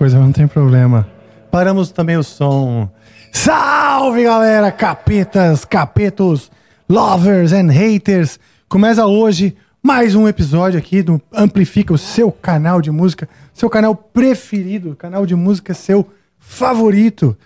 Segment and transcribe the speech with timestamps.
[0.00, 1.06] Coisa, mas não tem problema.
[1.50, 2.88] Paramos também o som.
[3.30, 4.72] Salve, galera!
[4.72, 6.50] Capetas, capetos,
[6.88, 8.40] lovers and haters.
[8.66, 13.94] Começa hoje mais um episódio aqui do Amplifica, o seu canal de música, seu canal
[13.94, 16.08] preferido, canal de música seu
[16.38, 17.36] favorito.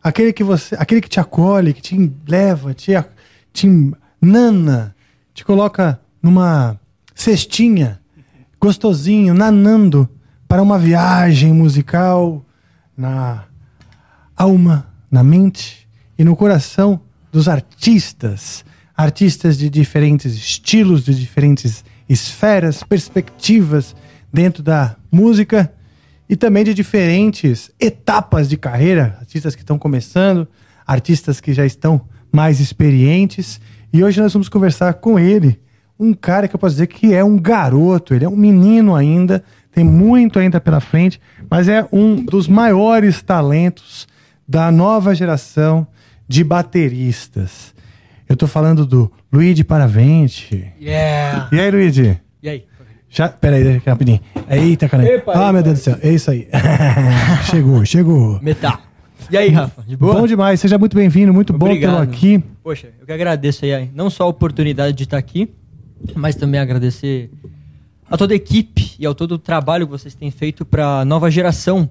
[0.00, 2.92] Aquele que você, aquele que te acolhe, que te leva, te,
[3.52, 4.94] te nana,
[5.34, 6.78] te coloca numa
[7.12, 8.00] cestinha,
[8.60, 10.08] gostosinho, nanando
[10.54, 12.46] para uma viagem musical
[12.96, 13.42] na
[14.36, 17.00] alma, na mente e no coração
[17.32, 18.64] dos artistas.
[18.96, 23.96] Artistas de diferentes estilos, de diferentes esferas, perspectivas
[24.32, 25.74] dentro da música
[26.28, 29.16] e também de diferentes etapas de carreira.
[29.18, 30.46] Artistas que estão começando,
[30.86, 33.60] artistas que já estão mais experientes.
[33.92, 35.60] E hoje nós vamos conversar com ele,
[35.98, 39.42] um cara que eu posso dizer que é um garoto, ele é um menino ainda,
[39.74, 44.06] tem muito ainda pela frente, mas é um dos maiores talentos
[44.46, 45.86] da nova geração
[46.28, 47.74] de bateristas.
[48.28, 50.72] Eu tô falando do Luigi Paravente.
[50.80, 51.48] Yeah!
[51.52, 52.20] E aí, Luigi?
[52.42, 52.64] E aí?
[53.08, 54.20] Já, peraí, rapidinho.
[54.48, 55.04] Eita, cara.
[55.04, 55.98] Epa, ah, epa, meu Deus do céu.
[56.02, 56.48] É isso aí.
[57.50, 58.40] chegou, chegou.
[58.42, 58.78] Metal.
[59.30, 59.82] E aí, Rafa?
[59.82, 60.14] De boa?
[60.14, 60.60] Bom demais.
[60.60, 61.32] Seja muito bem-vindo.
[61.32, 62.02] Muito bom tê-lo Obrigado.
[62.02, 62.42] aqui.
[62.62, 65.52] Poxa, eu que agradeço aí, não só a oportunidade de estar aqui,
[66.14, 67.30] mas também agradecer
[68.08, 71.04] a toda a equipe e ao todo o trabalho que vocês têm feito para a
[71.04, 71.88] nova geração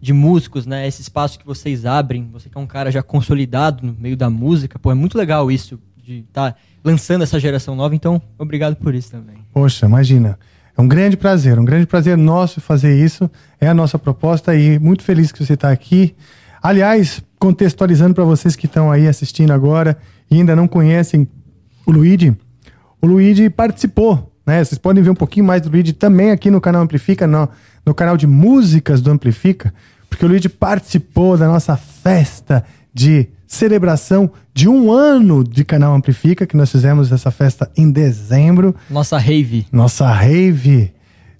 [0.00, 0.86] de músicos, né?
[0.86, 2.28] Esse espaço que vocês abrem.
[2.32, 5.50] Você que é um cara já consolidado no meio da música, pô, é muito legal
[5.50, 7.94] isso de estar lançando essa geração nova.
[7.94, 9.36] Então, obrigado por isso também.
[9.52, 10.38] Poxa, imagina.
[10.76, 13.30] É um grande prazer, um grande prazer nosso fazer isso.
[13.60, 16.16] É a nossa proposta e muito feliz que você está aqui.
[16.62, 19.96] Aliás, contextualizando para vocês que estão aí assistindo agora
[20.30, 21.28] e ainda não conhecem
[21.84, 22.36] o Luigi,
[23.00, 24.62] o Luigi participou, né?
[24.64, 27.48] Vocês podem ver um pouquinho mais do Luigi também aqui no canal Amplifica, no,
[27.86, 29.72] no canal de músicas do Amplifica,
[30.10, 36.46] porque o Luigi participou da nossa festa de celebração de um ano de canal Amplifica,
[36.46, 39.66] que nós fizemos essa festa em dezembro Nossa rave.
[39.72, 40.92] nossa rave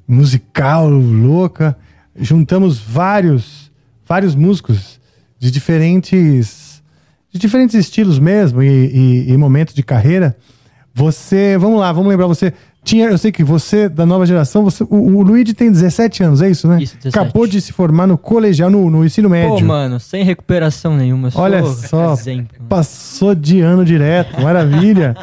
[0.06, 1.76] musical louca.
[2.14, 3.70] Juntamos vários,
[4.06, 5.00] vários músicos
[5.38, 6.82] de diferentes,
[7.32, 10.36] de diferentes estilos mesmo e, e- e momentos de carreira.
[10.94, 12.52] Você, vamos lá, vamos lembrar você.
[12.84, 16.42] Tinha, eu sei que você da nova geração, você, o, o Luigi tem 17 anos,
[16.42, 16.82] é isso, né?
[16.82, 17.16] Isso, 17.
[17.16, 19.56] Acabou de se formar no colegial, no, no ensino médio.
[19.56, 21.30] Pô, mano, sem recuperação nenhuma.
[21.34, 22.48] Olha só, Exemplo.
[22.68, 25.16] passou de ano direto, maravilha.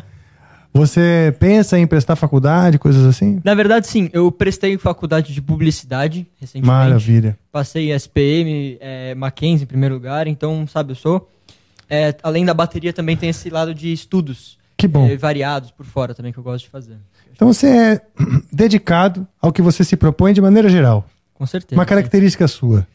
[0.73, 3.41] Você pensa em prestar faculdade, coisas assim?
[3.43, 4.09] Na verdade, sim.
[4.13, 6.67] Eu prestei faculdade de publicidade recentemente.
[6.67, 7.37] Maravilha.
[7.51, 10.27] Passei SPM, é, Mackenzie em primeiro lugar.
[10.27, 11.27] Então, sabe, eu sou...
[11.89, 14.58] é, além da bateria, também tem esse lado de estudos.
[14.79, 15.07] Que bom.
[15.07, 16.97] é, variados por fora também, que eu gosto de fazer.
[17.33, 18.01] Então você é
[18.51, 21.05] dedicado ao que você se propõe de maneira geral.
[21.33, 21.77] Com certeza.
[21.79, 22.87] Uma característica sua.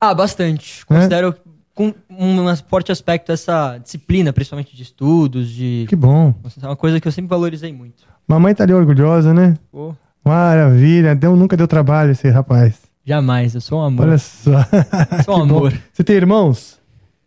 [0.00, 0.84] Ah, bastante.
[0.86, 1.34] Considero
[1.74, 5.86] com um forte aspecto essa disciplina, principalmente de estudos, de...
[5.88, 6.34] Que bom.
[6.62, 8.04] É uma coisa que eu sempre valorizei muito.
[8.28, 9.56] Mamãe tá ali orgulhosa, né?
[9.72, 9.94] Pô,
[10.24, 11.14] Maravilha.
[11.14, 12.74] Deu, nunca deu trabalho esse rapaz.
[13.04, 13.54] jamais.
[13.54, 14.06] Eu sou um amor.
[14.08, 14.52] Olha só.
[15.24, 15.56] Sou um Que bom.
[15.58, 15.72] amor.
[15.92, 16.78] Você tem irmãos?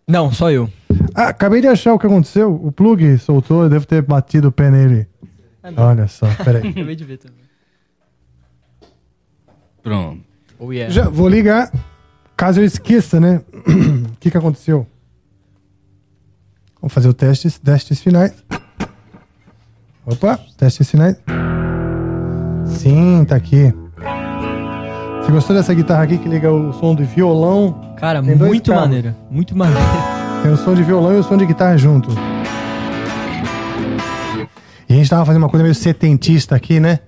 [0.07, 0.69] Não, só eu.
[1.15, 2.53] Ah, acabei de achar o que aconteceu.
[2.53, 5.07] O plug soltou, eu devo ter batido o pé nele.
[5.77, 6.67] Olha só, peraí.
[6.69, 7.43] Acabei de ver também.
[9.81, 10.23] Pronto.
[10.59, 10.93] Oh, yeah.
[10.93, 11.71] Já vou ligar,
[12.35, 13.41] caso eu esqueça, né?
[14.13, 14.87] O que, que aconteceu?
[16.79, 18.33] Vamos fazer o teste, testes finais.
[20.05, 21.17] Opa, testes finais.
[22.65, 23.73] Sim, tá aqui.
[25.21, 27.92] Você gostou dessa guitarra aqui que liga o som do violão?
[28.03, 28.83] Cara, Tem dois muito cabos.
[28.83, 29.15] maneira.
[29.31, 29.81] Muito maneira.
[30.43, 32.09] Tem o som de violão e o som de guitarra junto.
[34.89, 36.99] E a gente tava fazendo uma coisa meio setentista aqui, né?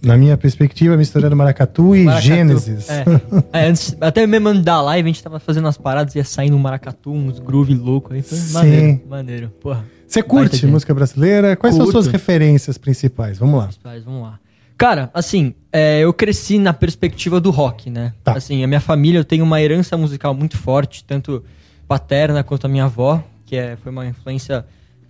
[0.00, 2.24] Na minha perspectiva, misturando maracatu e Maracatu.
[2.28, 2.88] Gênesis.
[2.88, 3.04] É.
[3.52, 6.54] É, antes, até mesmo antes da live, a gente tava fazendo umas paradas, ia saindo
[6.56, 8.22] um maracatu, uns groove louco aí.
[8.22, 8.52] Foi Sim.
[8.54, 9.48] maneiro, maneiro.
[9.60, 9.84] Porra.
[10.06, 11.56] Você Baita curte música brasileira?
[11.56, 12.02] Quais são as Curto.
[12.04, 13.38] suas referências principais?
[13.38, 13.70] Vamos lá.
[13.82, 14.38] Mas vamos lá.
[14.82, 18.12] Cara, assim, é, eu cresci na perspectiva do rock, né?
[18.24, 18.32] Tá.
[18.32, 21.44] Assim, a minha família, eu tenho uma herança musical muito forte, tanto
[21.86, 24.66] paterna quanto a minha avó, que é, foi uma influência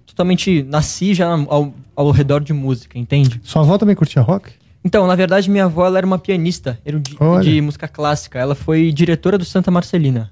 [0.07, 0.62] totalmente...
[0.64, 3.41] Nasci já ao, ao redor de música, entende?
[3.43, 4.50] Sua avó também curtia rock?
[4.85, 7.43] Então, na verdade, minha avó ela era uma pianista erudi- Olha.
[7.43, 8.38] de música clássica.
[8.38, 10.31] Ela foi diretora do Santa Marcelina.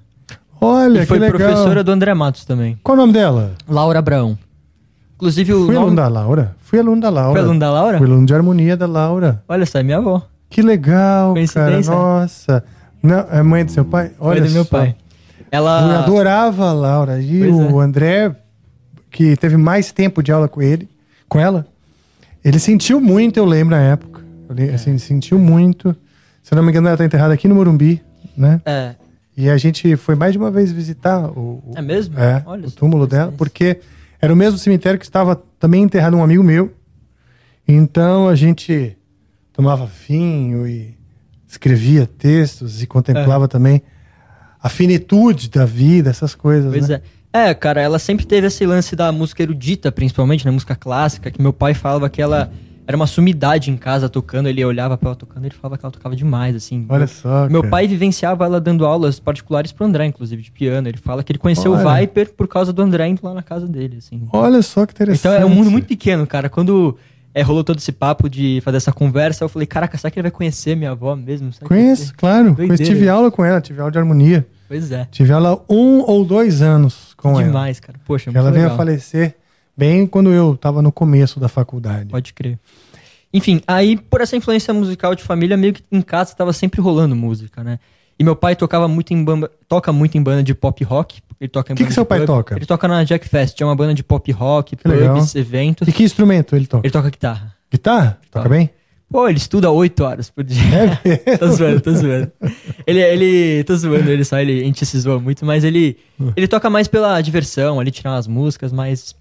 [0.61, 1.39] Olha, e foi que legal.
[1.39, 2.77] professora do André Matos também.
[2.83, 3.53] Qual o nome dela?
[3.67, 4.37] Laura Abraão.
[5.21, 5.77] Inclusive, o Fui nome...
[5.77, 6.55] aluno da Laura.
[6.63, 7.31] Fui aluno da Laura.
[7.33, 7.97] Foi aluno da Laura?
[7.99, 9.43] Fui aluno de harmonia da Laura.
[9.47, 10.23] Olha só, é minha avó.
[10.49, 11.79] Que legal, cara.
[11.81, 12.63] Nossa.
[13.03, 14.11] Não, é mãe do seu pai?
[14.19, 14.69] Olha Olha do meu só.
[14.79, 14.95] pai.
[15.39, 15.99] Eu Ela...
[15.99, 17.21] adorava a Laura.
[17.21, 17.83] E Pois o é.
[17.85, 18.35] André,
[19.11, 20.89] que teve mais tempo de aula com ele,
[21.29, 21.67] com ela,
[22.43, 24.21] ele sentiu muito, eu lembro na época.
[24.49, 24.73] Ele É.
[24.73, 25.95] assim, sentiu muito.
[26.41, 28.01] Se eu não me engano, ela tá enterrada aqui no Morumbi,
[28.35, 28.59] né?
[28.65, 28.95] É,
[29.37, 32.19] E a gente foi mais de uma vez visitar o, o- É mesmo?
[32.19, 33.79] é, Olha o túmulo dela, porque
[34.21, 36.71] era o mesmo cemitério que estava também enterrado um amigo meu.
[37.67, 38.97] Então a gente
[39.51, 40.95] tomava vinho e
[41.47, 43.81] escrevia textos e contemplava também
[44.61, 46.71] a finitude da vida, essas coisas.
[46.71, 47.01] Pois né?
[47.17, 47.21] é.
[47.33, 51.41] É, cara, ela sempre teve esse lance da música erudita, principalmente, na música clássica, que
[51.41, 52.51] meu pai falava que ela
[52.91, 55.91] era uma sumidade em casa tocando, ele olhava pra ela tocando, ele falava que ela
[55.93, 56.85] tocava demais, assim.
[56.89, 57.47] Olha só.
[57.49, 57.71] Meu cara.
[57.71, 60.89] pai vivenciava ela dando aulas particulares pro André, inclusive, de piano.
[60.89, 61.87] Ele fala que ele conheceu Olha.
[61.87, 64.27] o Viper por causa do André indo lá na casa dele, assim.
[64.33, 65.19] Olha só que interessante.
[65.21, 66.49] Então é um mundo muito pequeno, cara.
[66.49, 66.97] Quando
[67.33, 70.23] é, rolou todo esse papo de fazer essa conversa, eu falei, caraca, será que ele
[70.23, 71.53] vai conhecer minha avó mesmo?
[71.53, 72.53] Será Conheço, claro.
[72.53, 72.83] Doideira.
[72.83, 74.45] Tive aula com ela, tive aula de harmonia.
[74.67, 75.07] Pois é.
[75.09, 77.43] Tive aula um ou dois anos com ela.
[77.43, 77.97] Demais, cara.
[78.05, 79.35] Poxa, muito Ela veio a falecer
[79.81, 82.09] bem quando eu tava no começo da faculdade.
[82.09, 82.59] Pode crer.
[83.33, 87.15] Enfim, aí por essa influência musical de família, meio que em casa tava sempre rolando
[87.15, 87.79] música, né?
[88.19, 91.21] E meu pai tocava muito em banda, toca muito em banda de pop rock.
[91.39, 92.27] Ele toca em Que banda que seu pai pub.
[92.27, 92.55] toca?
[92.55, 95.15] Ele toca na Jack Fest, é uma banda de pop rock, Que legal.
[95.15, 95.87] pubs, eventos.
[95.87, 96.85] E que instrumento ele toca?
[96.85, 97.55] Ele toca guitarra.
[97.71, 98.19] Guitarra?
[98.29, 98.49] Toca Toca.
[98.49, 98.69] bem?
[99.09, 100.61] Pô, ele estuda oito horas por dia.
[101.03, 102.31] É tô zoando, tô zoando.
[102.85, 105.97] Ele, ele, tô zoando ele só, ele, a gente se zoa muito, mas ele,
[106.35, 109.13] ele toca mais pela diversão, ali tirar umas músicas, mas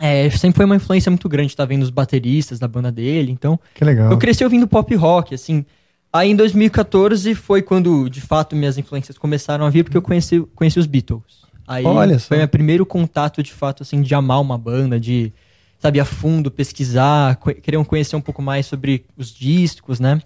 [0.00, 3.58] é, sempre foi uma influência muito grande, tá vendo os bateristas da banda dele, então
[3.74, 4.10] Que legal.
[4.10, 5.64] eu cresci ouvindo pop rock, assim.
[6.12, 10.40] Aí em 2014 foi quando, de fato, minhas influências começaram a vir, porque eu conheci,
[10.54, 11.46] conheci os Beatles.
[11.66, 12.28] Aí Olha só.
[12.28, 15.32] foi meu primeiro contato, de fato, assim, de amar uma banda, de,
[15.78, 20.18] sabe, a fundo, pesquisar, co querer conhecer um pouco mais sobre os discos, né?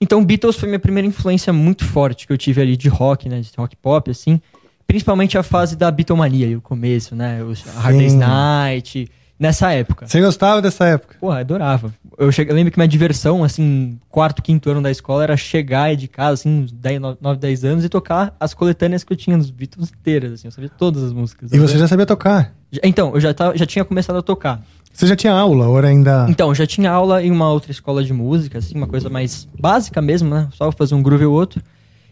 [0.00, 3.40] Então Beatles foi minha primeira influência muito forte que eu tive ali de rock, né,
[3.40, 4.40] de rock pop, assim.
[4.86, 7.40] Principalmente a fase da Beatlemania, o começo, né,
[7.76, 8.14] a Hard Day's.
[8.14, 10.06] Night, nessa época.
[10.06, 11.16] Você gostava dessa época?
[11.20, 11.92] Porra, adorava.
[12.16, 15.94] Eu, cheguei, eu lembro que minha diversão, assim, quarto, quinto ano da escola era chegar
[15.96, 19.36] de casa, assim, uns 10, 9, 10 anos e tocar as coletâneas que eu tinha
[19.36, 21.52] nos Beatles inteiras, assim, eu sabia todas as músicas.
[21.52, 22.54] E você já sabia tocar?
[22.82, 24.62] Então, eu já, tava, já tinha começado a tocar.
[24.92, 26.26] Você já tinha aula ou era ainda...
[26.28, 29.48] Então, eu já tinha aula em uma outra escola de música, assim, uma coisa mais
[29.58, 30.48] básica mesmo, né?
[30.52, 31.60] Só fazer um groove ou outro.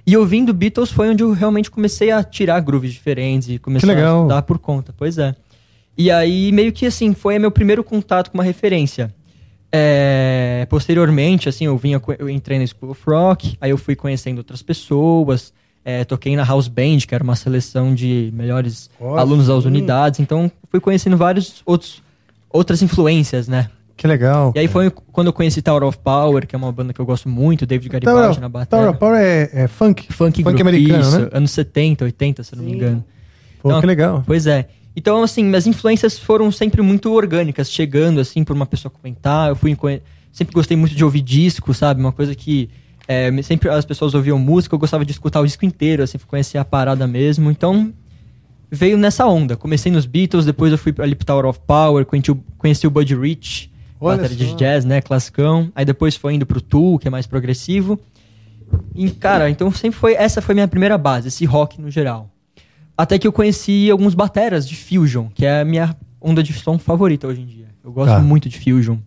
[0.06, 4.16] E ouvindo Beatles foi onde eu realmente comecei a tirar grooves diferentes e legal.
[4.16, 5.34] a estudar por conta, pois é.
[5.96, 9.14] E aí, meio que assim, foi meu primeiro contato com uma referência.
[9.70, 14.38] É, posteriormente, assim, eu vinha, eu entrei na School of Rock, aí eu fui conhecendo
[14.38, 15.52] outras pessoas,
[15.84, 20.20] é, toquei na House Band, que era uma seleção de melhores Ó, alunos das unidades,
[20.20, 22.02] então fui conhecendo vários outros
[22.50, 23.70] outras influências, né?
[23.96, 24.52] Que legal.
[24.54, 24.72] E aí cara.
[24.72, 27.64] foi quando eu conheci Tower of Power, que é uma banda que eu gosto muito,
[27.66, 28.90] David Tower Garibaldi of- na Tower bateria.
[28.90, 30.02] of Power é, é funk?
[30.12, 31.28] Funk, Funk group, americano, isso, né?
[31.32, 33.04] anos 70, 80, se eu não me engano.
[33.62, 34.22] Pô, Então, que legal.
[34.26, 34.68] Pois é.
[34.94, 39.48] Então, assim, minhas influências foram sempre muito orgânicas, chegando, assim, por uma pessoa comentar.
[39.48, 39.76] Eu fui
[40.32, 42.00] sempre gostei muito de ouvir disco, sabe?
[42.00, 42.68] Uma coisa que
[43.08, 46.58] é, sempre as pessoas ouviam música, eu gostava de escutar o disco inteiro, assim, conhecer
[46.58, 47.50] a parada mesmo.
[47.50, 47.92] Então,
[48.70, 49.56] veio nessa onda.
[49.56, 52.90] Comecei nos Beatles, depois eu fui ali pro Tower of Power, conheci o, conheci o
[52.90, 53.70] Buddy Rich,
[54.04, 54.52] Olha bateria só.
[54.52, 55.00] de jazz, né?
[55.00, 55.70] Classicão.
[55.74, 57.98] Aí depois foi indo pro Tool, que é mais progressivo.
[58.94, 60.14] E, cara, então sempre foi.
[60.14, 62.30] Essa foi minha primeira base, esse rock no geral.
[62.96, 66.78] Até que eu conheci alguns bateras de Fusion, que é a minha onda de som
[66.78, 67.66] favorita hoje em dia.
[67.82, 68.18] Eu gosto Tá.
[68.20, 68.98] muito de Fusion.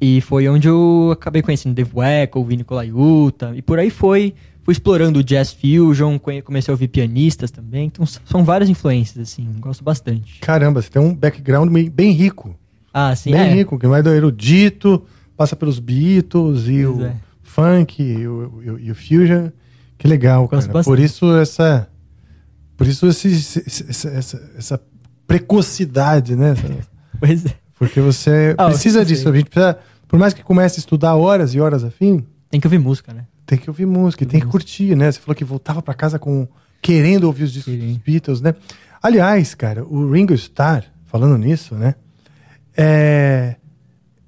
[0.00, 4.34] E foi onde eu acabei conhecendo Dave Weckl, Vini Colaiuta, e por aí foi.
[4.62, 7.86] Fui explorando o Jazz Fusion, comecei a ouvir pianistas também.
[7.86, 10.40] Então são várias influências, assim, gosto bastante.
[10.40, 12.54] Caramba, você tem um background bem rico.
[12.92, 13.52] Ah, sim, bem é.
[13.54, 15.04] rico, que vai do erudito,
[15.36, 17.16] passa pelos Beatles e Pois o é.
[17.42, 19.50] funk e o, e o- e o fusion.
[19.96, 20.62] Que legal, cara.
[20.62, 20.84] bastante.
[20.84, 21.88] Por isso essa...
[22.76, 24.80] Por isso esse, esse- essa, essa
[25.26, 26.54] precocidade, né?
[27.20, 27.54] Pois é.
[27.78, 29.28] Porque você Ah, precisa disso.
[29.28, 29.76] A gente precisa,
[30.06, 33.24] por mais que comece a estudar horas e horas afim, Tem que ouvir música, né?
[33.44, 35.10] tem que ouvir música, e tem que curtir, né?
[35.10, 36.46] Você falou que voltava pra casa com
[36.82, 37.78] querendo ouvir os discos Sim.
[37.88, 38.54] dos Beatles, né?
[39.02, 41.94] Aliás, cara, o Ringo Starr, falando nisso, né?
[42.78, 43.56] É,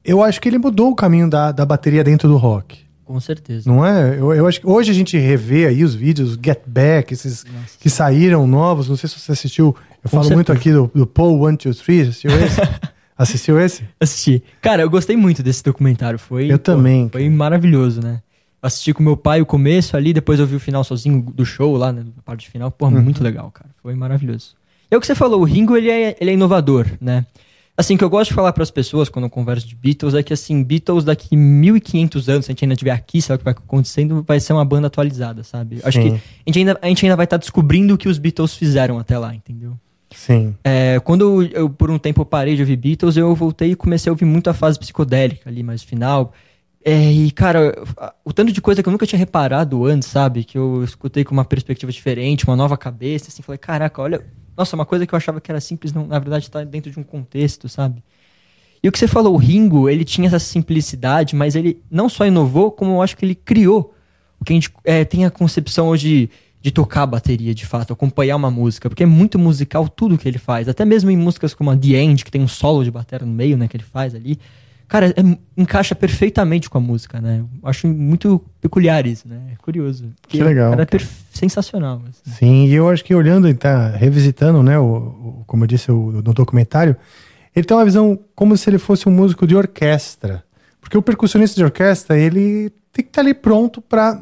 [0.04, 3.71] eu acho que ele mudou o caminho da, da bateria dentro do rock, Com certeza.
[3.71, 4.19] não é?
[4.19, 7.78] Eu, eu acho que hoje a gente revê aí os vídeos, Get Back, esses Nossa.
[7.78, 8.88] que saíram novos.
[8.88, 9.76] Não sei se você assistiu.
[10.02, 10.59] Eu Com falo muito certeza.
[10.59, 12.00] aqui do, do Paul One Two Three.
[12.02, 12.61] Assistiu esse?
[13.16, 13.85] assistiu esse?
[14.00, 14.42] Assisti.
[14.61, 16.19] Cara, eu gostei muito desse documentário.
[16.19, 17.35] Foi, Eu também, Foi cara.
[17.37, 18.21] maravilhoso, né?
[18.62, 21.76] Assisti com meu pai o começo ali, depois eu vi o final sozinho do show
[21.76, 22.04] lá, né?
[22.19, 22.71] A parte final.
[22.71, 23.00] Pô, Uhum.
[23.00, 23.71] muito legal, cara.
[23.83, 24.54] Foi maravilhoso.
[24.90, 27.25] E é o que você falou, o Ringo, ele é, ele é inovador, né?
[27.77, 30.15] Assim, o que eu gosto de falar para as pessoas quando eu converso de Beatles
[30.15, 33.39] é que, assim, Beatles daqui 1500 anos, se a gente ainda estiver aqui, sabe o
[33.39, 35.81] que vai acontecendo, vai ser uma banda atualizada, sabe?
[35.83, 36.11] Acho Sim.
[36.11, 38.99] que a gente ainda, a gente ainda vai estar descobrindo o que os Beatles fizeram
[38.99, 39.79] até lá, entendeu?
[40.15, 40.55] Sim.
[40.65, 44.12] É, quando eu, por um tempo, parei de ouvir Beatles, eu voltei e comecei a
[44.12, 46.33] ouvir muito a fase psicodélica ali, mais final.
[46.85, 47.75] É, e, cara,
[48.25, 50.45] o tanto de coisa que eu nunca tinha reparado antes, sabe?
[50.45, 54.25] Que eu escutei com uma perspectiva diferente, uma nova cabeça, assim, falei, caraca, olha.
[54.61, 57.00] Nossa, uma coisa que eu achava que era simples, não, na verdade tá dentro de
[57.00, 58.05] um contexto, sabe?
[58.83, 62.26] E o que você falou, o Ringo, ele tinha essa simplicidade, mas ele não só
[62.26, 63.95] inovou, como eu acho que ele criou
[64.38, 66.29] o que a gente é, tem a concepção hoje
[66.61, 70.29] de tocar a bateria, de fato, acompanhar uma música, porque é muito musical tudo que
[70.29, 72.90] ele faz, até mesmo em músicas como a The End, que tem um solo de
[72.90, 74.38] bateria no meio, né, que ele faz ali.
[74.91, 77.43] Cara, é- encaixa perfeitamente com a música, né?
[77.63, 79.41] Eu acho muito peculiar isso, né?
[79.53, 80.11] É curioso.
[80.29, 81.05] Que legal, Cara, é cara.
[81.33, 82.03] sensacional.
[82.09, 82.37] assim.
[82.37, 85.91] Sim, e eu acho que olhando e tá revisitando, né, o, o- como eu disse
[85.91, 86.97] o- no documentário,
[87.57, 90.45] ele tem uma visão como se ele fosse um músico de orquestra.
[90.81, 94.21] Porque o percussionista de orquestra, ele tem que estar ali pronto para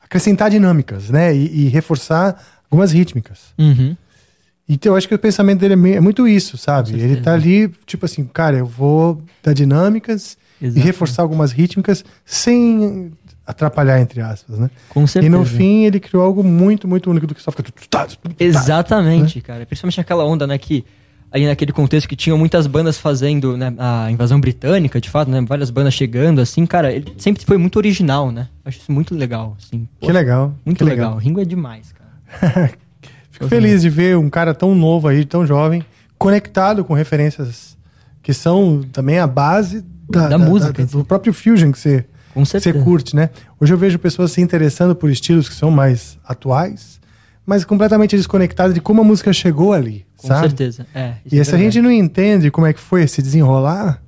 [0.00, 3.52] acrescentar dinâmicas, né, e, e reforçar algumas rítmicas.
[3.58, 3.96] Uhum.
[4.68, 6.92] Então eu acho que o pensamento dele é, é muito isso, sabe?
[6.94, 10.84] Ele tá ali, tipo assim, cara, eu vou dar dinâmicas e Exato.
[10.86, 13.12] reforçar algumas rítmicas sem
[13.46, 14.68] atrapalhar, entre aspas, né?
[14.88, 15.36] Com E certeza.
[15.36, 17.62] no fim ele criou algo muito, muito único do que só fica...
[18.40, 19.64] Exatamente, cara.
[19.64, 20.84] Principalmente naquela onda, né, que
[21.30, 25.40] ali naquele contexto que tinham muitas bandas fazendo né, a invasão britânica, de fato, né,
[25.46, 28.48] várias bandas chegando, assim, cara, ele sempre foi muito original, né?
[28.64, 29.86] Acho isso muito legal, assim.
[30.00, 30.54] Que legal.
[30.64, 31.16] Muito que legal.
[31.16, 32.72] Ringo é demais, cara.
[33.36, 35.84] Fico feliz de ver um cara tão novo aí, tão jovem,
[36.16, 37.76] conectado com referências
[38.22, 43.14] que são também a base da, Da música, do próprio fusion que você, você curte,
[43.14, 43.28] né?
[43.60, 46.98] Hoje eu vejo pessoas se interessando por estilos que são mais atuais,
[47.44, 50.40] mas completamente desconectadas de como a música chegou ali, Com sabe?
[50.48, 50.86] certeza.
[50.94, 54.00] É, E é se a gente não entende como é que foi esse desenrolar,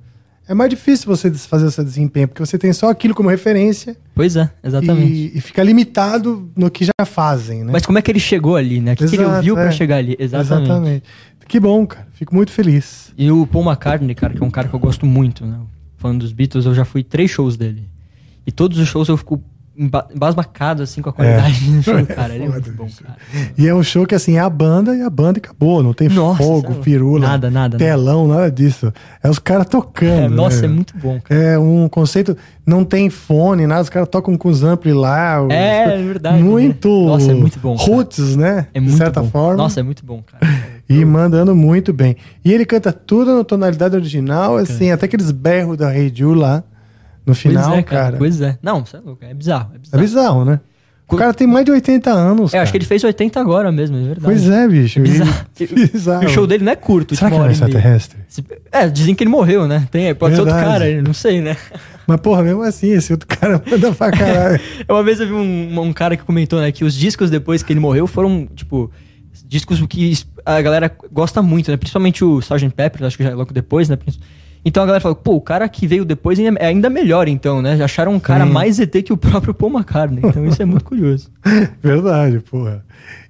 [0.49, 4.35] é mais difícil você fazer esse desempenho, porque você tem só aquilo como referência Pois
[4.35, 5.13] é, exatamente.
[5.13, 7.71] e, e fica limitado no que já fazem, né?
[7.71, 8.93] Mas como é que ele chegou ali, né?
[8.93, 9.71] O que, que ele Exato, ouviu pra é.
[9.71, 10.17] chegar ali?
[10.17, 11.03] Exatamente.
[11.47, 12.07] Que bom, cara.
[12.13, 13.13] Fico muito feliz.
[13.15, 15.59] E o Paul McCartney, cara, que é um cara que eu gosto muito, né?
[15.97, 17.87] Falando dos Beatles, eu já fui três shows dele.
[18.45, 19.39] E todos os shows eu fico
[19.79, 22.35] embasbacado, assim, com a qualidade do show, cara.
[22.35, 23.15] Ele é muito bom, cara.
[23.57, 25.81] E é um show que, assim, é a banda e a banda e acabou.
[25.81, 26.83] Não tem Nossa, fogo, sabe?
[26.83, 28.91] firula, Nada, nada, telão, nada disso.
[29.23, 30.09] É os caras tocando.
[30.25, 30.67] É, nossa, né?
[30.67, 31.41] é muito bom, cara.
[31.41, 32.35] É um conceito.
[32.65, 33.81] Não tem fone, nada.
[33.81, 35.41] Os caras tocam com os ampli lá.
[35.43, 36.89] os- É, é verdade, Muito.
[36.89, 37.05] né?
[37.07, 37.89] Nossa, é muito bom, cara.
[37.89, 38.67] Roots, né?
[38.73, 39.29] É muito De certa bom.
[39.29, 39.55] forma.
[39.63, 40.45] Nossa, é muito bom, cara.
[40.87, 42.15] E mandando muito bem.
[42.43, 46.63] E ele canta tudo na tonalidade original, assim, até aqueles berros da Rei Ju lá
[47.29, 48.17] no final, pois é, cara.
[48.17, 48.57] Pois é.
[48.61, 49.23] Não, você é louco.
[49.23, 49.71] É bizarro.
[49.73, 50.01] É É bizarro.
[50.03, 50.59] bizarro, né?
[51.11, 52.53] O cara tem mais de 80 anos.
[52.53, 52.71] É, eu acho cara.
[52.71, 54.21] que ele fez 80 agora mesmo, é verdade.
[54.25, 54.99] Pois é, bicho.
[55.01, 55.45] Bizarro.
[55.59, 56.21] E- E- bizarro.
[56.23, 58.19] E o show dele não é curto, Será tipo, que é extraterrestre?
[58.71, 59.87] É, dizem que ele morreu, né?
[59.89, 60.79] Tem, pode ser outro Verdade.
[60.85, 61.57] cara, não sei, né?
[62.05, 64.59] Mas, porra, mesmo assim, esse outro cara manda pra caralho.
[64.87, 67.73] Uma vez eu vi um, um cara que comentou, né, que os discos depois que
[67.73, 68.91] ele morreu foram, tipo,
[69.47, 70.13] discos que
[70.45, 71.77] a galera gosta muito, né?
[71.77, 72.69] Principalmente o Sgt.
[72.75, 73.97] Pepper, acho que já é logo depois, né?
[74.63, 77.77] Então a galera falou, pô, o cara que veio depois é ainda melhor, então, né?
[77.77, 78.51] Já acharam um cara Sim.
[78.51, 80.21] mais ET que o próprio Paul McCartney.
[80.23, 81.31] Então isso é muito curioso.
[81.81, 82.83] Verdade, porra.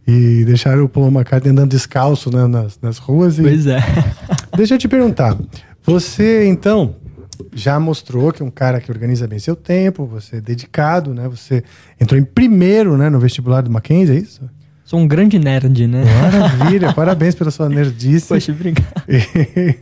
[0.07, 3.37] E deixaram o Paul McCartney andando descalço né, nas, nas ruas.
[3.37, 3.43] E...
[3.43, 3.79] Pois é.
[4.57, 5.37] Deixa eu te perguntar.
[5.83, 6.95] Você, então,
[7.53, 11.27] já mostrou que é um cara que organiza bem seu tempo, você é dedicado, né?
[11.27, 11.63] Você
[11.99, 14.41] entrou em primeiro né, no vestibular do Mackenzie, é isso?
[14.83, 16.03] Sou um grande nerd, né?
[16.03, 18.27] Maravilha, parabéns pela sua nerdice.
[18.27, 19.03] Poxa, obrigado.
[19.07, 19.75] E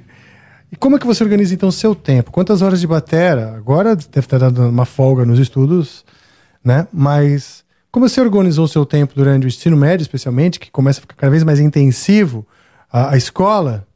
[0.76, 2.32] como é que você organiza então o seu tempo?
[2.32, 3.56] Quantas horas de batera?
[3.56, 6.04] Agora deve estar dando uma folga nos estudos,
[6.64, 6.88] né?
[6.92, 11.02] Mas como você organizou o seu tempo durante o ensino médio, especialmente, que começa a
[11.02, 12.46] ficar cada vez mais intensivo
[12.92, 13.88] a, a escola,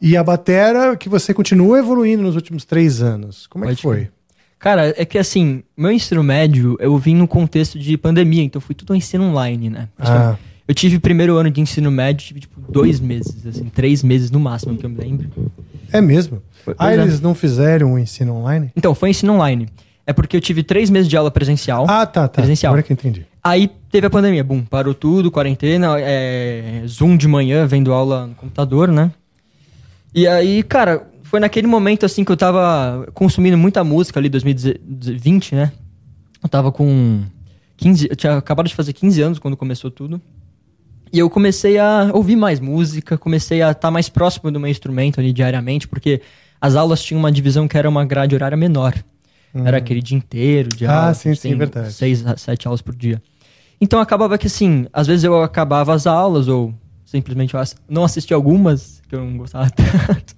[0.00, 3.46] e a batera que você continua evoluindo nos últimos três anos?
[3.46, 3.96] Como é que Pode foi?
[3.96, 4.12] crer.
[4.58, 8.74] Cara, é que assim, meu ensino médio eu vim no contexto de pandemia, então fui
[8.74, 9.88] tudo ensino online, né?
[9.98, 10.36] Ah,
[10.68, 14.38] Eu tive primeiro ano de ensino médio, tive tipo dois meses, assim, três meses no
[14.38, 15.28] máximo, que eu me lembro.
[15.90, 16.42] é mesmo?
[16.62, 17.00] Foi- Ah, é.
[17.00, 18.70] eles não fizeram o ensino online?
[18.76, 19.66] Então, foi ensino online.
[20.06, 21.86] É porque eu tive três meses de aula presencial.
[21.88, 22.42] Ah, tá, tá.
[22.42, 22.72] Presencial.
[22.72, 23.26] Agora que eu entendi.
[23.42, 28.34] Aí teve a pandemia, bum, parou tudo, quarentena, é, Zoom de manhã, vendo aula no
[28.34, 29.10] computador, né?
[30.14, 35.54] E aí, cara, foi naquele momento assim que eu tava consumindo muita música ali, 2020,
[35.54, 35.72] né?
[36.42, 37.22] Eu tava com
[37.76, 40.20] 15, eu tinha acabado de fazer 15 anos quando começou tudo.
[41.12, 45.20] E eu comecei a ouvir mais música, comecei a estar mais próximo do meu instrumento
[45.20, 46.20] ali diariamente, porque
[46.60, 48.94] as aulas tinham uma divisão que era uma grade horária menor.
[49.54, 50.86] Era aquele dia inteiro de.
[50.86, 51.14] Ah, aula.
[51.14, 51.92] sim, que sim, tem verdade.
[51.92, 53.22] Seis a sete aulas por dia.
[53.80, 57.54] Então acabava que assim, às vezes eu acabava as aulas ou simplesmente
[57.88, 60.34] não assistia algumas, que eu não gostava tanto.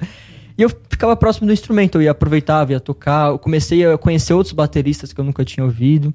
[0.56, 4.34] E eu ficava próximo do instrumento, eu ia aproveitar, ia tocar, eu comecei a conhecer
[4.34, 6.14] outros bateristas que eu nunca tinha ouvido.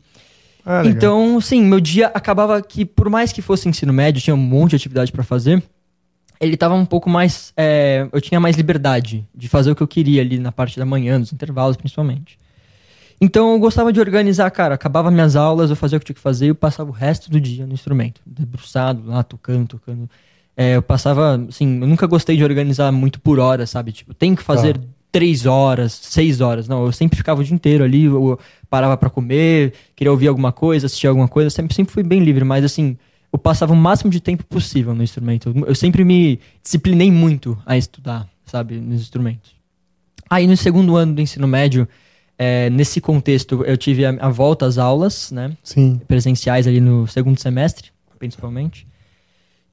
[0.66, 0.82] Ah.
[0.86, 4.72] Então, sim, meu dia acabava que, por mais que fosse ensino médio, tinha um monte
[4.72, 5.62] de atividade pra fazer,
[6.40, 7.54] ele tava um pouco mais.
[7.56, 10.86] é, eu tinha mais liberdade de fazer o que eu queria ali na parte da
[10.86, 12.38] manhã, nos intervalos principalmente.
[13.22, 14.76] Então eu gostava de organizar, cara.
[14.76, 17.30] Acabava minhas aulas, eu fazia o que tinha que fazer e eu passava o resto
[17.30, 20.10] do dia no instrumento, debruçado lá, tocando, tocando.
[20.58, 23.92] É, eu passava, assim, eu nunca gostei de organizar muito por hora, sabe?
[23.92, 24.84] Tipo, tem que fazer Tá.
[25.12, 26.68] Três horas, seis horas.
[26.68, 28.40] Não, eu sempre ficava o dia inteiro ali, eu
[28.70, 31.50] parava pra comer, queria ouvir alguma coisa, assistir alguma coisa.
[31.50, 32.98] Sempre, sempre fui bem livre, mas assim,
[33.32, 35.50] eu passava o máximo de tempo possível no instrumento.
[35.50, 39.56] Eu, eu sempre me disciplinei muito a estudar, sabe, nos instrumentos.
[40.30, 41.88] Aí no segundo ano do ensino médio,
[42.38, 45.56] é, nesse contexto, eu tive a, a volta às aulas, né?
[45.64, 46.02] Sim.
[46.08, 48.88] Presenciais ali no segundo semestre, principalmente.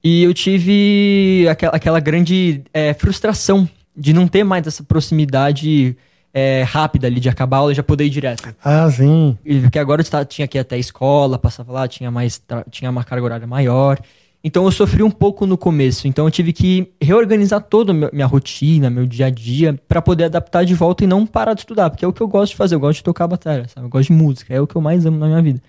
[0.05, 5.97] E eu tive aquela, aquela grande é, frustração de não ter mais essa proximidade
[6.35, 8.55] é, rápida ali, de acabar a aula e já poder ir direto.
[8.65, 9.37] Ah, sim.
[9.45, 12.43] E Porque agora eu estava- tinha que ir até a escola, passava lá, tinha, mais,
[12.71, 13.99] tinha uma carga horária maior.
[14.45, 16.09] Então eu sofri um pouco no começo.
[16.09, 20.25] Então eu tive que reorganizar toda a minha- rotina, meu dia a dia, para poder
[20.25, 21.91] adaptar de volta e não parar de estudar.
[21.91, 22.75] Porque é o que eu gosto de fazer.
[22.75, 23.87] Eu gosto de tocar bateria, sabe?
[23.87, 24.53] Eu gosto de música.
[24.55, 25.63] É o que eu mais amo na minha vida.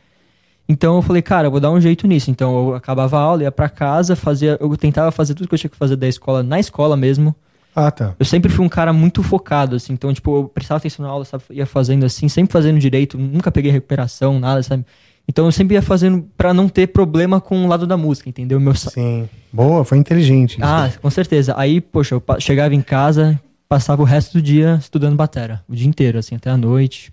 [0.67, 2.31] Então eu falei, cara, eu vou dar um jeito nisso.
[2.31, 5.59] Então eu acabava a aula, ia pra casa, fazia, eu tentava fazer tudo que eu
[5.59, 7.35] tinha que fazer da escola na escola mesmo.
[7.75, 8.15] Ah, tá.
[8.19, 9.93] Eu sempre fui um cara muito focado, assim.
[9.93, 11.43] Então, tipo, eu prestava atenção na aula, sabe?
[11.51, 13.17] Ia fazendo assim, sempre fazendo direito.
[13.17, 14.85] Nunca peguei recuperação, nada, sabe?
[15.27, 18.59] Então, eu sempre ia fazendo pra não ter problema com o lado da música, entendeu?
[18.59, 19.27] Meu Sim.
[19.51, 20.53] Boa, foi inteligente.
[20.53, 20.63] isso.
[20.63, 21.53] Ah, com certeza.
[21.57, 25.63] Aí, poxa, eu chegava em casa, passava o resto do dia estudando batera.
[25.67, 27.11] O dia inteiro, assim, até a noite.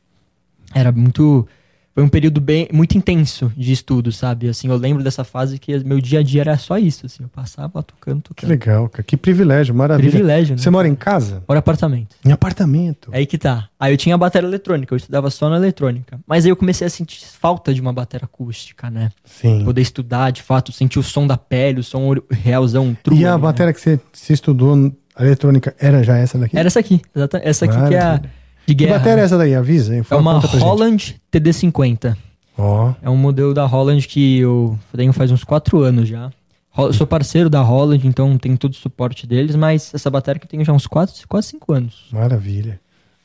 [0.75, 1.47] Era muito...
[1.95, 4.49] Foi um período bem, muito intenso de estudo, sabe?
[4.49, 7.25] Assim, eu lembro dessa fase que meu dia a dia era só isso, assim.
[7.25, 8.51] Eu passava lá tocando, Que tocando.
[8.51, 9.03] legal, cara.
[9.03, 10.09] Que privilégio, maravilha.
[10.09, 10.63] Privilégio, né?
[10.63, 11.43] Você mora em casa?
[11.49, 12.15] Mora apartamento.
[12.25, 13.11] Em apartamento?
[13.13, 13.69] É Aí que tá.
[13.79, 16.19] Aí eu tinha a bateria eletrônica, eu estudava só na eletrônica.
[16.27, 19.11] Mas aí eu comecei a sentir falta de uma bateria acústica, né?
[19.25, 19.65] Sim.
[19.65, 23.19] Poder estudar, de fato, sentir o som da pele, o som realzão, true.
[23.19, 23.37] E a né?
[23.37, 26.57] matéria que você, você estudou, a eletrônica, era já essa daqui?
[26.57, 28.23] Era essa aqui, exata, essa aqui que é a
[28.71, 28.99] De Que guerra.
[28.99, 29.55] matéria é essa daí?
[29.55, 29.95] Avisa.
[30.09, 30.39] É uma.
[30.39, 32.17] Holland TD50.
[32.57, 36.31] Ó, É um modelo da Holland que eu tenho faz uns 4 anos já.
[36.79, 40.47] Eu sou parceiro da Holland, então tenho todo o suporte deles, mas essa bateria que
[40.47, 42.07] eu tenho já há uns 4, quase 5 anos.
[42.13, 42.79] maravilha.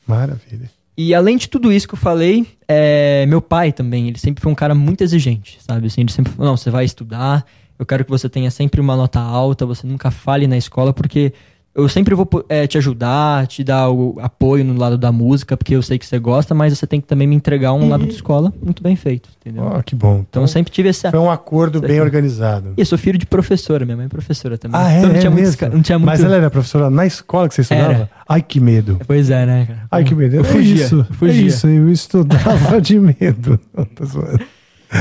[0.06, 0.68] Maravilha.
[0.98, 4.50] E além de tudo isso que eu falei, é, meu pai também, ele sempre foi
[4.50, 5.86] um cara muito exigente, sabe?
[5.86, 7.44] Assim, ele sempre falou, não, você vai estudar,
[7.78, 11.32] eu quero que você tenha sempre uma nota alta, você nunca fale na escola, porque
[11.76, 15.74] eu sempre vou é, te ajudar, te dar o apoio no lado da música, porque
[15.76, 18.14] eu sei que você gosta, mas você tem que também me entregar um lado de
[18.14, 19.64] escola muito bem feito, entendeu?
[19.64, 20.24] Ó, que bom.
[20.28, 21.10] Então eu sempre tive essa...
[21.10, 22.72] Foi um acordo bem organizado.
[22.76, 24.80] E eu sou filho de professora, minha mãe é professora também.
[24.80, 25.54] Ah, é, então não é tinha, muito, mesmo?
[25.54, 26.06] esca- não tinha muito...
[26.06, 27.92] Mas ela era professora na escola que você estudava?
[27.92, 28.10] Era.
[28.28, 28.98] Ai, que medo.
[29.06, 29.82] Pois é, né, cara?
[29.90, 30.36] Ai, que medo.
[30.36, 31.06] Eu é fugia, isso.
[31.12, 31.42] fugia.
[31.42, 33.60] É isso, eu estudava de medo.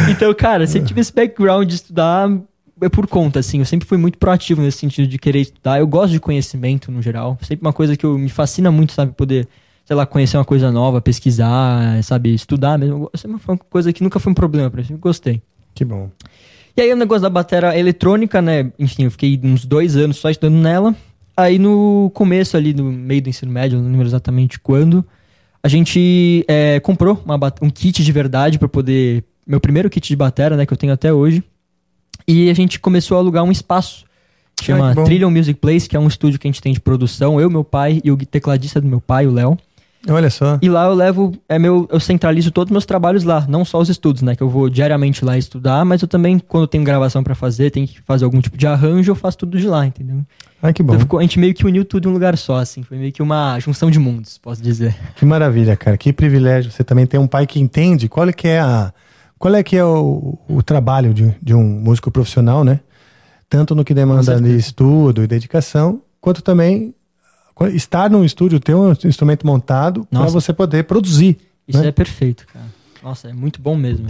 [0.10, 2.28] Então, cara, sempre tive esse background de estudar
[2.82, 3.60] é por conta, assim.
[3.60, 5.80] Eu sempre fui muito proativo nesse sentido de querer estudar.
[5.80, 7.38] Eu gosto de conhecimento no geral.
[7.42, 9.14] Sempre uma coisa que eu, me fascina muito, sabe?
[9.14, 9.48] Poder,
[9.86, 12.34] sei lá, conhecer uma coisa nova, pesquisar, sabe?
[12.34, 13.10] Estudar mesmo.
[13.16, 14.88] Sempre foi uma coisa que nunca foi um problema pra mim.
[14.88, 15.42] Sempre gostei.
[15.74, 16.10] Que bom.
[16.78, 18.72] E aí o negócio da bateria eletrônica, né?
[18.78, 20.94] Enfim, eu fiquei uns dois anos só estudando nela.
[21.38, 25.06] Aí no começo ali, no meio do ensino médio, não lembro exatamente quando,
[25.62, 29.24] a gente é, comprou uma um kit de verdade pra poder...
[29.48, 30.66] Meu primeiro kit de bateria, né?
[30.66, 31.44] Que eu tenho até hoje.
[32.28, 34.04] E a gente começou a alugar um espaço.
[34.56, 35.04] Que Ah, chama que bom.
[35.04, 37.40] Trillion Music Place, que é um estúdio que a gente tem de produção.
[37.40, 39.58] Eu, meu pai e o tecladista do meu pai, o Léo.
[40.08, 40.60] Olha só.
[40.62, 43.80] E lá eu levo, é meu, eu centralizo todos os meus trabalhos lá, não só
[43.80, 44.36] os estudos, né?
[44.36, 47.88] Que eu vou diariamente lá estudar, mas eu também, quando tenho gravação pra fazer, tenho
[47.88, 50.20] que fazer algum tipo de arranjo, eu faço tudo de lá, entendeu?
[50.62, 50.94] Ai, que bom.
[50.94, 52.84] Então ficou- a gente meio que uniu tudo em um lugar só, assim.
[52.84, 54.96] Foi meio que uma junção de mundos, posso dizer.
[55.16, 55.98] Que maravilha, cara.
[55.98, 56.70] Que privilégio.
[56.72, 58.94] Você também tem um pai que entende qual é que é a
[59.46, 62.80] qual é que é o, o trabalho de, de um músico profissional, né?
[63.48, 66.96] Tanto no que demanda de estudo e dedicação, quanto também
[67.72, 71.38] estar num estúdio, ter um instrumento montado para você poder produzir.
[71.68, 71.90] Isso né?
[71.90, 72.66] é perfeito, cara.
[73.04, 74.08] Nossa, é muito bom mesmo.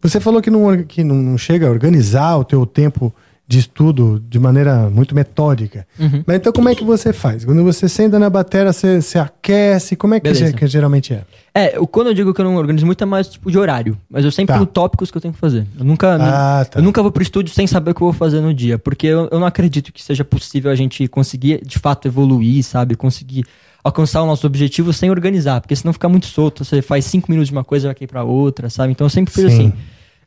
[0.00, 3.14] Você falou que não, que não chega a organizar o teu tempo
[3.46, 5.86] de estudo de maneira muito metódica.
[5.98, 6.22] Uhum.
[6.26, 7.44] Mas então como é que você faz?
[7.44, 9.94] Quando você senta na bateria, você, você aquece?
[9.96, 11.24] Como é que, você- que geralmente é?
[11.54, 13.98] É, o- quando eu digo que eu não organizo muito é mais tipo de horário.
[14.08, 14.58] Mas eu sempre Tá.
[14.58, 15.66] tenho tópicos que eu tenho que fazer.
[15.78, 16.78] Eu nunca, Ah, tá.
[16.78, 18.78] eu nunca vou pro estúdio sem saber o que eu vou fazer no dia.
[18.78, 22.94] Porque eu, eu não acredito que seja possível a gente conseguir, de fato, evoluir, sabe?
[22.96, 23.44] Conseguir
[23.84, 25.60] alcançar o nosso objetivo sem organizar.
[25.60, 26.64] Porque senão fica muito solto.
[26.64, 28.92] Você faz cinco minutos de uma coisa e vai cair pra outra, sabe?
[28.92, 29.58] Então eu sempre fiz Sim.
[29.66, 29.72] assim.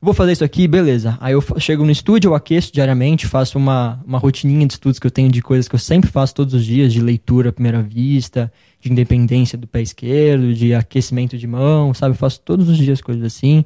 [0.06, 1.18] Vou fazer isso aqui, beleza.
[1.20, 5.08] Aí eu chego no estúdio, eu aqueço diariamente, faço uma, uma rotininha de estudos que
[5.08, 7.82] eu tenho de coisas que eu sempre faço todos os dias, de leitura à primeira
[7.82, 12.14] vista, de independência do pé esquerdo, de aquecimento de mão, sabe?
[12.14, 13.66] Eu faço todos os dias coisas assim.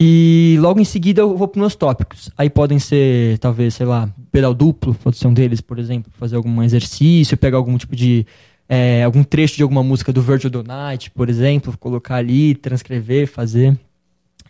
[0.00, 2.30] E logo em seguida eu vou para meus tópicos.
[2.38, 6.36] Aí podem ser, talvez, sei lá, pedal duplo, pode ser um deles, por exemplo, fazer
[6.36, 8.26] algum exercício, pegar algum tipo de.
[8.66, 13.78] é, algum trecho de alguma música do Virgil Night, por exemplo, colocar ali, transcrever, fazer.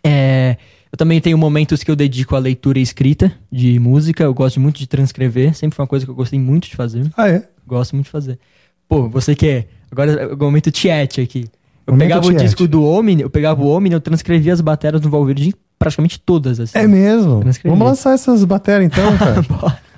[0.01, 0.55] É,
[0.91, 4.23] eu também tenho momentos que eu dedico à leitura e escrita de música.
[4.23, 7.09] Eu gosto muito de transcrever, sempre foi uma coisa que eu gostei muito de fazer.
[7.15, 7.43] Ah, é?
[7.65, 8.39] Gosto muito de fazer.
[8.87, 9.67] Pô, você que é.
[9.91, 11.49] Agora é o momento Tiet aqui.
[11.85, 15.01] Eu Momento pegava o disco do Omni, eu pegava o Omni, eu transcrevia as baterias
[15.01, 16.77] do Valverde praticamente todas, assim.
[16.77, 17.41] É mesmo?
[17.63, 19.41] Vamos lançar essas baterias então, cara.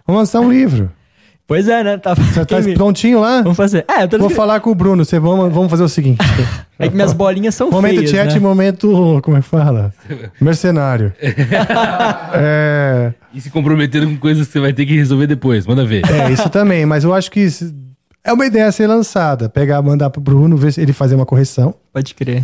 [0.06, 0.92] Vamos lançar um livro.
[1.50, 1.98] Pois é, né?
[1.98, 3.42] Tá, Você tá me- prontinho lá?
[3.42, 3.84] Vamos fazer.
[3.90, 5.04] É, eu tô Vou escre- falar com o Bruno.
[5.04, 6.20] Você vamos, vamos fazer o seguinte.
[6.78, 8.40] É que minhas bolinhas são momento feias, chat, né?
[8.40, 9.20] momento.
[9.24, 9.92] Como é que fala?
[10.40, 11.12] Mercenário.
[12.34, 15.66] é, E se comprometendo com coisas que você vai ter que resolver depois.
[15.66, 16.04] Manda ver.
[16.10, 16.86] é, isso também.
[16.86, 17.74] Mas eu acho que isso
[18.24, 19.50] é uma ideia a ser lançada.
[19.50, 21.74] Pegar, mandar pro Bruno, ver se ele fazer uma correção.
[21.92, 22.44] Pode crer.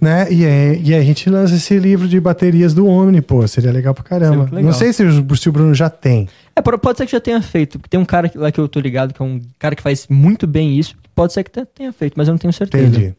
[0.00, 0.26] Né?
[0.30, 3.46] E, aí, e aí a gente lança esse livro de baterias do Omni, pô.
[3.48, 4.44] Seria legal pra caramba.
[4.44, 4.62] Legal.
[4.62, 6.28] Não sei se o, se o Bruno já tem.
[6.54, 7.78] É, pode ser que já tenha feito.
[7.78, 9.82] Porque tem um cara que- lá que eu tô ligado, que é um cara que
[9.82, 10.94] faz muito bem isso.
[11.14, 12.86] Pode ser que te- tenha feito, mas eu não tenho certeza.
[12.86, 13.14] Entendi.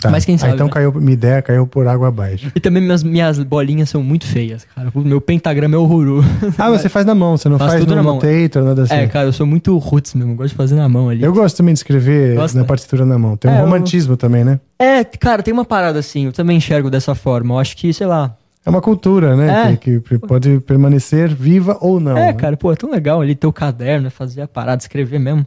[0.00, 0.10] Tá.
[0.10, 0.72] Mas quem Ah, sabe, então né?
[0.72, 2.52] caiu, minha ideia caiu por água abaixo.
[2.54, 4.92] E também minhas, minhas bolinhas são muito feias, cara.
[4.94, 6.28] O meu pentagrama é horroroso.
[6.56, 8.20] Ah, mas você faz na mão, você não Faço faz tudo no na mão.
[8.64, 8.94] nada assim.
[8.94, 10.36] É, cara, eu sou muito roots mesmo.
[10.36, 11.24] Gosto de fazer na mão ali.
[11.24, 12.56] Eu gosto também de escrever Gosta?
[12.56, 13.36] na partitura na mão.
[13.36, 14.60] Tem um É, eu- romantismo também, né?
[14.78, 16.26] É, cara, tem uma parada assim.
[16.26, 17.54] Eu também enxergo dessa forma.
[17.54, 18.36] Eu acho que, sei lá.
[18.64, 19.72] É uma cultura, né?
[19.72, 19.76] É.
[19.76, 22.16] Que, que pode permanecer viva ou não.
[22.16, 22.32] é, né?
[22.34, 25.44] cara, pô, é tão legal ali ter o caderno, fazer a parada, escrever mesmo.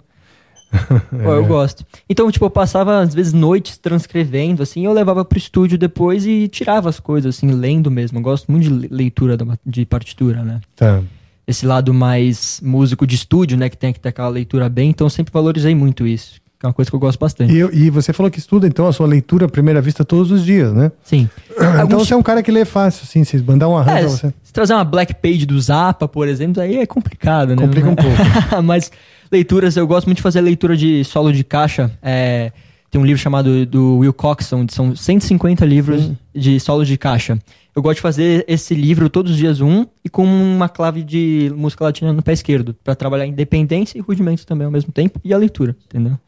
[1.11, 1.85] Pô, eu gosto.
[2.09, 6.47] Então, tipo, eu passava, às vezes, noites transcrevendo, assim, eu levava pro estúdio depois e
[6.47, 8.17] tirava as coisas, assim, lendo mesmo.
[8.19, 10.61] Eu gosto muito de le- leitura de partitura, né?
[10.75, 11.01] Tá.
[11.45, 15.05] Esse lado mais músico de estúdio, né, que tem que ter aquela leitura bem, então
[15.05, 16.39] eu sempre valorizei muito isso.
[16.61, 17.51] Que é uma coisa que eu gosto bastante.
[17.51, 20.29] E, eu- e você falou que estuda, então, a sua leitura à primeira vista todos
[20.31, 20.91] os dias, né?
[21.03, 21.27] Sim.
[21.49, 24.01] Então Alguns- você é um cara que lê fácil, assim, se mandar um arranjo É,
[24.01, 24.33] pra você.
[24.43, 27.55] se trazer uma black page do Zappa, por exemplo, aí é complicado, né?
[27.55, 28.61] Complica um pouco.
[28.63, 28.91] Mas
[29.31, 31.89] leituras, eu gosto muito de fazer leitura de solo de caixa.
[31.99, 32.51] É,
[32.91, 37.39] tem um livro chamado do Will Coxon, são 150 livros de solo de caixa.
[37.75, 41.51] Eu gosto de fazer esse livro todos os dias um e com uma clave de
[41.55, 45.33] música latina no pé esquerdo, pra trabalhar independência e rudimentos também ao mesmo tempo e
[45.33, 46.19] a leitura, entendeu?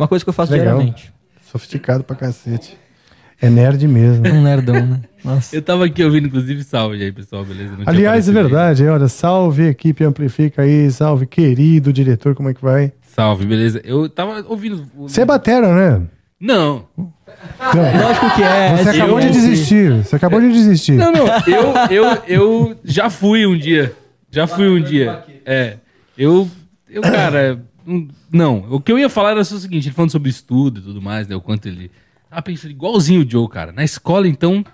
[0.00, 0.78] Uma coisa que eu faço Legal.
[0.78, 1.12] diariamente.
[1.52, 2.74] Sofisticado pra cacete.
[3.38, 4.24] É nerd mesmo.
[4.32, 5.00] Um nerdão, né?
[5.22, 5.54] Nossa.
[5.54, 7.72] Eu tava aqui ouvindo, inclusive, salve aí, pessoal, beleza?
[7.76, 8.44] Não Aliás, é aparecido aí.
[8.44, 12.94] verdade, olha, salve equipe Amplifica aí, salve querido diretor, como é que vai?
[13.02, 13.82] Salve, beleza?
[13.84, 14.86] Eu tava ouvindo.
[14.96, 16.06] Você é batera, né?
[16.40, 16.86] Não.
[16.96, 18.76] Então, Lógico que é.
[18.76, 19.32] você é acabou de sim.
[19.32, 20.92] desistir, você acabou de desistir.
[20.92, 21.26] Não, não.
[21.46, 23.94] Eu, eu, eu já fui um dia.
[24.30, 25.22] Já fui um dia.
[25.44, 25.76] É.
[26.16, 26.48] Eu,
[26.88, 27.60] eu cara,
[28.32, 28.64] não.
[28.70, 31.00] O que eu ia falar era só o seguinte, ele falando sobre estudo e tudo
[31.02, 31.34] mais, né?
[31.36, 31.90] O quanto ele.
[32.30, 33.72] Ah, pensando igualzinho o Joe, cara.
[33.72, 34.64] Na escola, então.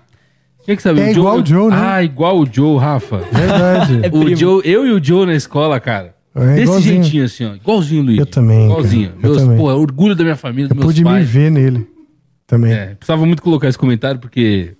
[0.63, 1.01] Tinha que saber.
[1.01, 1.75] É igual o Joe, né?
[1.79, 3.17] Ah, igual o Joe, Rafa.
[3.31, 3.99] Verdade.
[4.05, 4.35] É O.
[4.35, 6.15] Joe, eu e o Joe na escola, cara.
[6.35, 7.01] É desse igualzinho.
[7.03, 7.55] jeitinho assim, ó.
[7.55, 8.19] Igualzinho, Luiz.
[8.19, 9.09] Eu também, Igualzinho.
[9.09, 9.19] cara.
[9.23, 9.57] Eu Meus, também.
[9.57, 11.27] pô, orgulho da minha família, dos Eu meus pude me pais.
[11.27, 11.87] ver nele
[12.45, 12.71] também.
[12.73, 14.75] É, precisava muito colocar esse comentário porque.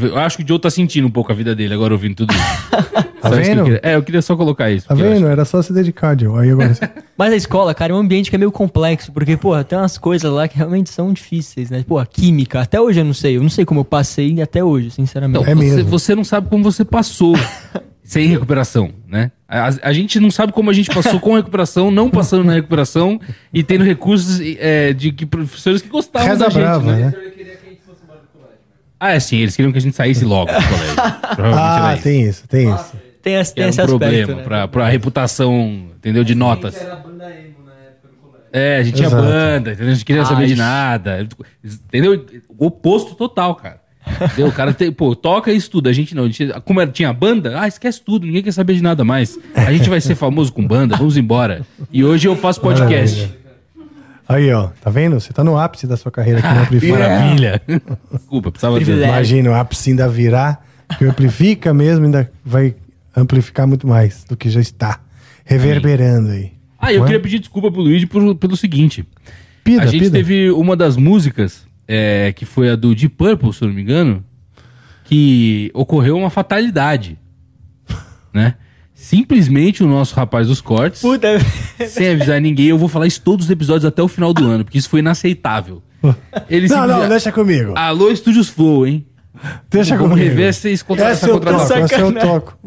[0.00, 2.32] Eu acho que o Joe tá sentindo um pouco a vida dele agora ouvindo tudo
[2.34, 3.04] isso.
[3.24, 3.64] Tá Só isso que eu vendo?
[3.64, 4.86] queria- É, eu queria só colocar isso.
[4.86, 5.26] Tá eu vendo?
[5.26, 6.38] Era só se dedicar, Joe.
[6.42, 6.76] Aí agora.
[7.16, 9.96] Mas a escola, cara, é um ambiente que é meio complexo, porque, porra, tem umas
[9.96, 11.82] coisas lá que realmente são difíceis, né?
[11.88, 13.38] Pô, química, até hoje eu não sei.
[13.38, 15.42] Eu não sei como eu passei até hoje, sinceramente.
[15.42, 15.88] Não, É você, mesmo.
[15.88, 17.32] você não sabe como você passou
[18.04, 19.30] sem recuperação, né?
[19.48, 23.18] A, a gente não sabe como a gente passou com recuperação, não passando na recuperação
[23.54, 27.04] e tendo recursos é, de que professores que gostavam Reza da gente, brava, né?
[27.06, 27.14] né?
[28.98, 30.94] Ah, é sim, eles queriam que a gente saísse logo do colégio.
[31.34, 32.92] Provavelmente era Ah, tem isso, tem isso.
[33.22, 34.42] Tem, esse, tem era esse um aspecto, problema né?
[34.42, 36.22] pra, pra reputação, entendeu?
[36.24, 36.74] De notas.
[38.52, 39.22] É, a gente tinha Exato.
[39.22, 39.90] banda, entendeu?
[39.90, 40.58] A gente queria saber de Ai.
[40.58, 41.28] nada.
[41.64, 42.24] Entendeu?
[42.56, 43.80] O oposto total, cara.
[44.22, 44.46] Entendeu?
[44.46, 45.90] O cara tem, pô, toca e estuda.
[45.90, 46.24] A gente não.
[46.24, 49.36] A gente, como era, tinha banda, ah, esquece tudo, ninguém quer saber de nada mais.
[49.56, 51.62] A gente vai ser famoso com banda, vamos embora.
[51.90, 53.28] E hoje eu faço podcast.
[54.28, 55.20] Aí, ó, tá vendo?
[55.20, 56.92] Você tá no ápice da sua carreira aqui no Ah, Amplifica.
[56.98, 57.62] maravilha.
[58.12, 59.04] Desculpa, precisava dizer.
[59.04, 60.64] Imagina, o ápice ainda virar,
[60.98, 62.74] que Amplifica mesmo ainda vai
[63.16, 65.00] amplificar muito mais do que já está.
[65.44, 66.52] Reverberando aí.
[66.78, 67.06] Ah, eu é?
[67.06, 69.06] queria pedir desculpa pro Luigi por- pelo seguinte.
[69.62, 70.16] Pida, a gente pida.
[70.16, 73.82] teve uma das músicas, é, que foi a do Deep Purple, se eu não me
[73.82, 74.24] engano,
[75.04, 77.18] que ocorreu uma fatalidade,
[78.32, 78.54] né?
[79.04, 81.28] Simplesmente o nosso rapaz dos cortes, Puta,
[81.86, 84.64] sem avisar ninguém, eu vou falar isso todos os episódios até o final do ano,
[84.64, 85.82] porque isso foi inaceitável.
[86.48, 87.74] Ele Não, não, deixa comigo.
[87.76, 89.04] Alô, Estúdios Flow, hein?
[89.68, 90.26] Deixa Vamos comigo.
[90.30, 91.76] rever essa, Essa essa eu toco, contratação.
[91.84, 92.58] essa eu toco.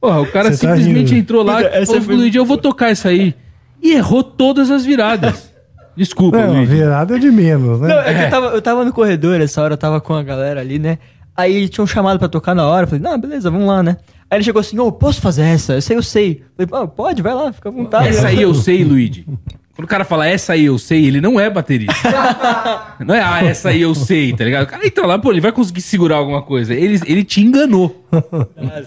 [0.00, 1.20] Porra, o cara Você tá simplesmente rindo.
[1.20, 3.32] entrou lá e essa falou foi- Luigi, eu vou tocar isso aí.
[3.80, 5.52] E errou todas as viradas.
[5.96, 6.66] Desculpa, Não, Luigi.
[6.74, 7.86] virada é de menos, né?
[7.88, 10.22] Não, é que eu tava, eu tava no corredor essa hora, eu tava com a
[10.24, 10.98] galera ali, né?
[11.36, 13.96] Aí tinha um chamado pra tocar na hora, eu falei, não, beleza, vamos lá, né?
[14.30, 15.74] Aí ele chegou assim, ô, posso fazer essa?
[15.74, 16.42] Essa aí eu sei.
[16.58, 18.08] Eu falei, "Ah, pode, vai lá, fica à vontade.
[18.08, 19.26] Essa aí eu sei, Luigi.
[19.76, 21.92] Quando o cara fala essa aí eu sei, ele não é baterista.
[23.04, 24.62] não é, ah, essa aí eu sei, tá ligado?
[24.62, 26.72] O cara entra lá, pô, ele vai conseguir segurar alguma coisa.
[26.72, 28.06] Ele, ele te enganou.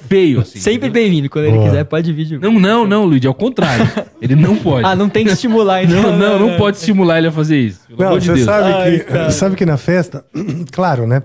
[0.08, 0.60] Feio, assim.
[0.60, 1.68] Sempre bem-vindo, quando ele Boa.
[1.70, 3.86] quiser, pode vir de Não, não, não, Luigi, ao contrário.
[4.22, 4.86] Ele não pode.
[4.88, 6.02] Ah, não tem que estimular, então.
[6.02, 7.82] não, não, não pode estimular ele a fazer isso.
[7.88, 8.46] Pelo Não, amor de você Deus.
[8.46, 10.24] sabe, Ai, que, sabe que na festa,
[10.72, 11.22] claro, né?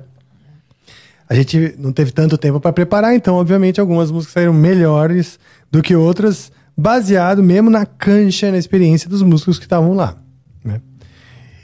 [1.33, 5.39] A gente não teve tanto tempo pra preparar, então, obviamente, algumas músicas saíram melhores
[5.71, 10.19] do que outras, baseado mesmo na cancha, na experiência dos músicos que estavam lá.
[10.63, 10.83] Né?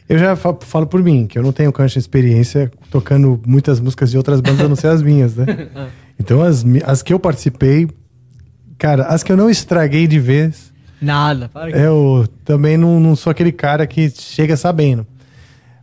[0.08, 4.10] Eu já fa- falo por mim, que eu não tenho cancha experiência tocando muitas músicas
[4.10, 5.44] de outras bandas, a não ser as minhas, né?
[6.18, 7.88] Então, as, as que eu participei,
[8.78, 11.78] cara, as que eu não estraguei de vez, Nada, para que...
[11.78, 15.06] eu também não, não sou aquele cara que chega sabendo.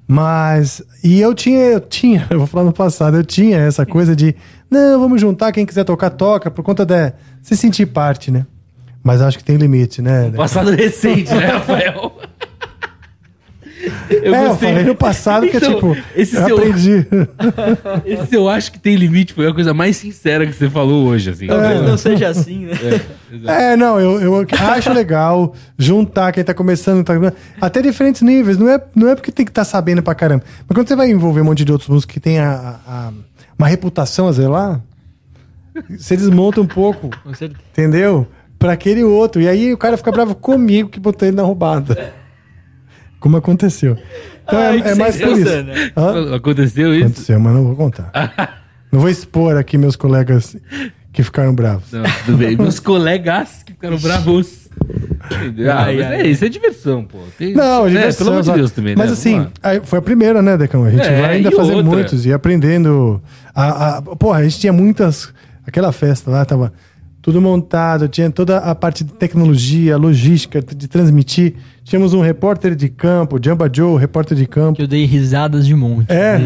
[0.07, 4.15] Mas, e eu tinha, eu tinha, eu vou falar no passado, eu tinha essa coisa
[4.15, 4.35] de,
[4.69, 8.45] não, vamos juntar, quem quiser tocar, toca, por conta de se sentir parte, né?
[9.03, 10.31] Mas acho que tem limite, né?
[10.31, 12.11] Passado recente, né, Rafael?
[14.10, 14.69] Eu é, eu gostei.
[14.69, 17.08] falei no passado que é Então, tipo, esse eu seu- aprendi.
[18.06, 21.30] Esse eu acho que tem limite foi a coisa mais sincera que você falou hoje,
[21.30, 21.48] assim.
[21.48, 22.74] Talvez não seja assim, né?
[23.45, 27.13] É, não, eu, eu acho legal juntar quem tá começando, tá,
[27.60, 28.58] até diferentes níveis.
[28.58, 30.43] Não é, não é porque tem que estar sabendo pra caramba.
[30.67, 33.12] Mas quando você vai envolver um monte de outros músicos que tem a, a-
[33.58, 34.82] uma reputação a zelar,
[35.89, 37.10] você desmonta um pouco,
[37.71, 38.28] entendeu?
[38.58, 39.41] Pra aquele outro.
[39.41, 42.13] E aí o cara fica bravo comigo que botei ele na roubada.
[43.25, 43.97] Como aconteceu.
[44.43, 45.63] Então Ai, é, é mais por isso.
[45.63, 45.91] né?
[46.35, 47.05] Aconteceu isso?
[47.05, 48.11] Aconteceu, mas não vou contar.
[48.91, 50.55] não vou expor aqui meus colegas
[51.11, 51.91] que ficaram bravos.
[51.91, 52.55] Não, tudo bem.
[52.55, 54.69] Meus colegas que ficaram bravos.
[55.38, 55.71] Entendeu?
[55.71, 56.21] Ah, Ai, mas ai.
[56.21, 57.17] é isso, é diversão, pô.
[57.35, 58.59] Tem- Não, né, diversão, Pelo amor de.
[58.59, 59.13] Deus também, Mas né?
[59.13, 59.47] assim,
[59.85, 60.83] foi a primeira, né, Decão?
[60.85, 61.91] A gente É, vai ainda fazer outra?
[61.91, 63.19] muitos e aprendendo.
[63.55, 65.33] A, a, porra, a gente tinha muitas.
[65.65, 66.71] Aquela festa lá tava
[67.25, 71.55] tudo montado, tinha toda a parte de tecnologia, logística, de transmitir.
[71.83, 74.75] Tínhamos um repórter de campo, Jamba Joe, repórter de campo.
[74.75, 76.05] Que eu dei risadas de monte.
[76.11, 76.38] É.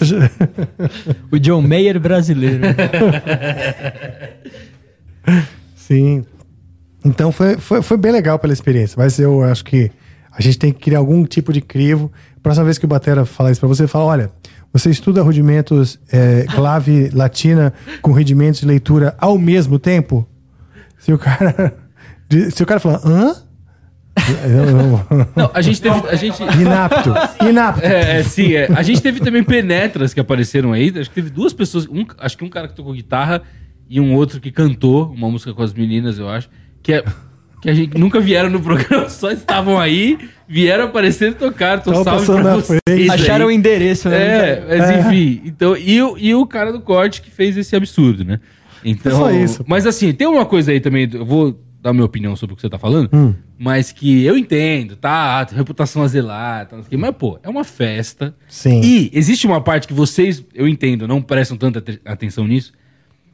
[0.00, 0.30] Já-
[1.32, 2.60] O John Mayer brasileiro.
[5.74, 6.24] Sim.
[7.04, 9.90] Então foi, foi, foi bem legal pela experiência, mas eu acho que
[10.30, 12.08] a gente tem que criar algum tipo de crivo.
[12.40, 14.30] Próxima vez que o Batera falar isso pra você, fala: olha,
[14.72, 20.28] você estuda rudimentos é, clave latina com rudimentos de leitura ao mesmo tempo?
[20.98, 21.76] Se o cara.
[22.52, 23.34] Se o cara falar, hã?
[25.34, 26.08] Não, a gente teve.
[26.08, 26.40] A gente...
[26.42, 27.10] Inapto.
[27.44, 27.84] Inapto.
[27.84, 28.68] É, é, sim, é.
[28.72, 30.92] A gente teve também penetras que apareceram aí.
[30.96, 31.86] Acho que teve duas pessoas.
[31.88, 33.42] Um, acho que um cara que tocou guitarra
[33.88, 36.48] e um outro que cantou uma música com as meninas, eu acho.
[36.82, 37.04] Que é.
[37.60, 40.18] Que a gente nunca vieram no programa, só estavam aí,
[40.48, 41.80] vieram aparecer e tocaram.
[41.82, 42.80] Então, Tava salve passando pra na vocês.
[42.88, 43.10] frente.
[43.10, 44.18] Acharam o endereço, né?
[44.18, 45.42] É, mas enfim.
[45.44, 48.40] Então, e, o, e o cara do corte que fez esse absurdo, né?
[48.84, 49.62] Então, Só isso.
[49.68, 52.62] Mas assim, tem uma coisa aí também, eu vou dar minha opinião sobre o que
[52.62, 53.34] você tá falando, Hum.
[53.58, 55.46] mas que eu entendo, tá?
[55.54, 58.34] Reputação a zelar, tá, mas pô, é uma festa.
[58.48, 58.80] Sim.
[58.82, 62.72] E existe uma parte que vocês, eu entendo, não prestam tanta ate- atenção nisso,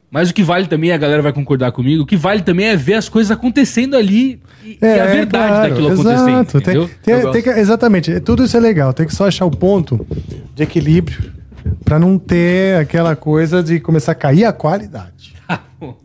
[0.09, 2.75] mas o que vale também, a galera vai concordar comigo, o que vale também é
[2.75, 6.09] ver as coisas acontecendo ali e, e a verdade É, claro, daquilo exato.
[6.09, 6.89] acontecendo, Tem, entendeu?
[7.03, 8.19] tem- tem que- exatamente.
[8.21, 8.93] Tudo isso é legal.
[8.93, 10.05] Tem que só achar o ponto
[10.55, 11.31] de equilíbrio
[11.83, 15.35] pra não ter aquela coisa de começar a cair a qualidade.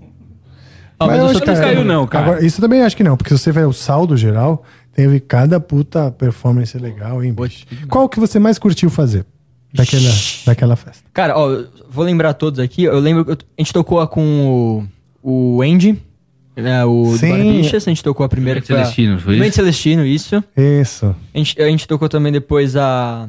[0.98, 1.74] Ah, mas eu acho que não testemunha.
[1.74, 2.24] caiu, não, cara.
[2.26, 4.62] Agora, isso também acho que não, porque se você ver o saldo geral,
[4.94, 7.66] teve cada puta performance legal, hein, bicho?
[7.88, 9.24] Qual que você mais curtiu fazer
[9.72, 10.10] daquela,
[10.46, 11.02] daquela festa?
[11.12, 12.84] Cara, ó, vou lembrar todos aqui.
[12.84, 14.86] Eu lembro que a gente tocou com
[15.22, 15.98] o, o Andy,
[16.56, 17.30] né, o Sim.
[17.30, 17.86] Barbichas.
[17.86, 19.56] A gente tocou a primeira Mente Celestino, foi Mente isso?
[19.56, 20.44] Celestino, isso.
[20.56, 21.14] Isso.
[21.34, 23.28] A gente, a gente tocou também depois a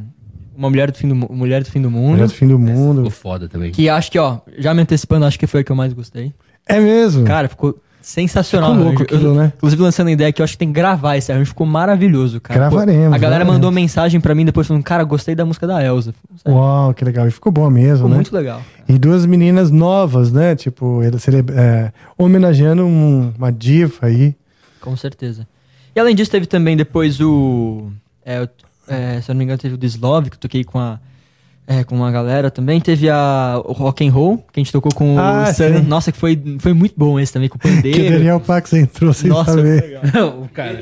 [0.56, 2.12] Uma Mulher do Fim do, Mu- Mulher do, Fim do Mundo.
[2.12, 2.97] Mulher do fim do mundo.
[2.97, 3.71] Ficou foda também.
[3.71, 6.34] Que acho que, ó, já me antecipando, acho que foi a que eu mais gostei.
[6.67, 7.23] É mesmo.
[7.25, 8.72] Cara, ficou sensacional.
[8.72, 9.52] Ficou louco eu- aquilo, né?
[9.56, 11.48] Inclusive, lançando a ideia que eu acho que tem que gravar esse arranjo.
[11.48, 12.70] Ficou maravilhoso, cara.
[12.70, 13.54] Pô, Gravaremos, a galera gravaremos.
[13.54, 16.13] mandou mensagem pra mim depois falando, cara, gostei da música da Elsa.
[16.44, 17.28] Sério, Uau, que legal.
[17.28, 18.16] E ficou bom mesmo, Ficou né?
[18.16, 18.62] muito legal.
[18.88, 20.56] E duas meninas novas, né?
[20.56, 21.18] Tipo, ele
[21.56, 24.36] é, homenageando um- uma diva aí.
[24.82, 25.48] Com certeza.
[25.96, 27.89] E além disso, teve também depois o.
[28.26, 28.48] é,
[28.88, 31.00] é, se eu não me engano, teve o Dislove, que eu toquei com a.
[31.67, 32.80] é, com uma galera também.
[32.82, 35.78] Teve a, o Rock and Roll, que a gente tocou com Ah, o Sam.
[35.82, 35.88] sim.
[35.88, 38.13] Nossa, que foi, foi muito bom esse também, com o Que o pandeiro.
[38.17, 39.82] Daniel Pax entrou sem Nossa, saber.
[39.84, 40.02] legal.
[40.13, 40.80] Não, o cara.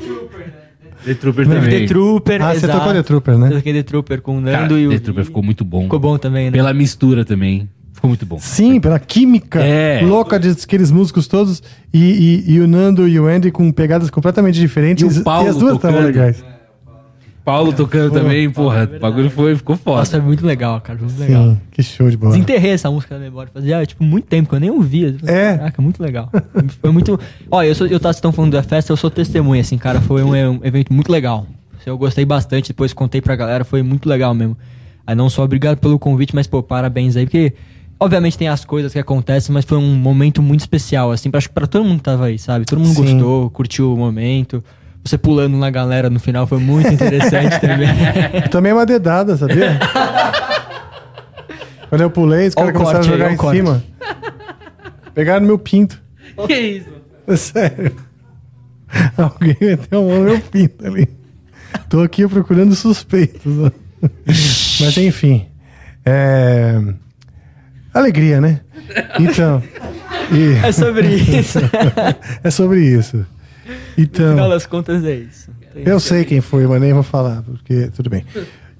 [1.04, 1.80] The Trooper Teve também.
[1.80, 2.78] The Trooper, Ah, você exato.
[2.78, 3.50] tocou The Trooper, Eu né?
[3.50, 4.90] toquei The Trooper com o Cara, Nando e o.
[4.90, 5.82] The Trooper ficou muito bom.
[5.82, 6.52] Ficou bom também, né?
[6.52, 7.68] Pela mistura também.
[7.92, 8.38] Ficou muito bom.
[8.38, 10.00] Sim, pela química É.
[10.02, 11.62] louca de aqueles músicos todos.
[11.92, 15.16] E, e- e o Nando e o Andy com pegadas completamente diferentes.
[15.16, 16.44] E o Paulo as duas estavam legais.
[17.44, 18.88] Paulo tocando também, porra.
[18.96, 19.98] O bagulho foi, ficou foda.
[19.98, 20.98] Nossa, foi muito legal, cara.
[20.98, 21.50] Muito legal.
[21.50, 22.32] Sim, que show de bola.
[22.32, 23.50] Desenterrei essa música da memória.
[23.52, 25.16] Fazia, tipo, muito tempo que eu nem ouvia.
[25.24, 25.56] É.
[25.56, 26.30] Caraca, muito legal.
[26.80, 27.18] Foi muito...
[27.50, 30.00] Olha, eu, sou, eu tava estão falando da festa, eu sou testemunha, assim, cara.
[30.00, 31.46] Foi um, um evento muito legal.
[31.84, 34.56] Eu gostei bastante, depois contei pra galera, foi muito legal mesmo.
[35.04, 37.54] Aí não só obrigado pelo convite, mas, pô, parabéns aí, porque...
[37.98, 41.46] Obviamente tem as coisas que acontecem, mas foi um momento muito especial, assim, pra, acho
[41.48, 42.64] que pra todo mundo que tava aí, sabe?
[42.64, 43.02] Todo mundo Sim.
[43.02, 44.62] gostou, curtiu o momento.
[45.04, 47.88] Você pulando na galera no final foi muito interessante também.
[48.50, 49.78] Também é uma dedada, sabia?
[51.88, 53.56] Quando eu pulei, os caras começaram a aí, jogar em corte.
[53.58, 53.84] cima.
[55.14, 56.00] Pegaram meu pinto.
[56.46, 56.88] Que isso?
[57.36, 57.92] Sério.
[59.16, 61.08] Alguém meteu a mão no meu pinto ali.
[61.88, 63.42] Tô aqui procurando suspeitos.
[64.80, 65.46] Mas enfim.
[66.04, 66.80] É...
[67.92, 68.60] Alegria, né?
[69.20, 69.62] Então.
[70.30, 71.58] e- É sobre isso.
[72.42, 73.26] é sobre isso.
[73.96, 74.30] No Então.
[74.34, 75.50] final das contas é isso.
[75.72, 78.24] Tem- Eu sei quem foi, mas nem vou falar, porque tudo bem.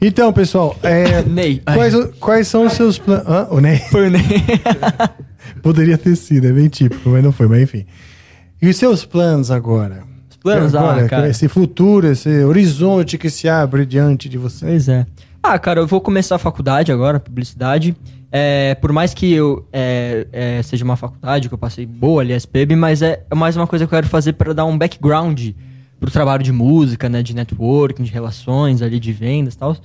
[0.00, 1.62] Então, pessoal, é, Ney.
[1.66, 1.76] Ai.
[1.76, 3.24] quais, quais são os seus planos?
[3.26, 3.78] Ah, o Ney.
[3.90, 4.22] Foi o Ney.
[5.62, 7.84] Poderia ter sido, é bem típico, mas não foi, mas enfim.
[8.60, 10.02] E os seus planos agora?
[10.30, 11.28] Os planos, agora, ah, cara.
[11.28, 14.66] Esse futuro, esse horizonte que se abre diante de você.
[14.66, 15.06] Pois é.
[15.42, 17.96] Ah, cara, eu vou começar a faculdade agora, publicidade.
[18.34, 22.32] É, por mais que eu é, é, seja uma faculdade, que eu passei boa ali,
[22.32, 25.50] SPB, mas é mais uma coisa que eu quero fazer para dar um background
[26.00, 27.22] pro trabalho de música, né?
[27.22, 29.76] De networking, de relações ali, de vendas e tal.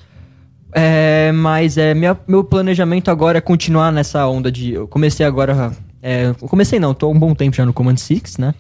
[0.74, 4.72] É, mas é, minha- meu planejamento agora é continuar nessa onda de.
[4.74, 5.72] Eu comecei agora.
[6.02, 8.54] É, eu comecei não, tô há um bom tempo já no Command Six, né?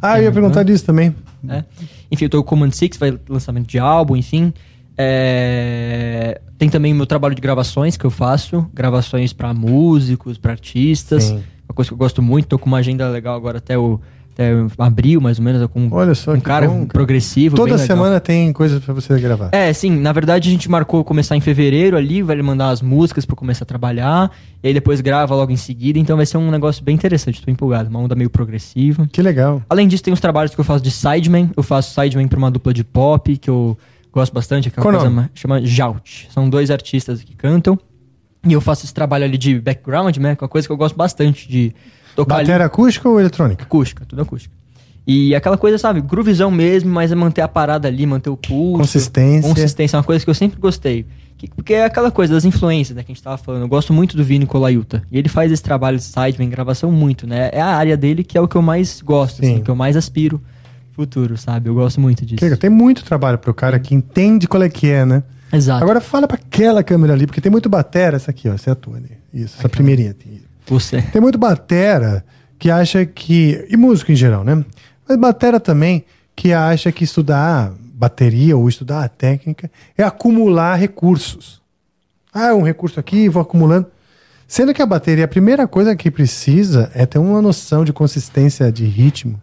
[0.00, 1.14] Ah, eu ia perguntar disso também.
[1.48, 1.62] É.
[2.10, 4.52] Enfim, eu tô com o Command Six, vai lançamento de álbum, enfim.
[4.96, 10.52] É, Tem também o meu trabalho de gravações que eu faço, gravações pra músicos, pra
[10.52, 11.24] artistas.
[11.24, 11.42] Sim.
[11.68, 14.00] Uma coisa que eu gosto muito, tô com uma agenda legal agora até o
[14.32, 17.54] até abril, mais ou menos, com Olha só um cara bom, progressivo.
[17.54, 19.50] Toda semana tem coisas pra você gravar.
[19.52, 23.26] É, sim, na verdade a gente marcou começar em fevereiro ali, vai mandar as músicas
[23.26, 24.30] pra eu começar a trabalhar,
[24.62, 27.50] e aí depois grava logo em seguida, então vai ser um negócio bem interessante, tô
[27.50, 29.06] empolgado, uma onda meio progressiva.
[29.12, 29.62] Que legal.
[29.68, 31.50] Além disso, tem os trabalhos que eu faço de sideman.
[31.56, 33.76] Eu faço sideman pra uma dupla de pop, que eu
[34.12, 35.28] gosto bastante, aquela Qual o coisa nome?
[35.34, 36.28] chama Jout.
[36.32, 37.78] São dois artistas que cantam.
[38.46, 40.34] E eu faço esse trabalho ali de background, né?
[40.36, 41.72] Que é uma coisa que eu gosto bastante de
[42.16, 42.36] tocar.
[42.38, 43.62] Bateria acústica ou eletrônica?
[43.62, 44.52] Acústica, tudo acústica.
[45.06, 48.78] E aquela coisa, sabe, groovizão mesmo, mas é manter a parada ali, manter o pulso.
[48.78, 49.48] Consistência.
[49.48, 51.06] Consistência é uma coisa que eu sempre gostei.
[51.36, 53.62] Que- porque é aquela coisa das influências, né, que a gente tava falando.
[53.62, 55.02] Eu gosto muito do Vini Colaiuta.
[55.10, 57.50] E ele faz esse trabalho de sideman, gravação muito, né?
[57.52, 59.54] É a área dele que é o que eu mais gosto, Sim.
[59.54, 60.40] assim, que eu mais aspiro
[60.92, 61.68] futuro, sabe?
[61.68, 62.44] Eu gosto muito disso.
[62.44, 62.58] Legal.
[62.58, 65.22] Tem muito trabalho pro cara que entende qual é que é, né?
[65.52, 65.82] Exato.
[65.82, 68.16] Agora fala pra aquela câmera ali, porque tem muito batera.
[68.16, 68.54] Essa aqui, ó.
[68.54, 69.10] Essa é a tua ali.
[69.32, 70.14] Isso, essa primeirinha.
[70.66, 71.02] Você.
[71.02, 72.24] Tem muito batera
[72.58, 73.66] que acha que.
[73.68, 74.64] E músico em geral, né?
[75.08, 81.60] Mas batera também que acha que estudar bateria ou estudar a técnica é acumular recursos.
[82.32, 83.86] Ah, um recurso aqui, vou acumulando.
[84.48, 88.72] Sendo que a bateria, a primeira coisa que precisa é ter uma noção de consistência
[88.72, 89.40] de ritmo,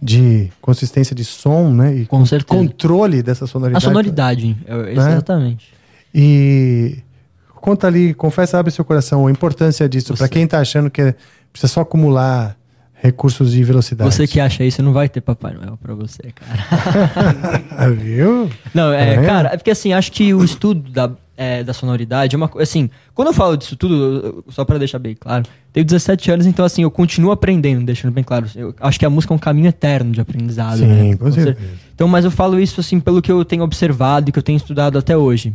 [0.00, 1.94] de consistência de som, né?
[1.94, 2.46] E Com certeza.
[2.60, 3.84] controle dessa A sonoridade.
[3.84, 5.72] sonoridade, é- exatamente.
[6.14, 6.98] E
[7.60, 11.14] conta ali, confessa, abre seu coração, a importância disso, pra quem tá achando que é-
[11.52, 12.56] precisa só acumular
[13.00, 14.12] recursos de velocidade.
[14.12, 17.62] Você que acha isso, não vai ter Papai Noel pra você, cara.
[17.70, 18.50] Ah, Viu?
[18.74, 19.26] Não, é, vendo?
[19.26, 21.10] cara, é porque assim, acho que o estudo da,
[21.40, 22.64] é, da sonoridade é uma coisa.
[22.68, 26.64] Assim, quando eu falo disso tudo, só pra deixar bem claro, tenho 17 anos, então
[26.64, 28.46] assim, eu continuo aprendendo, deixando bem claro.
[28.56, 30.78] Eu acho que a música é um caminho eterno de aprendizado.
[30.78, 31.16] Sim, né?
[31.16, 31.70] com cer- certeza.
[31.94, 34.56] Então, mas eu falo isso assim pelo que eu tenho observado e que eu tenho
[34.56, 35.54] estudado até hoje.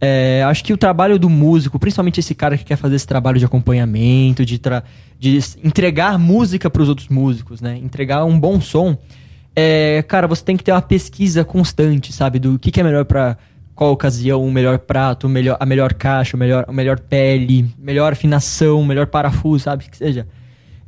[0.00, 3.38] É, acho que o trabalho do músico, principalmente esse cara que quer fazer esse trabalho
[3.38, 4.60] de acompanhamento, de,
[5.18, 7.78] de entregar música para os outros músicos, né?
[7.78, 8.98] Entregar um bom som.
[9.54, 12.38] É, cara, você tem que ter uma pesquisa constante, sabe?
[12.38, 13.38] Do que, que é melhor para
[13.76, 17.70] qual ocasião, o melhor prato, o melhor, a melhor caixa, o melhor, a melhor pele,
[17.78, 19.84] melhor afinação, melhor parafuso, sabe?
[19.84, 20.26] Que seja.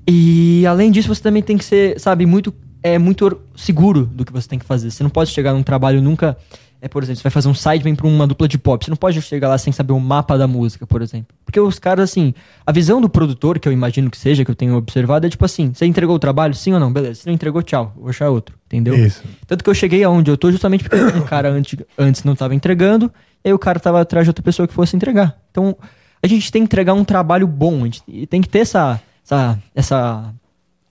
[0.09, 4.33] E além disso, você também tem que ser, sabe, muito é muito seguro do que
[4.33, 4.91] você tem que fazer.
[4.91, 6.37] Você não pode chegar num trabalho nunca,
[6.81, 8.83] é por exemplo, você vai fazer um sideman para uma dupla de pop.
[8.83, 11.37] Você não pode chegar lá sem saber o mapa da música, por exemplo.
[11.45, 12.33] Porque os caras assim,
[12.65, 15.45] a visão do produtor, que eu imagino que seja, que eu tenho observado, é tipo
[15.45, 16.93] assim, você entregou o trabalho, sim ou não?
[16.93, 17.21] Beleza.
[17.21, 18.95] Se não entregou, tchau, vou achar outro, entendeu?
[18.95, 19.23] Isso.
[19.47, 22.55] Tanto que eu cheguei aonde eu tô justamente porque um cara antes, antes não tava
[22.55, 23.13] entregando,
[23.45, 25.37] e aí o cara tava atrás de outra pessoa que fosse entregar.
[25.51, 25.77] Então,
[26.23, 29.59] a gente tem que entregar um trabalho bom, a gente tem que ter essa, essa,
[29.75, 30.35] essa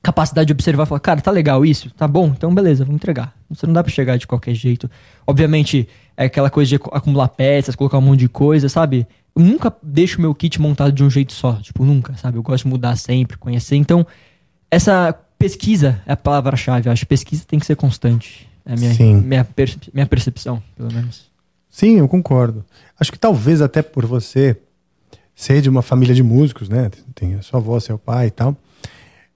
[0.01, 1.91] capacidade de observar e falar, cara, tá legal isso?
[1.91, 2.27] Tá bom?
[2.27, 3.33] Então beleza, vamos entregar.
[3.49, 4.89] Você não dá pra chegar de qualquer jeito.
[5.25, 9.05] Obviamente, é aquela coisa de acu- acumular peças, colocar um monte de coisa, sabe?
[9.35, 12.37] Eu nunca deixo meu kit montado de um jeito só, tipo, nunca, sabe?
[12.37, 13.75] Eu gosto de mudar sempre, conhecer.
[13.75, 14.07] Então,
[14.71, 16.89] essa pesquisa é a palavra-chave.
[16.89, 18.47] Acho que pesquisa tem que ser constante.
[18.65, 19.15] É a minha, Sim.
[19.21, 19.47] minha,
[19.93, 21.27] minha percepção, pelo menos.
[21.69, 22.65] Sim, eu concordo.
[22.99, 24.57] Acho que talvez até por você
[25.35, 26.89] ser de uma família de músicos, né?
[27.13, 28.57] Tem a sua avó, seu pai e tal.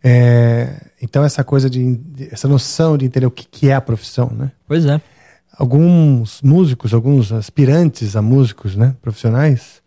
[0.03, 3.81] É, então essa coisa de, de- essa noção de entender o que, que é a
[3.81, 4.51] profissão, né?
[4.67, 4.99] Pois é.
[5.55, 9.81] Alguns músicos, alguns aspirantes a músicos, né, profissionais,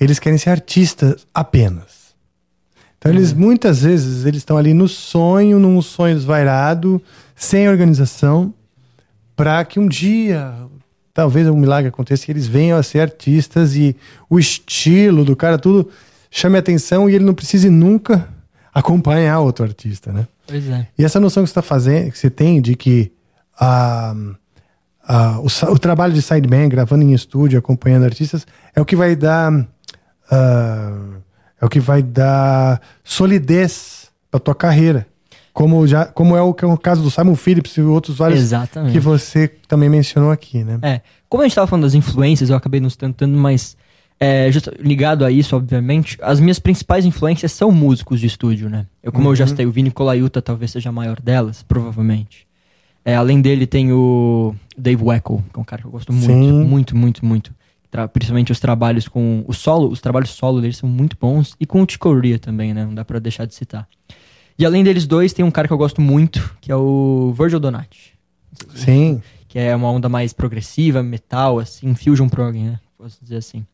[0.00, 1.99] eles querem ser artistas apenas.
[3.00, 7.02] Então eles muitas vezes eles estão ali no sonho, num sonho desvairado,
[7.34, 8.52] sem organização,
[9.34, 10.52] para que um dia
[11.14, 13.96] talvez um milagre aconteça e eles venham a ser artistas e
[14.28, 15.88] o estilo do cara tudo
[16.30, 18.28] chame a atenção e ele não precise nunca
[18.72, 20.28] acompanhar outro artista, né?
[20.46, 20.86] Pois é.
[20.98, 23.10] E essa noção que você tá fazendo, que você tem de que
[23.58, 24.14] ah,
[25.08, 28.46] ah, o, o trabalho de sideman, gravando em estúdio, acompanhando artistas,
[28.76, 29.66] é o que vai dar
[30.30, 30.98] ah,
[31.60, 35.06] é o que vai dar solidez para tua carreira.
[35.52, 38.92] Como, já, como é o, é o caso do Simon Phillips e outros vários Exatamente.
[38.92, 40.78] que você também mencionou aqui, né?
[40.80, 43.76] É, como a gente tava falando das influências, eu acabei nos tentando, mas
[44.18, 48.86] é, justo- ligado a isso, obviamente, as minhas principais influências são músicos de estúdio, né?
[49.02, 52.46] Eu, como eu já citei, o Vini Colaiuta talvez seja a maior delas, provavelmente.
[53.04, 56.26] É, além dele tem o Dave Weckl, que é um cara que eu gosto muito,
[56.26, 56.64] Sim.
[56.64, 57.52] muito, muito, muito.
[58.12, 61.82] Principalmente os trabalhos com o solo, os trabalhos solo deles são muito bons e com
[61.82, 62.84] o Chick Corea também, né?
[62.84, 63.88] Não dá pra deixar de citar.
[64.58, 67.58] E além deles dois, tem um cara que eu gosto muito, que é o Virgil
[67.58, 68.20] Donati
[68.74, 69.22] Sim.
[69.48, 72.78] que é uma onda mais progressiva, metal, assim, fusion prog, né?
[72.96, 73.64] Posso dizer assim.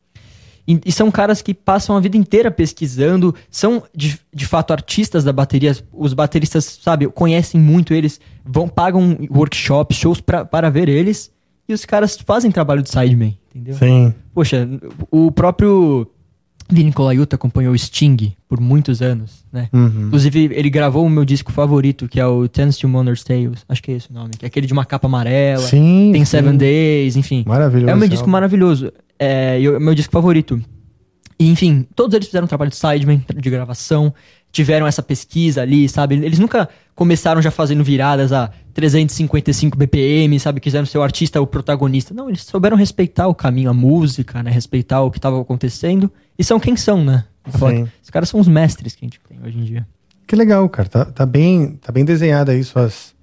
[0.67, 5.23] E, e são caras que passam a vida inteira pesquisando, são de, de fato artistas
[5.23, 5.75] da bateria.
[5.93, 11.31] Os bateristas, sabe, conhecem muito eles, vão pagam workshops, shows pra, para ver eles,
[11.67, 13.75] e os caras fazem trabalho de sideman, entendeu?
[13.75, 14.13] Sim.
[14.33, 14.67] Poxa,
[15.11, 16.07] o próprio
[16.69, 19.69] Vini Colaiuta acompanhou o Sting por muitos anos, né?
[19.71, 20.07] Uhum.
[20.07, 23.65] Inclusive, ele gravou o meu disco favorito, que é o Tense to Wonders Tales.
[23.67, 24.31] Acho que é esse o nome.
[24.37, 25.63] Que é aquele de uma capa amarela.
[25.63, 26.11] Sim.
[26.11, 26.31] Tem sim.
[26.31, 27.43] Seven Days, enfim.
[27.47, 27.89] Maravilhoso.
[27.89, 28.91] É o meu esse disco maravilhoso.
[29.17, 30.61] É o meu disco favorito.
[31.39, 34.13] E, enfim, todos eles fizeram um trabalho de sideman, de gravação.
[34.51, 36.15] Tiveram essa pesquisa ali, sabe?
[36.15, 40.59] Eles nunca começaram já fazendo viradas a 355 BPM, sabe?
[40.59, 42.13] Quiseram ser o artista, o protagonista.
[42.13, 44.49] Não, eles souberam respeitar o caminho, a música, né?
[44.49, 46.11] Respeitar o que estava acontecendo.
[46.39, 47.25] E são quem são, né?
[48.03, 49.87] Os caras são os mestres que a gente tem hoje em dia.
[50.25, 50.89] Que legal, cara.
[50.89, 53.13] Tá, tá bem, tá bem desenhada aí suas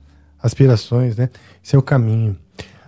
[0.41, 1.29] aspirações, né?
[1.63, 2.37] Seu caminho.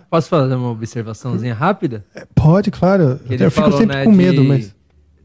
[0.09, 2.05] Posso fazer uma observaçãozinha rápida?
[2.15, 3.19] É, Pode, claro.
[3.29, 4.76] Eu fico falou, sempre né, com medo, de- mas.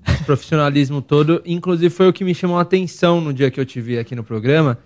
[0.07, 1.41] Esse profissionalismo todo.
[1.45, 4.15] Inclusive, foi o que me chamou a atenção no dia que eu te vi aqui
[4.15, 4.79] no programa.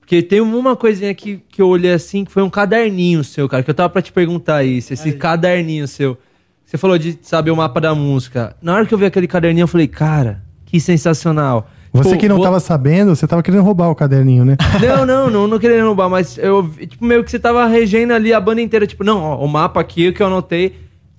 [0.00, 3.62] Porque tem uma coisinha que, que eu olhei assim, que foi um caderninho seu, cara.
[3.62, 4.92] Que eu tava pra te perguntar isso.
[4.92, 6.16] Esse caderninho seu.
[6.64, 8.56] Você falou de saber o mapa da música.
[8.60, 11.68] Na hora que eu vi aquele caderninho, eu falei, cara, que sensacional.
[11.92, 14.56] Você Tipo, que não vou- tava sabendo, você tava querendo roubar o caderninho, né?
[14.82, 18.34] Não, não, não, não querendo roubar, mas eu tipo, meio que você tava regendo ali
[18.34, 20.74] a banda inteira, tipo, não, ó, o mapa aqui que eu anotei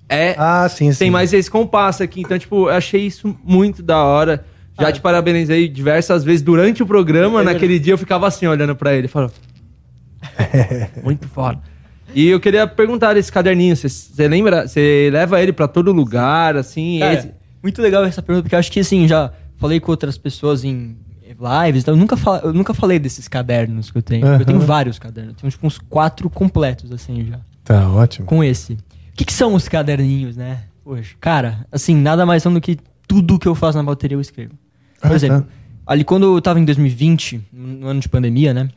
[0.08, 0.98] é Ah, sim, sim.
[0.98, 2.20] tem mais esse compasso aqui.
[2.20, 4.44] Então, tipo, eu achei isso muito da hora.
[4.80, 7.42] Já te parabenizei diversas vezes durante o programa.
[7.42, 9.08] naquele dia eu ficava assim, olhando pra ele.
[9.08, 9.32] Falando,
[11.02, 11.60] muito foda.
[12.14, 13.76] E eu queria perguntar esse caderninho.
[13.76, 14.66] Você- lembra?
[14.66, 16.98] Você leva ele pra todo lugar, assim?
[17.00, 17.30] Cara, esse-
[17.62, 20.96] muito legal essa pergunta, porque eu acho que assim, já falei com outras pessoas em
[21.26, 24.26] lives, então eu nunca, fa- eu nunca falei desses cadernos que eu tenho.
[24.26, 27.38] Eu tenho vários cadernos, eu tenho tipo uns quatro completos, assim, já.
[27.64, 28.26] Tá ótimo.
[28.26, 28.78] Com esse.
[29.18, 30.60] O que, que são os caderninhos, né?
[30.84, 34.20] Poxa, cara, assim, nada mais são do que tudo que eu faço na bateria eu
[34.20, 34.52] escrevo.
[35.00, 35.48] Por Ah, exemplo, tá.
[35.86, 38.68] ali quando eu tava em 2020, no ano de pandemia, né?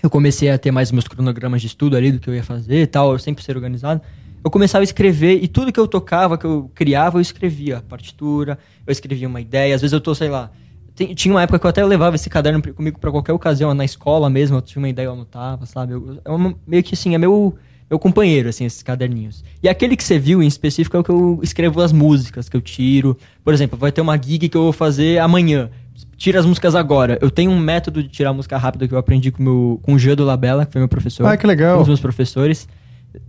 [0.00, 2.82] Eu comecei a ter mais meus cronogramas de estudo ali do que eu ia fazer
[2.82, 4.00] e tal, eu sempre ser organizado.
[4.44, 7.78] Eu começava a escrever e tudo que eu tocava, que eu criava, eu escrevia.
[7.78, 9.74] A partitura, eu escrevia uma ideia.
[9.74, 10.48] Às vezes eu tô, sei lá.
[10.94, 13.84] tem- tinha uma época que eu até levava esse caderno comigo pra qualquer ocasião, na
[13.84, 14.58] escola mesmo.
[14.58, 15.94] Eu tinha uma ideia, eu anotava, sabe?
[15.94, 17.54] Eu- é uma- meio que assim, é meu,
[17.92, 19.44] meu companheiro, assim, esses caderninhos.
[19.62, 22.56] E aquele que você viu em específico é o que eu escrevo as músicas que
[22.56, 23.18] eu tiro.
[23.44, 25.68] Por exemplo, vai ter uma gig que eu vou fazer amanhã.
[26.16, 27.18] Tira as músicas agora.
[27.20, 29.92] Eu tenho um método de tirar música rápida que eu aprendi com, o meu, com
[29.92, 31.26] o Jean do Labella, que foi meu professor.
[31.26, 31.76] Ah, que legal.
[31.76, 32.66] Um dos meus professores.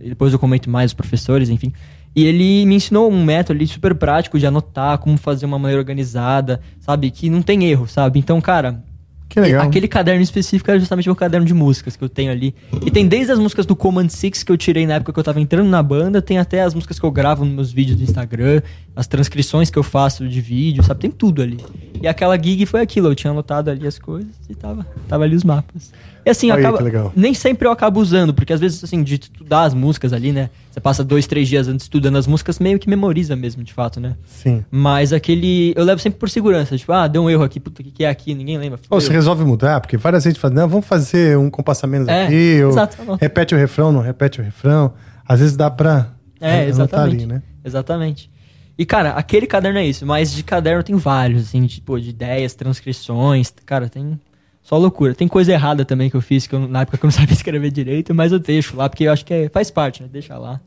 [0.00, 1.70] Depois eu comento mais os professores, enfim.
[2.16, 5.78] E ele me ensinou um método ali super prático de anotar, como fazer uma maneira
[5.78, 7.10] organizada, sabe?
[7.10, 8.18] Que não tem erro, sabe?
[8.18, 8.82] Então, cara,
[9.28, 9.66] Que legal.
[9.66, 12.54] aquele caderno específico é justamente o caderno de músicas que eu tenho ali.
[12.84, 15.24] E tem desde as músicas do Command Six que eu tirei na época que eu
[15.24, 18.04] tava entrando na banda, tem até as músicas que eu gravo nos meus vídeos do
[18.04, 18.62] Instagram,
[18.94, 21.00] as transcrições que eu faço de vídeo, sabe?
[21.00, 21.58] Tem tudo ali.
[22.00, 25.34] E aquela gig foi aquilo, eu tinha anotado ali as coisas e tava, tava ali
[25.34, 25.92] os mapas.
[26.24, 29.64] E assim, aí, acaba, nem sempre eu acabo usando, porque às vezes, assim, de estudar
[29.64, 30.48] as músicas ali, né?
[30.70, 34.00] Você passa dois, três dias antes estudando as músicas, meio que memoriza mesmo, de fato,
[34.00, 34.16] né?
[34.26, 34.64] Sim.
[34.70, 35.74] Mas aquele.
[35.76, 36.76] Eu levo sempre por segurança.
[36.78, 38.34] Tipo, ah, deu um erro aqui, puta, o que, que é aqui?
[38.34, 38.78] Ninguém lembra.
[38.88, 41.50] Ou você resolve mudar, porque várias vezes fala, não, vamos fazer um
[41.86, 44.92] menos É, aqui, ou exato, repete o refrão, não repete o refrão.
[45.26, 46.08] Às vezes dá pra
[46.40, 47.16] É, exatamente.
[47.16, 47.42] ali, né?
[47.64, 48.30] Exatamente.
[48.76, 52.54] E, cara, aquele caderno é isso, mas de caderno tem vários, assim, tipo, de ideias,
[52.54, 53.52] transcrições.
[53.64, 54.18] Cara, tem
[54.64, 55.14] só loucura.
[55.14, 57.34] Tem coisa errada também que eu fiz, que eu, na época que eu não sabia
[57.34, 60.08] escrever direito, mas eu deixo lá, porque eu acho que é- faz parte, né?
[60.10, 60.58] Deixa lá.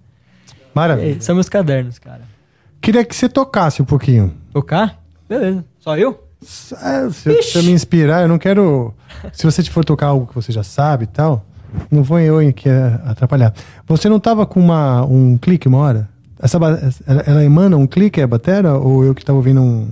[0.73, 1.17] Maravilha.
[1.17, 2.21] É, são meus cadernos, cara.
[2.79, 4.33] Queria que você tocasse um pouquinho.
[4.53, 5.01] Tocar?
[5.27, 5.65] Beleza.
[5.79, 6.23] Só eu?
[6.75, 8.93] Ah, Se você me inspirar, eu não quero.
[9.33, 11.43] Se você for tocar algo que você já sabe e tal,
[11.89, 13.51] não vou eu aqui eh, atrapalhar.
[13.87, 16.07] Você não tava com uma, um clique uma hora?
[16.39, 16.57] Essa,
[17.07, 18.75] ela, ela emana um clique, a batera?
[18.77, 19.89] Ou eu que tava ouvindo um.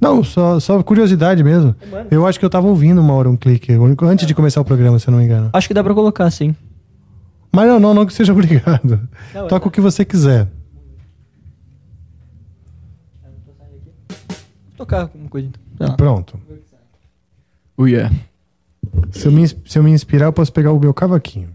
[0.00, 1.74] Não, só, só curiosidade mesmo.
[2.10, 3.72] Eu acho que eu tava ouvindo uma hora um clique,
[4.02, 5.50] antes de começar o programa, se eu não me engano.
[5.52, 6.54] Acho que dá pra colocar, sim.
[7.52, 9.00] Mas não, não, não que seja obrigado.
[9.48, 10.46] Toca o que você quiser.
[14.08, 15.96] Vou tocar alguma coisa então.
[15.96, 16.38] Pronto.
[17.76, 18.14] Oh, yeah.
[19.10, 21.50] Se eu, me, se eu me inspirar, eu posso pegar o meu cavaquinho.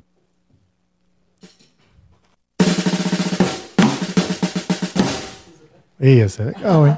[6.00, 6.98] Ei, essa é legal, hein?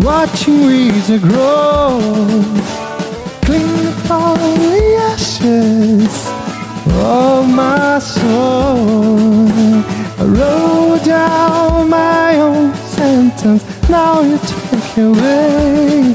[0.00, 1.98] watching weeds grow.
[3.44, 6.14] Clean all the ashes
[6.86, 9.48] of my soul.
[10.18, 13.62] I wrote down my own sentence.
[13.88, 16.14] Now you take away.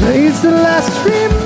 [0.00, 1.37] Fades the last remembrance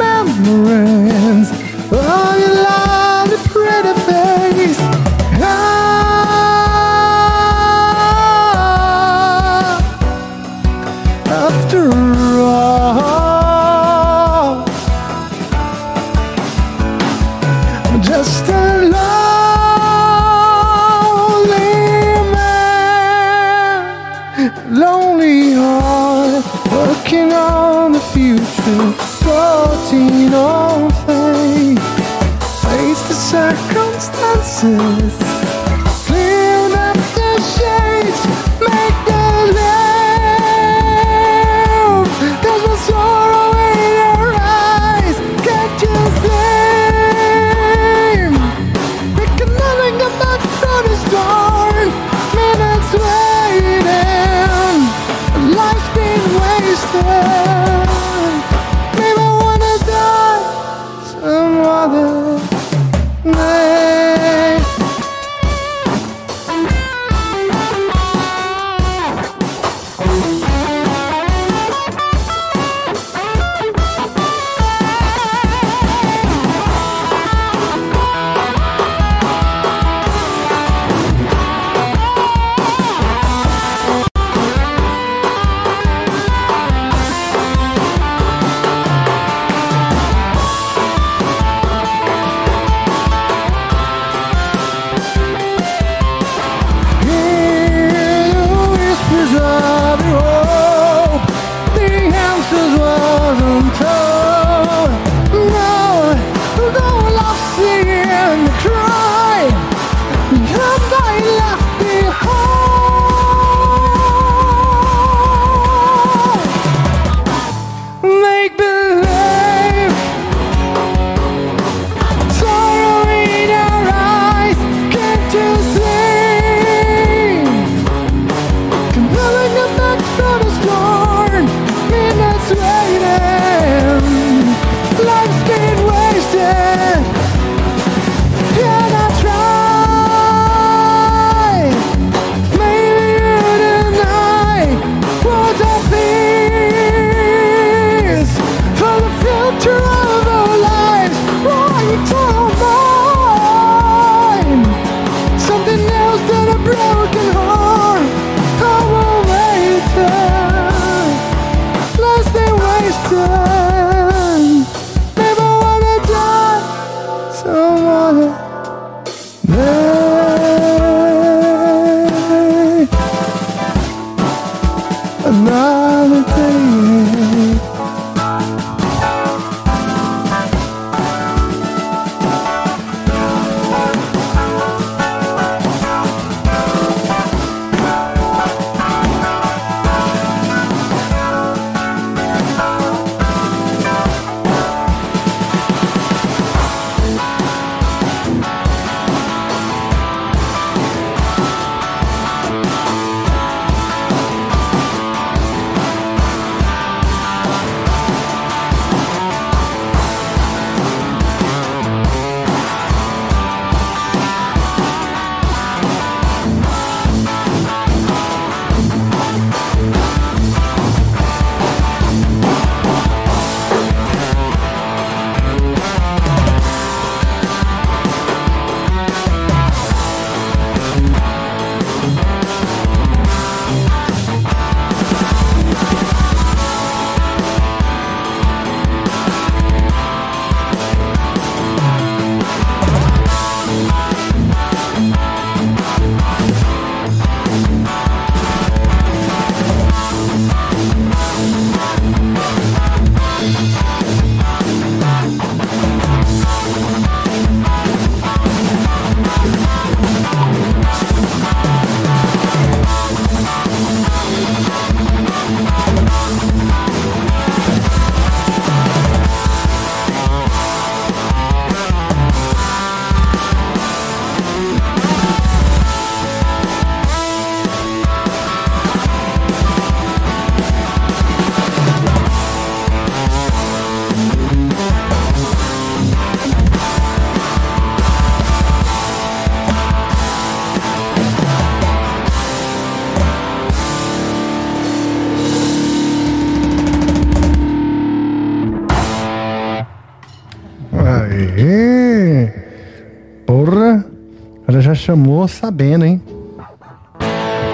[305.02, 306.22] chamou sabendo, hein?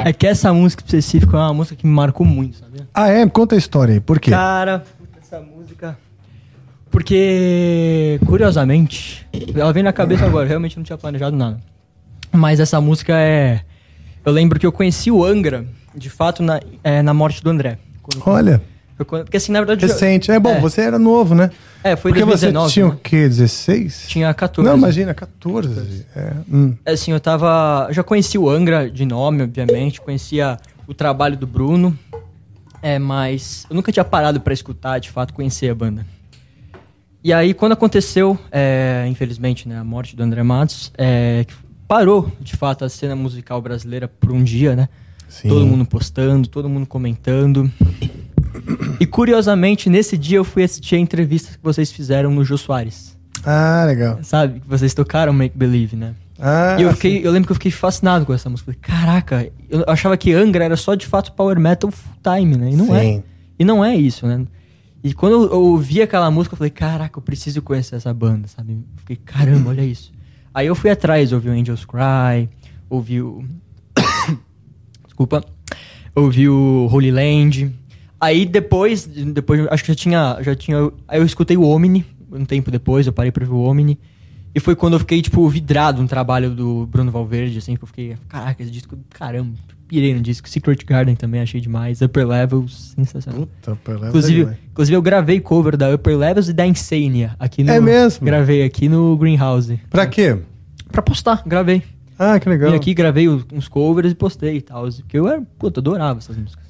[0.05, 2.81] É que essa música específica é uma música que me marcou muito, sabe?
[2.95, 3.27] Ah, é?
[3.29, 4.01] Conta a história aí.
[4.01, 4.31] Por quê?
[4.31, 5.99] Cara, puta, essa música.
[6.91, 11.61] Porque, curiosamente, ela vem na cabeça agora, eu realmente não tinha planejado nada.
[12.33, 13.61] Mas essa música é.
[14.25, 17.79] Eu lembro que eu conheci o Angra, de fato, na, é, na morte do André.
[18.25, 18.61] Olha, eu
[19.05, 19.85] porque assim, na verdade.
[19.85, 20.31] eu- recente.
[20.31, 20.61] É bom, É.
[20.61, 21.51] você era novo, né?
[21.85, 22.67] É, foi Porque 2019.
[22.69, 22.93] você tinha né?
[22.93, 23.29] o quê?
[23.29, 24.05] 16?
[24.09, 24.69] Tinha 14.
[24.69, 26.05] Não, imagina, 14.
[26.17, 26.75] É, hum.
[26.85, 27.87] Assim, eu tava.
[27.89, 30.01] Eu já conheci o Angra de nome, obviamente.
[30.01, 31.97] Conhecia o trabalho do Bruno.
[32.83, 36.05] É, mas eu nunca tinha parado pra escutar, de fato, conhecer a banda.
[37.23, 41.45] E aí, quando aconteceu, é, infelizmente, né, a morte do André Matos, é,
[41.89, 44.89] parou, de fato, a cena musical brasileira por um dia, né?
[45.29, 45.49] Sim.
[45.49, 47.71] Todo mundo postando, todo mundo comentando.
[49.01, 53.17] E curiosamente, nesse dia eu fui assistir a entrevista que vocês fizeram no Jô Soares.
[53.45, 54.19] Ah, legal.
[54.23, 54.61] Sabe?
[54.61, 56.15] Que vocês tocaram Make Believe, né?
[56.39, 58.75] Ah, E eu, fiquei, eu lembro que eu fiquei fascinado com essa música.
[58.81, 62.71] Caraca, eu achava que Angra era só de fato power metal full time, né?
[62.71, 63.03] E não é.
[63.03, 63.23] Sim.
[63.59, 64.45] E não é isso, né?
[65.03, 68.49] E quando eu, eu ouvi aquela música, eu falei, caraca, eu preciso conhecer essa banda,
[68.49, 68.73] sabe?
[68.73, 70.13] Eu fiquei, caramba, olha isso.
[70.53, 72.49] Aí eu fui atrás, ouvi o Angels Cry,
[72.91, 73.45] ouvi o.
[75.07, 75.45] Desculpa.
[76.15, 77.73] Ouvi o Holy Land.
[78.21, 80.91] Aí depois, depois acho que já tinha, já tinha.
[81.07, 83.99] Aí eu escutei o Omni, um tempo depois, eu parei pra ver o Omni.
[84.55, 87.87] E foi quando eu fiquei, tipo, vidrado no trabalho do Bruno Valverde, assim, que eu
[87.87, 89.53] fiquei, caraca, esse disco, caramba,
[89.87, 90.49] pirei no disco.
[90.49, 92.01] Secret Garden também achei demais.
[92.01, 93.43] Upper Levels, sensacional.
[93.47, 94.59] Puta, Pelé, Inclusive, vai.
[94.73, 97.71] inclusive, eu gravei cover da Upper Levels e da Insania aqui no.
[97.71, 98.25] É mesmo?
[98.25, 99.79] Gravei aqui no Greenhouse.
[99.91, 100.39] Pra quê?
[100.91, 101.83] Pra postar, gravei.
[102.19, 102.71] Ah, que legal.
[102.71, 104.85] Vim aqui, gravei os- uns covers e postei e tal.
[104.91, 106.67] Porque eu era, puta, adorava essas músicas.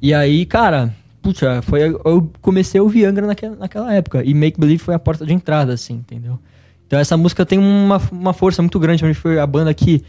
[0.00, 4.22] E aí, cara, puta, foi, eu comecei a ouvir Angra naquela, naquela época.
[4.24, 6.38] E Make Believe foi a porta de entrada, assim, entendeu?
[6.86, 9.14] Então essa música tem uma, uma força muito grande pra mim.
[9.14, 10.02] Foi a banda que.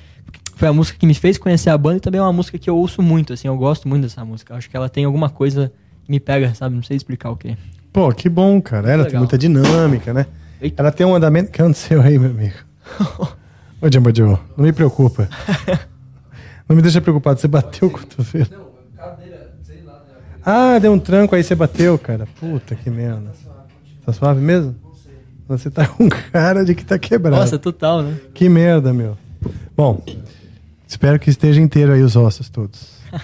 [0.55, 2.69] Foi a música que me fez conhecer a banda e também é uma música que
[2.69, 4.53] eu ouço muito, assim, eu gosto muito dessa música.
[4.53, 5.71] Eu acho que ela tem alguma coisa
[6.03, 6.75] que me pega, sabe?
[6.75, 7.55] Não sei explicar o quê.
[7.93, 8.91] Pô, que bom, cara.
[8.91, 10.25] Ela tem muita dinâmica, né?
[10.61, 10.81] Eita.
[10.81, 11.49] Ela tem um andamento.
[11.51, 12.55] Que aconteceu aí, meu amigo?
[13.81, 15.29] Ô, Jumbo Joe, não me preocupa.
[16.67, 17.39] Não me deixa preocupado.
[17.39, 18.58] Você bateu o cotovelo.
[20.45, 22.27] Ah, deu um tranco aí, você bateu, cara.
[22.39, 23.31] Puta que merda.
[24.05, 24.75] Tá suave mesmo?
[25.47, 27.37] Você tá com cara de que tá quebrado.
[27.37, 28.15] Nossa, total, né?
[28.33, 29.17] Que merda, meu.
[29.75, 30.01] Bom,
[30.87, 32.99] espero que esteja inteiro aí os ossos todos.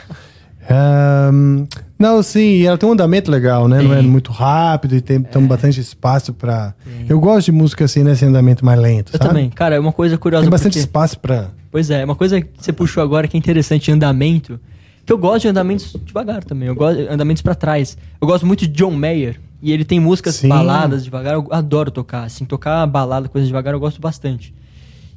[0.67, 3.81] Ahn, não, sim, ela tem um andamento legal, né?
[3.83, 6.73] Não é muito rápido e tem, tem bastante espaço pra.
[7.07, 9.29] Eu gosto de música assim, nesse andamento mais lento, Eu sabe?
[9.29, 9.49] também.
[9.51, 10.43] Cara, é uma coisa curiosa.
[10.43, 11.49] Tem bastante porque- espaço pra.
[11.69, 14.59] Pois é, uma coisa que você puxou agora que é interessante, andamento.
[15.05, 16.67] Que eu gosto de andamentos devagar também.
[16.67, 17.97] Eu gosto de andamentos pra trás.
[18.19, 19.39] Eu gosto muito de John Mayer.
[19.61, 20.49] E ele tem músicas Sim.
[20.49, 21.35] baladas devagar.
[21.35, 22.23] Eu adoro tocar.
[22.23, 24.53] Assim, tocar balada, coisa devagar, eu gosto bastante.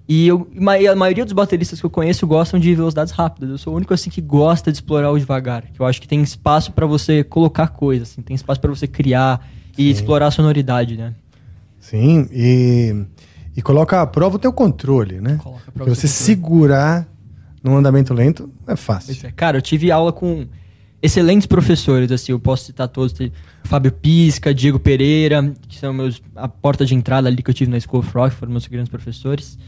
[0.09, 0.49] E, eu,
[0.91, 3.51] a maioria dos bateristas que eu conheço gostam de velocidades rápidas.
[3.51, 5.65] Eu sou o único assim que gosta de explorar o devagar.
[5.73, 8.87] Que eu acho que tem espaço pra você colocar coisas, assim, tem espaço pra você
[8.87, 11.15] criar e explorar a sonoridade, né?
[11.79, 13.05] Sim, e,
[13.55, 15.39] e coloca à prova o teu controle, né?
[15.43, 16.09] Coloca você controle.
[16.09, 17.09] segurar
[17.69, 19.27] num andamento lento é fácil.
[19.27, 19.33] É.
[19.33, 20.47] Cara, eu tive aula com
[21.01, 23.15] excelentes professores, assim, eu posso citar todos.
[23.65, 27.71] Fábio Pisca, Diego Pereira, que são meus a porta de entrada ali que eu tive
[27.71, 29.59] na School of Rock, foram meus grandes professores.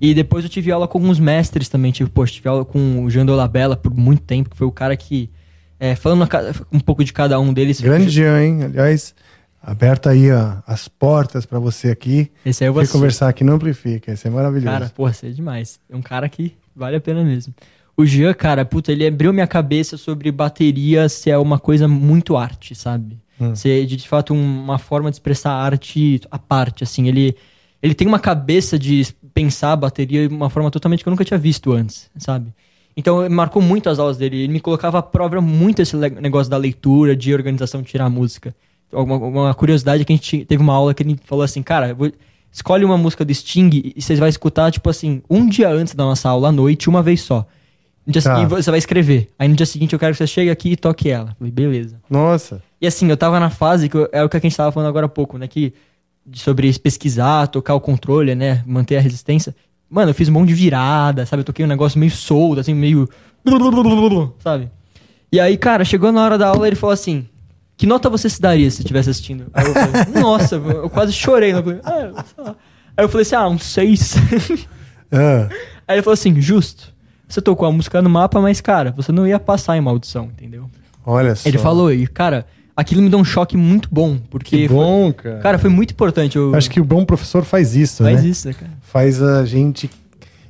[0.00, 3.10] E depois eu tive aula com alguns mestres também, tipo, poxa, tive aula com o
[3.10, 5.30] Jean Dolabella por muito tempo, que foi o cara que,
[5.78, 6.28] é, falando
[6.72, 7.80] um pouco de cada um deles...
[7.80, 8.62] Grande Jean, hein?
[8.64, 9.14] Aliás,
[9.62, 12.30] aberta aí ó, as portas pra você aqui.
[12.44, 14.66] Esse aí eu vou conversar aqui no Amplifica, esse é maravilhoso.
[14.66, 15.78] Cara, porra, você é demais.
[15.88, 17.54] É um cara que vale a pena mesmo.
[17.96, 22.36] O Jean, cara, puta, ele abriu minha cabeça sobre bateria ser é uma coisa muito
[22.36, 23.18] arte, sabe?
[23.54, 27.06] Ser de, de fato um- uma forma de expressar arte à parte, assim.
[27.08, 27.36] Ele,
[27.82, 31.24] ele tem uma cabeça de pensar a bateria de uma forma totalmente que eu nunca
[31.24, 32.52] tinha visto antes, sabe?
[32.96, 34.38] Então, marcou muito as aulas dele.
[34.44, 38.10] Ele me colocava à prova muito esse negócio da leitura, de organização, de tirar a
[38.10, 38.54] música.
[38.92, 41.88] Uma, uma curiosidade é que a gente teve uma aula que ele falou assim, cara,
[41.88, 42.12] eu vou-
[42.54, 46.04] escolhe uma música do Sting e vocês vai escutar, tipo assim, um dia antes da
[46.04, 47.44] nossa aula à noite, uma vez só.
[48.06, 48.34] No dia Tá.
[48.36, 49.30] seguinte você vai escrever.
[49.38, 51.34] Aí no dia seguinte eu quero que você chegue aqui e toque ela.
[51.36, 51.96] Falei, beleza.
[52.08, 52.62] Nossa.
[52.80, 54.88] E assim, eu tava na fase que eu- é o que a gente tava falando
[54.88, 55.48] agora há pouco, né?
[55.48, 55.72] Que
[56.32, 58.62] sobre pesquisar, tocar o controle, né?
[58.66, 59.54] Manter a resistência.
[59.90, 61.40] Mano, eu fiz um monte de virada, sabe?
[61.40, 63.08] Eu toquei um negócio meio solto, assim, meio.
[64.38, 64.70] Sabe?
[65.32, 67.26] E aí, cara, chegou na hora da aula ele falou assim:
[67.76, 69.46] Que nota você se daria se estivesse assistindo?
[69.52, 71.52] Aí eu falei, nossa, eu quase chorei.
[71.52, 71.58] né?
[71.58, 72.54] Eu falei, ah.
[72.96, 74.14] Aí eu falei assim: ah, um seis.
[75.12, 75.48] Ah,
[75.86, 76.92] Aí ele falou assim: justo.
[77.28, 80.68] Você tocou a música no mapa, mas, cara, você não ia passar em maldição, entendeu?
[81.06, 81.48] olha só.
[81.48, 82.46] Ele falou, e, cara,
[82.76, 84.56] aquilo me deu um choque muito bom, porque.
[84.56, 85.38] Que foi- bom, cara.
[85.40, 86.36] Cara, foi muito importante.
[86.36, 86.54] Eu...
[86.54, 88.28] Acho que o bom professor faz isso, Faz né?
[88.28, 88.72] isso, né, cara?
[88.82, 89.88] Faz a gente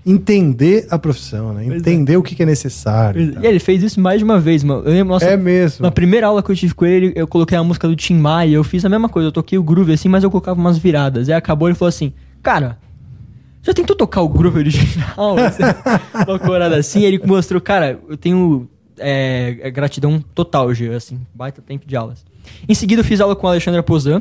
[0.06, 1.66] entender a profissão, né?
[1.66, 1.76] É.
[1.76, 3.22] Entender o que, que é necessário.
[3.22, 3.42] e tal.
[3.42, 4.82] E ele fez isso mais de uma vez, mano.
[4.84, 5.82] Eu lembro, nossa, É mesmo.
[5.82, 8.54] Na primeira aula que eu tive com ele, eu coloquei a música do Tim Maia,
[8.54, 11.28] eu fiz a mesma coisa, eu toquei o groove assim, mas eu colocava umas viradas.
[11.28, 12.78] Aí acabou ele falou assim, cara,
[13.62, 15.36] já tentou tocar o groove original?
[16.14, 21.86] Uma loucurada assim, ele mostrou, cara, eu tenho é, gratidão total, Gê, assim, baita tempo
[21.86, 22.24] de aulas.
[22.68, 24.20] Em seguida eu fiz aula com a Alexandra Pozan,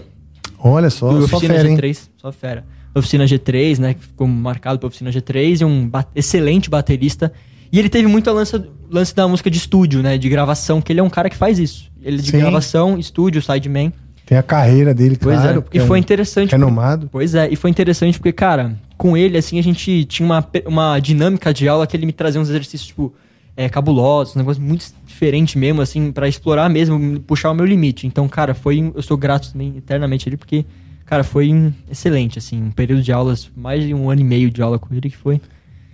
[0.66, 1.76] Olha só, só fera, hein?
[1.76, 2.66] G3, só fera.
[2.96, 7.32] Oficina G3, né, que ficou marcado pra Oficina G3, e um ba- excelente baterista.
[7.72, 11.00] E ele teve muito lance, lance da música de estúdio, né, de gravação, que ele
[11.00, 11.92] é um cara que faz isso.
[12.02, 12.40] Ele é de Sim.
[12.40, 13.92] gravação, estúdio, sideman.
[14.26, 15.66] Tem a carreira dele, Pois claro.
[15.72, 15.78] é.
[15.78, 16.52] E foi um interessante.
[16.52, 17.10] Renomado.
[17.12, 21.00] Pois é, e foi interessante porque, cara, com ele, assim, a gente tinha uma, uma
[21.00, 23.14] dinâmica de aula que ele me trazia uns exercícios, tipo,
[23.58, 28.08] é, cabulosos, um negócio muito diferente mesmo, assim, pra explorar mesmo, puxar o meu limite.
[28.08, 28.92] Então, cara, foi.
[28.96, 30.66] Eu sou grato também eternamente a ele, porque,
[31.14, 34.64] cara, foi excelente, assim, um período de aulas, mais de um ano e meio de
[34.64, 35.36] aula com ele que foi.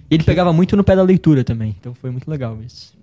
[0.10, 2.98] E ele pegava muito no pé da leitura também, então foi muito legal isso.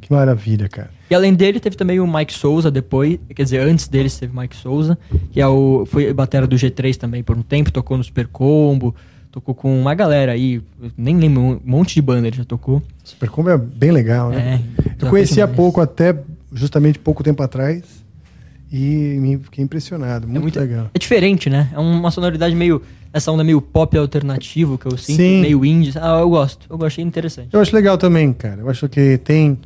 [0.00, 0.90] Que maravilha, cara.
[1.10, 4.40] E além dele, teve também o Mike Souza depois, quer dizer, antes deles teve o
[4.40, 4.96] Mike Souza,
[5.32, 8.94] que é o, foi batera do G3 também por um tempo, tocou no Super Combo,
[9.32, 10.62] tocou com uma galera aí,
[10.96, 12.80] nem lembro, um monte de banda ele já tocou.
[13.02, 14.62] Super Combo é bem legal, né?
[14.78, 15.56] É, Eu conhecia demais.
[15.56, 16.16] pouco, até
[16.52, 18.05] justamente pouco tempo atrás.
[18.72, 20.26] E me fiquei impressionado.
[20.26, 20.90] Muito, É muito legal.
[20.92, 21.70] É diferente, né?
[21.72, 22.82] É uma sonoridade meio.
[23.12, 25.40] Essa onda meio pop alternativo que eu sinto, Sim.
[25.40, 25.92] meio indie.
[25.98, 26.66] Ah, eu gosto.
[26.68, 27.48] Eu achei interessante.
[27.52, 28.60] Eu acho legal também, cara.
[28.60, 29.58] Eu acho que tem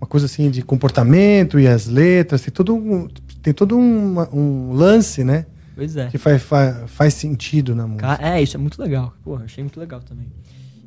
[0.00, 3.08] uma coisa assim de comportamento e as letras, tem todo um,
[3.42, 5.46] tem todo uma- um lance, né?
[5.74, 6.06] Pois é.
[6.08, 8.16] Que faz, faz, faz sentido na música.
[8.16, 9.12] Ca- É, isso é muito legal.
[9.24, 10.26] Porra, achei muito legal também.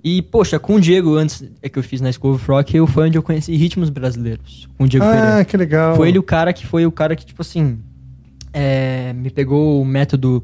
[0.08, 2.88] E, poxa, com o Diego, antes é que eu fiz na School of Rock, eu
[2.88, 4.70] foi onde eu conheci ritmos brasileiros.
[4.78, 5.46] Com o Diego Ah, Pereira.
[5.46, 5.96] que legal.
[5.98, 7.80] Foi ele o cara que foi o cara que, tipo assim,
[8.54, 10.44] é, me pegou o método.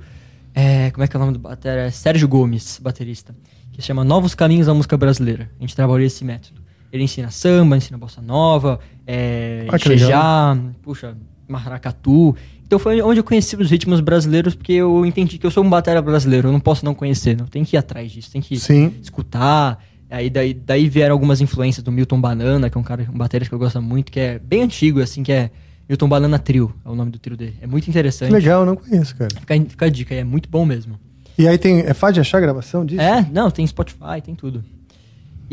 [0.53, 1.81] é, como é que é o nome do batera?
[1.83, 3.33] É Sérgio Gomes, baterista.
[3.71, 5.49] Que se chama Novos Caminhos da Música Brasileira.
[5.57, 6.61] A gente trabalhou esse método.
[6.91, 9.65] Ele ensina samba, ensina bossa nova, é,
[10.13, 11.15] Ah, puxa,
[11.47, 12.35] maracatu.
[12.73, 15.69] Então foi onde eu conheci os ritmos brasileiros, porque eu entendi que eu sou um
[15.69, 17.45] batera brasileiro, eu não posso não conhecer, não.
[17.45, 18.91] Tem que ir atrás disso, tem que Sim.
[18.99, 19.77] escutar.
[20.09, 23.49] Aí daí, daí vieram algumas influências do Milton Banana, que é um cara, um baterista
[23.49, 25.51] que eu gosto muito, que é bem antigo, assim, que é
[25.87, 27.53] Milton Banana Trio, é o nome do trio dele.
[27.61, 28.31] É muito Que interessante.
[28.31, 29.29] legal, não conheço, cara.
[29.39, 30.99] Fica, fica a dica, é muito bom mesmo.
[31.37, 31.81] E aí tem.
[31.81, 33.01] É fácil de achar a gravação disso?
[33.01, 34.63] É, não, tem Spotify, tem tudo.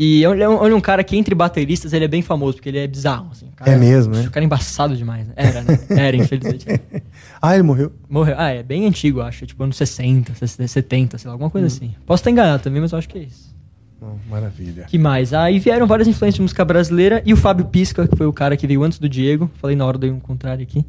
[0.03, 2.55] E ele é um, ele é um cara que entre bateristas ele é bem famoso,
[2.57, 3.45] porque ele é bizarro, assim.
[3.55, 4.21] cara- É mesmo, né?
[4.25, 5.33] O cara é embaçado demais, né?
[5.35, 5.79] Era, né?
[5.89, 6.65] Era, infelizmente.
[7.43, 7.91] Ah, ele morreu.
[8.09, 8.35] Morreu.
[8.37, 9.45] Ah, é bem antigo, acho.
[9.47, 10.33] Tipo, anos 60,
[10.67, 11.51] 70, sei lá, alguma Hum.
[11.51, 11.93] coisa assim.
[12.05, 13.55] Posso estar enganado também, mas eu acho que é isso.
[14.01, 14.83] Oh, maravilha.
[14.85, 15.33] Que mais?
[15.33, 18.55] Aí vieram várias influências de música brasileira e o Fábio Pisca, que foi o cara
[18.57, 20.83] que veio antes do Diego, falei na hora do contrário aqui.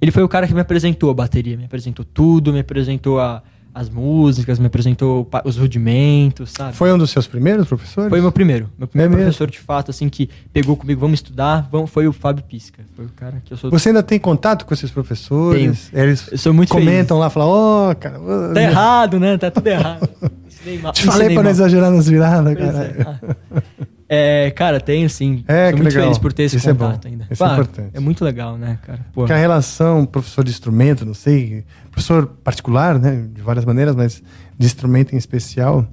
[0.00, 3.42] Ele foi o cara que me apresentou a bateria, me apresentou tudo, me apresentou a-
[3.74, 6.76] as músicas, me apresentou os rudimentos, sabe?
[6.76, 8.10] Foi um dos seus primeiros professores?
[8.10, 8.68] Foi meu primeiro.
[8.78, 9.30] Meu primeiro É mesmo?
[9.30, 12.82] professor de fato, assim, que pegou comigo, vamos estudar, vamos, foi o Fábio Pisca.
[12.94, 13.70] Foi o cara que eu sou.
[13.70, 15.90] Você ainda tem contato com esses professores?
[15.92, 18.20] Eles Eu sou muito comentam lá, falam, ó, cara.
[18.20, 19.38] ô, Tá errado, né?
[19.38, 20.08] Tá tudo errado.
[20.92, 22.84] Te falei pra não exagerar nas viradas, Pois cara.
[22.84, 23.02] é.
[23.02, 23.86] Ah.
[24.14, 25.42] É, cara, tenho sim.
[25.48, 26.02] É, que muito legal.
[26.04, 27.08] feliz por ter esse Isso é contato bom.
[27.08, 27.26] ainda.
[27.30, 27.90] Isso é Pá, importante.
[27.94, 28.98] É muito legal, né, cara?
[29.14, 33.96] Pô, Porque a relação professor de instrumento, não sei, professor particular, né, de várias maneiras,
[33.96, 34.22] mas
[34.58, 35.86] de instrumento em especial,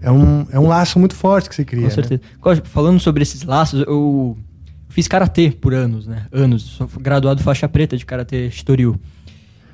[0.00, 1.80] é um, é um laço muito forte que se cria.
[1.82, 1.94] com né?
[1.94, 2.20] certeza.
[2.40, 4.38] Gosto- Falando sobre esses laços, eu
[4.88, 6.26] fiz karatê por anos, né?
[6.30, 6.62] Anos.
[6.62, 9.00] Sou graduado faixa preta de karatê Shitoryu.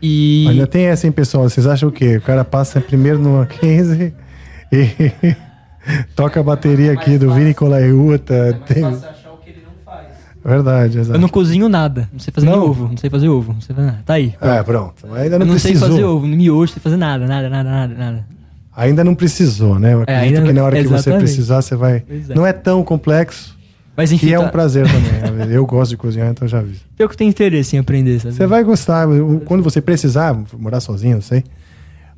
[0.00, 1.44] E Ainda tem essa, hein, pessoal?
[1.48, 2.16] Vocês acham o quê?
[2.16, 4.14] O cara passa primeiro no 15
[4.72, 5.36] e
[6.16, 8.58] toca a bateria aqui do Vini Colaiuta.
[8.66, 8.82] Tem...
[10.44, 11.16] Verdade, exato.
[11.16, 12.08] eu não cozinho nada.
[12.12, 12.58] Não sei fazer Não?
[12.58, 12.88] nem ovo.
[12.88, 13.52] Não sei fazer ovo.
[13.52, 14.02] Não sei fazer nada.
[14.04, 14.34] Tá aí.
[14.40, 15.06] É, pronto.
[15.14, 15.88] Ainda não, eu não sei precisou.
[15.90, 18.26] fazer ovo, miojo, não sei fazer nada, nada, nada, nada, nada.
[18.74, 19.92] Ainda não precisou, né?
[19.92, 22.00] Eu acredito ainda que na não- hora que você precisar, você vai.
[22.00, 22.34] Pois é.
[22.34, 23.56] Não é tão complexo.
[23.96, 25.46] Mas enfim, E é um tá- prazer também.
[25.46, 25.46] né?
[25.50, 26.76] Eu gosto de cozinhar, então já vi.
[26.98, 28.34] eu que tenho interesse em aprender, sabe?
[28.34, 29.06] Você vai gostar.
[29.44, 31.44] Quando você precisar, morar sozinho, não sei.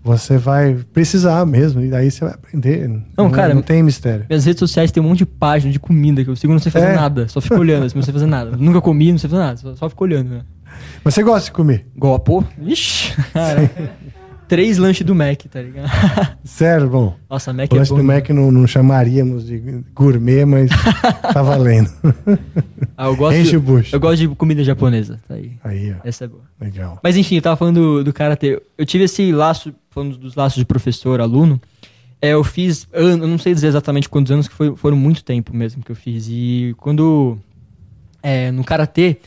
[0.04, 1.80] Você vai precisar mesmo.
[1.80, 2.88] E daí você vai aprender.
[3.16, 4.26] Não, cara, não tem mistério.
[4.28, 6.70] Minhas redes sociais tem um monte de página de comida que eu sigo não sei
[6.70, 6.94] fazer É.
[6.94, 7.26] nada.
[7.26, 8.54] Só fico olhando, assim, não sei fazer nada.
[8.60, 9.56] Nunca comi, não sei fazer nada.
[9.56, 10.42] Só, só fico olhando, né?
[11.02, 11.86] Mas você gosta de comer?
[12.00, 12.44] A pô.
[12.60, 13.70] Ixi, cara.
[14.46, 15.90] Três lanches do Mac, tá ligado?
[16.44, 17.16] Sério, bom.
[17.30, 17.96] Nossa, Mac O é lanche bom.
[17.96, 20.70] do Mac não, não chamaríamos de gourmet, mas
[21.32, 21.90] tá valendo.
[22.96, 23.94] Ah, eu gosto, Enche o bucho.
[23.94, 25.52] Eu gosto de comida japonesa, tá aí.
[25.64, 25.96] Aí, ó.
[26.08, 26.42] Essa é boa.
[26.60, 26.98] Legal.
[27.02, 28.62] Mas enfim, eu tava falando do, do karatê.
[28.78, 31.60] Eu tive esse laço, falando dos laços de professor, aluno.
[32.22, 35.54] É, eu fiz, eu não sei dizer exatamente quantos anos, que foi, foram muito tempo
[35.54, 36.26] mesmo que eu fiz.
[36.28, 37.38] E quando.
[38.22, 39.18] É, no karatê,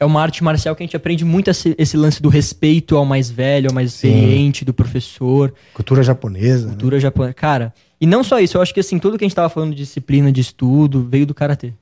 [0.00, 3.04] é uma arte marcial que a gente aprende muito esse, esse lance do respeito ao
[3.04, 6.64] mais velho, ao mais experiente, do professor, Cultura japonesa.
[6.66, 6.72] né?
[6.72, 7.34] cultura japonesa.
[7.34, 9.70] Cara, E não só isso, eu acho que assim, tudo que a gente tava falando
[9.72, 11.72] de disciplina, de estudo, veio do karatê.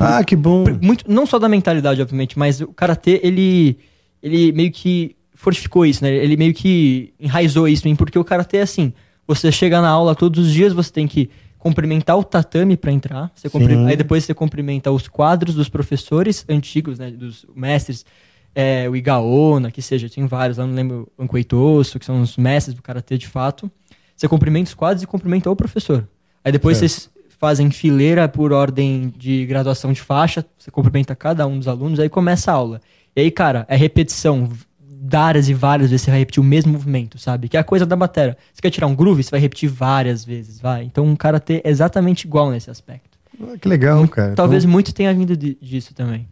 [0.00, 0.64] Ah, que bom.
[0.80, 3.78] Muito, não só da mentalidade, obviamente, mas o karatê, ele,
[4.22, 6.10] ele meio que fortificou isso, né?
[6.14, 8.92] Ele meio que enraizou isso em porque o karatê é assim,
[9.26, 13.30] você chega na aula todos os dias, você tem que cumprimentar o tatame para entrar,
[13.34, 13.86] você cumpri- Sim.
[13.86, 18.04] aí depois você cumprimenta os quadros dos professores antigos, né, dos mestres,
[18.54, 22.36] é, o Igaona, que seja, tem vários, lá não lembro, o Ancoitoso, que são os
[22.36, 23.70] mestres do karatê de fato.
[24.16, 26.08] Você cumprimenta os quadros e cumprimenta o professor.
[26.44, 26.90] Aí depois Certo.
[26.90, 27.10] vocês
[27.40, 32.08] fazem fileira por ordem de graduação de faixa, você cumprimenta cada um dos alunos, aí
[32.08, 32.80] começa a aula.
[33.16, 34.48] E aí, cara, é repetição.
[35.02, 37.48] Várias e várias vezes você vai repetir o mesmo movimento, sabe?
[37.48, 38.36] Que é a coisa da bateria.
[38.52, 40.84] Você quer tirar um groove, você vai repetir várias vezes, vai.
[40.84, 43.18] Então, um karatê é exatamente igual nesse aspecto.
[43.42, 44.34] Ah, Que legal, cara.
[44.34, 46.28] Talvez Então, muito tenha vindo de- disso também.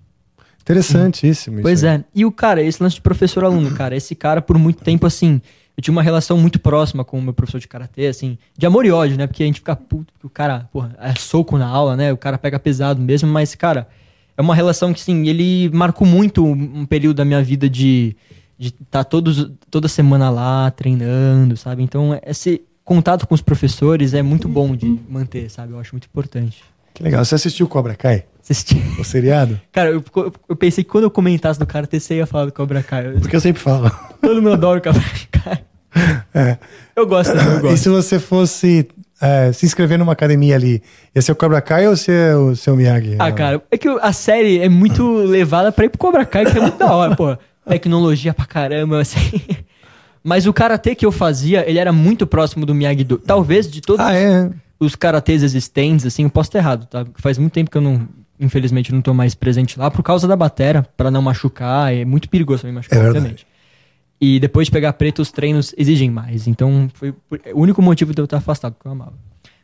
[0.61, 1.57] interessantíssimo.
[1.57, 1.97] isso Pois aí.
[2.01, 2.05] é.
[2.15, 5.41] E o cara, esse lance de professor-aluno, cara, esse cara, por muito tempo, assim,
[5.79, 8.85] eu tinha uma relação muito próxima com o meu professor de karatê, assim, de amor
[8.85, 9.29] e ódio, né?
[9.29, 12.13] Porque a gente fica puto, que o cara, porra, é soco na aula, né?
[12.13, 13.87] O cara pega pesado mesmo, mas, cara,
[14.37, 18.17] é uma relação que, sim, ele marcou muito um período da minha vida de
[18.59, 21.81] estar todos toda semana lá treinando, sabe?
[21.85, 25.75] Então, esse contato com os professores é muito bom de manter, sabe?
[25.75, 26.65] Eu acho muito importante.
[26.93, 27.25] Que legal.
[27.25, 28.25] Você assistiu Cobra Kai?
[28.43, 28.83] Assistir.
[28.99, 29.61] O seriado?
[29.71, 30.03] Cara, eu,
[30.49, 33.07] eu pensei que quando eu comentasse do karatê, você ia falar do Cobra Kai.
[33.07, 33.89] Eu- Porque eu sempre falo.
[34.21, 35.65] Todo mundo adora o Cobra Kai.
[36.35, 36.59] É.
[36.95, 37.77] Eu gosto eu E gosto.
[37.79, 38.87] se você fosse
[39.21, 40.83] é, se inscrever numa academia ali,
[41.15, 43.17] ia ser o Cobra Kai ou ser o seu Miyagi?
[43.19, 46.57] Ah, cara, é que a série é muito levada pra ir pro Cobra Kai, que
[46.57, 47.37] é muito da hora, pô.
[47.69, 49.41] Tecnologia pra caramba, assim.
[50.23, 53.19] Mas o karatê que eu fazia, ele era muito próximo do Miyagi-Do.
[53.19, 54.51] Talvez de todos Ah, é?
[54.81, 57.05] os karatês existentes, assim, eu posso estar errado, tá?
[57.17, 58.07] Faz muito tempo que eu não,
[58.39, 61.93] infelizmente, não tô mais presente lá por causa da batera, pra não machucar.
[61.95, 63.47] É muito perigoso me machucar, É obviamente.
[64.21, 66.49] E depois de pegar preto, os treinos exigem mais.
[66.49, 67.15] Então, foi
[67.53, 69.15] o único motivo de eu estar afastado, porque eu amava.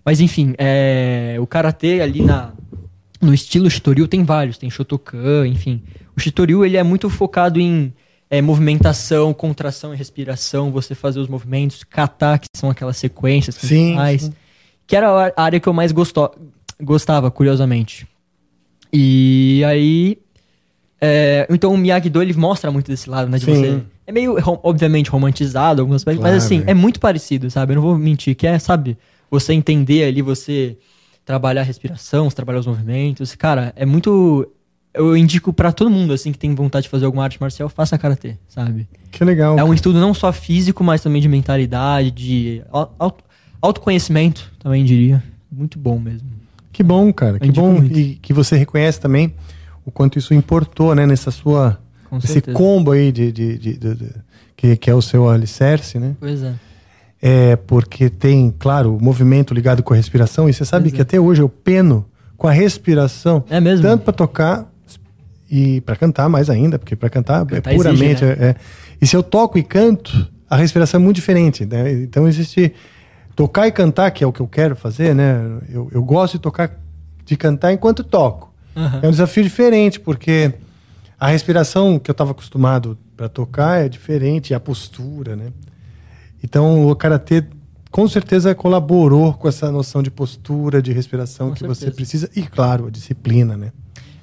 [0.05, 2.53] Mas enfim, é, o karatê ali na,
[3.21, 5.83] no estilo Shitoryu tem vários, tem Shotokan, enfim.
[6.17, 7.93] O Shitoryu ele é muito focado em
[8.29, 13.67] é, movimentação, contração e respiração, você fazer os movimentos, kata, que são aquelas sequências que
[13.67, 14.33] Sim, faz, sim.
[14.87, 16.35] que era a área que eu mais gostou,
[16.81, 18.07] gostava, curiosamente.
[18.93, 20.19] E aí,
[21.01, 23.55] é, então o Miyagi-Do ele mostra muito desse lado, né, de Sim.
[23.55, 26.71] você é meio, obviamente, romantizado, algumas Claro, mas assim, é.
[26.71, 27.73] é muito parecido, sabe?
[27.73, 28.97] Eu não vou mentir, que é, sabe,
[29.31, 30.77] você entender ali, você
[31.25, 33.35] trabalhar a respiração, você trabalhar os movimentos.
[33.35, 34.47] Cara, é muito.
[34.93, 37.99] Eu indico pra todo mundo, assim, que tem vontade de fazer alguma arte marcial, faça
[37.99, 38.87] karatê, sabe?
[39.11, 39.59] Que legal.
[39.59, 43.25] É um estudo não só físico, mas também de mentalidade, de au- auto-
[43.61, 45.23] autoconhecimento, também diria.
[45.51, 46.29] Muito bom mesmo.
[46.73, 47.39] Que bom, cara.
[47.41, 47.73] Que indico bom.
[47.73, 47.99] muito.
[47.99, 49.35] E que você reconhece também
[49.85, 51.07] o quanto isso importou, né?
[51.07, 51.79] Nessa sua.
[52.23, 54.11] Esse combo aí de, de, de- de-
[54.57, 56.15] que, que é o seu alicerce, né?
[56.21, 56.53] Pois é.
[57.23, 60.49] É porque tem, claro, o movimento ligado com a respiração.
[60.49, 61.03] E você sabe Pois que é.
[61.03, 62.05] até hoje eu peno
[62.37, 63.45] com a respiração.
[63.49, 63.83] É mesmo?
[63.87, 64.71] Tanto para tocar
[65.51, 68.25] e para cantar mais ainda, porque para cantar, Cantar é puramente.
[68.25, 68.37] exige, né?
[68.41, 68.57] é- é.
[69.01, 71.65] E se eu toco e canto, a respiração é muito diferente.
[71.65, 71.93] Né?
[71.93, 72.73] Então existe
[73.35, 75.41] tocar e cantar, que é o que eu quero fazer, né?
[75.71, 76.79] Eu, eu gosto de tocar,
[77.25, 78.53] de cantar enquanto toco.
[78.77, 79.01] Aham.
[79.03, 80.53] É um desafio diferente, porque
[81.19, 85.47] a respiração que eu estava acostumado para tocar é diferente, a postura, né?
[86.43, 87.45] Então o karatê
[87.91, 91.97] com certeza colaborou com essa noção de postura, de respiração Com que você certeza.
[91.97, 93.73] precisa e claro, a disciplina, né?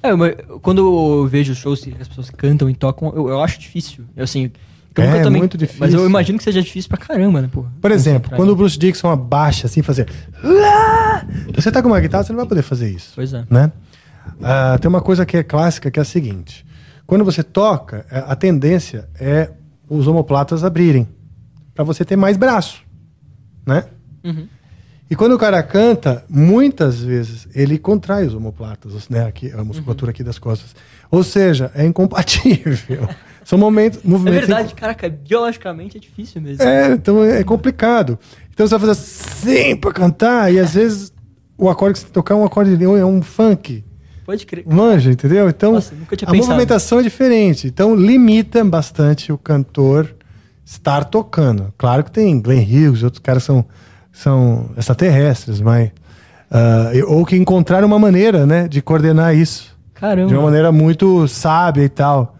[0.04, 3.60] É, mas quando eu vejo shows que as pessoas cantam e tocam, eu, eu acho
[3.60, 4.04] difícil.
[4.16, 4.52] Eu, assim,
[4.96, 6.00] eu É, também- muito Mas difícil.
[6.00, 7.66] eu imagino que seja difícil pra caramba, né, pô?
[7.80, 10.08] Por exemplo, quando o Bruce Dixon abaixa assim, fazer.
[11.56, 13.12] Você tá com uma guitarra, você não vai poder fazer isso.
[13.16, 13.46] Pois é.
[13.50, 13.72] Né?
[14.42, 16.66] Ah, tem uma coisa que é clássica que é a seguinte:
[17.12, 19.50] quando você toca, é, a tendência é
[19.90, 21.06] os omoplatas abrirem
[21.76, 22.82] para você ter mais braço,
[23.68, 23.84] né?
[24.24, 24.48] Uhum.
[25.10, 29.26] E quando o cara canta, muitas vezes ele contrai os omoplatas, né?
[29.26, 30.74] Aqui, a musculatura aqui das costas.
[31.12, 33.10] Ou seja, é incompatível.
[33.44, 36.64] São momentos, É movimentos verdade, caraca, biologicamente é difícil mesmo.
[36.64, 38.18] é, então é complicado.
[38.54, 41.12] Então você vai fazer assim pra cantar, e às vezes
[41.58, 43.84] o acorde que você tocar é um acorde de- é um funk.
[44.32, 44.64] Pode crer.
[44.66, 45.50] Manja, entendeu?
[45.50, 46.38] Então Nossa, a pensado.
[46.38, 47.68] movimentação é diferente.
[47.68, 50.16] Então limita bastante o cantor
[50.64, 51.74] estar tocando.
[51.78, 53.66] Claro que tem Glenn Hughes, outros caras são,
[54.10, 55.92] são extraterrestres, mas.
[56.94, 59.78] e- ou que encontraram uma maneira né, de coordenar isso.
[59.94, 60.30] Caramba.
[60.30, 62.38] De uma maneira muito sábia e tal.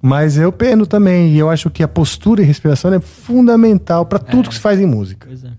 [0.00, 4.18] Mas eu peno também, e eu acho que a postura e respiração é fundamental para
[4.18, 5.26] tudo que se faz em música.
[5.28, 5.50] Pois é.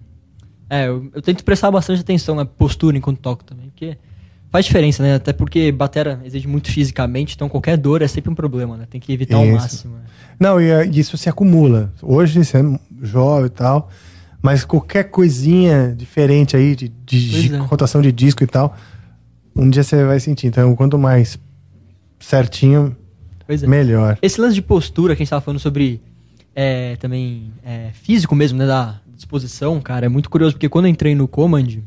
[0.68, 3.98] É, eu, eu tento prestar bastante atenção na postura enquanto toco também, porque
[4.52, 5.16] faz diferença, né?
[5.16, 8.88] Até porque batera exige muito fisicamente, então qualquer dor é sempre um problema, né?
[8.90, 9.54] Tem que evitar ao Isso.
[9.54, 9.96] máximo.
[9.96, 10.02] né?
[10.40, 11.92] Não, e, eh, isso se acumula.
[12.02, 13.90] Hoje você é jovem e tal,
[14.42, 17.58] Mas qualquer coisinha diferente aí de, de, de é.
[17.58, 18.74] rotação de disco e tal,
[19.54, 20.48] um dia você vai sentir.
[20.48, 21.38] Então, quanto mais
[22.20, 22.96] certinho,
[23.50, 23.68] é.
[23.68, 24.18] melhor.
[24.22, 26.02] Esse lance de postura que a gente tava falando sobre
[26.56, 28.66] é, também é, físico mesmo, né?
[28.66, 31.80] Da disposição, cara, é muito curioso, porque quando eu entrei no Command,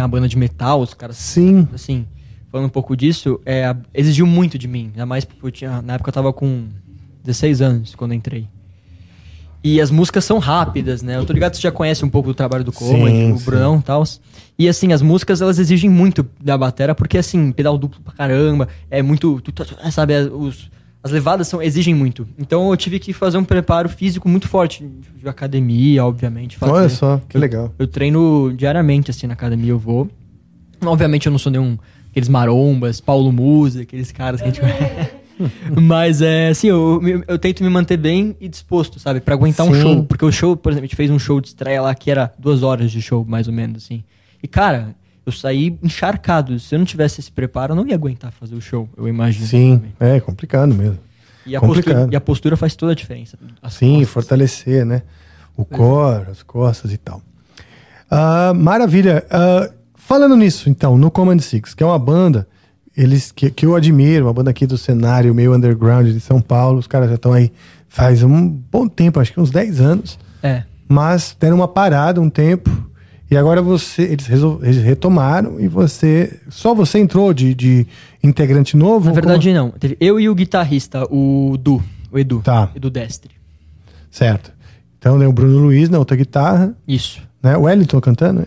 [0.00, 1.68] que é uma banda de metal, os caras, Sim.
[1.74, 2.06] assim,
[2.50, 4.86] falando um pouco disso, é, exigiu muito de mim.
[4.94, 5.82] Ainda mais porque eu tinha.
[5.82, 6.64] Na época eu tava com
[7.22, 8.48] 16 anos quando entrei.
[9.62, 11.16] E as músicas são rápidas, né?
[11.18, 13.38] Eu tô ligado que você já conhece um pouco do trabalho do Sim, o.
[13.40, 14.02] Brunão e tal.
[14.58, 18.68] E assim, as músicas elas exigem muito da batera, porque assim, pedal duplo pra caramba,
[18.90, 19.38] é muito.
[19.92, 20.70] Sabe, as- os,
[21.02, 22.28] as levadas são, exigem muito.
[22.38, 24.86] Então eu tive que fazer um preparo físico muito forte,
[25.16, 26.56] de academia, obviamente.
[26.56, 26.72] fazer.
[26.72, 27.72] Olha só, que legal.
[27.78, 30.08] Eu treino diariamente, assim, na academia eu vou.
[30.84, 31.78] Obviamente eu não sou nenhum
[32.10, 34.60] aqueles marombas, Paulo Musa, aqueles caras que a gente.
[35.80, 39.20] Mas é assim, eu, eu, eu tento me manter bem e disposto, sabe?
[39.20, 39.80] Pra aguentar um Sim.
[39.80, 40.04] show.
[40.04, 42.30] Porque o show, por exemplo, a gente fez um show de estreia lá que era
[42.38, 44.04] duas horas de show, mais ou menos, assim.
[44.42, 44.94] E, cara,
[45.24, 46.58] eu saí encharcado.
[46.58, 49.46] Se eu não tivesse esse preparo, eu não ia aguentar fazer o show, eu imagino.
[49.46, 50.16] Sim, também.
[50.16, 50.98] é complicado mesmo.
[51.46, 51.94] E a, complicado.
[51.94, 53.38] postura, e a postura faz toda a diferença.
[53.62, 54.08] As Sim, costas.
[54.10, 55.02] fortalecer, né?
[55.56, 57.22] O core, as costas e tal.
[58.10, 59.24] Ah, maravilha.
[59.30, 62.46] Ah, falando nisso, então, no Command Six, que é uma banda
[62.96, 66.78] eles que, que eu admiro, uma banda aqui do cenário meio underground de São Paulo.
[66.78, 67.52] Os caras já estão aí
[67.88, 70.18] faz um bom tempo, acho que uns 10 anos.
[70.42, 70.64] É.
[70.88, 72.89] Mas deram uma parada um tempo.
[73.30, 76.40] E agora você, eles, resol- eles retomaram e você.
[76.48, 77.86] Só você entrou de, de
[78.22, 79.06] integrante novo?
[79.06, 79.70] Na verdade, não.
[79.70, 82.40] Teve eu e o guitarrista, o Du, o Edu.
[82.42, 82.70] Tá.
[82.74, 83.30] Edu Destre.
[84.10, 84.52] Certo.
[84.98, 87.22] Então, né, o Bruno Luiz na outra guitarra, Isso.
[87.42, 87.56] né?
[87.56, 88.46] O Wellington cantando?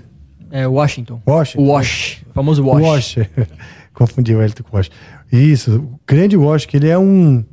[0.52, 1.20] É Washington.
[1.26, 1.64] Washington.
[1.64, 2.22] O Wash.
[2.30, 2.84] O famoso Wash.
[3.18, 3.18] Wash.
[3.94, 4.92] Confundi o Wellington com o Wash.
[5.32, 7.44] Isso, o grande Wash, que ele é um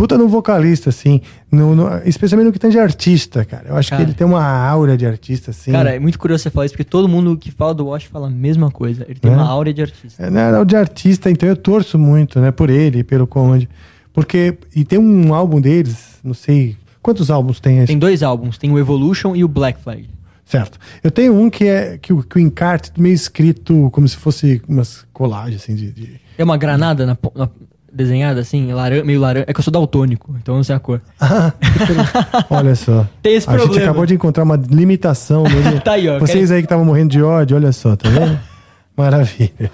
[0.00, 1.20] puta no vocalista, assim,
[1.52, 3.68] no, no- especialmente no que tem de artista, cara.
[3.68, 4.02] Eu acho Cara.
[4.02, 5.72] que ele tem uma aura de artista, assim.
[5.72, 8.28] Cara, é muito curioso você falar isso, porque todo mundo que fala do Wash fala
[8.28, 9.04] a mesma coisa.
[9.08, 9.34] Ele tem É?
[9.34, 10.22] uma aura de artista.
[10.24, 13.66] É, né, o de artista, então eu torço muito, né, por ele pelo Command.
[14.12, 17.86] Porque, e tem um álbum deles, não sei, quantos álbuns tem esse?
[17.88, 20.08] Tem dois álbuns, tem o Evolution e o Black Flag.
[20.44, 20.78] Certo.
[21.04, 24.60] Eu tenho um que é que o, que o encarte meio escrito como se fosse
[24.66, 25.92] umas colagens, assim, de...
[25.92, 27.48] de- É uma granada na na-
[27.92, 29.44] desenhada assim, laran meio laranja.
[29.48, 31.00] É que eu sou daltônico, então eu não sei a cor.
[31.20, 31.52] Ah.
[32.50, 33.06] Olha só.
[33.22, 33.84] Tem esse a gente problema.
[33.86, 35.42] acabou de encontrar uma limitação.
[35.48, 35.80] nele.
[35.80, 38.38] Tá aí, ó, Vocês quer- aí que estavam morrendo de ódio, olha só, tá vendo?
[38.96, 39.70] Maravilha.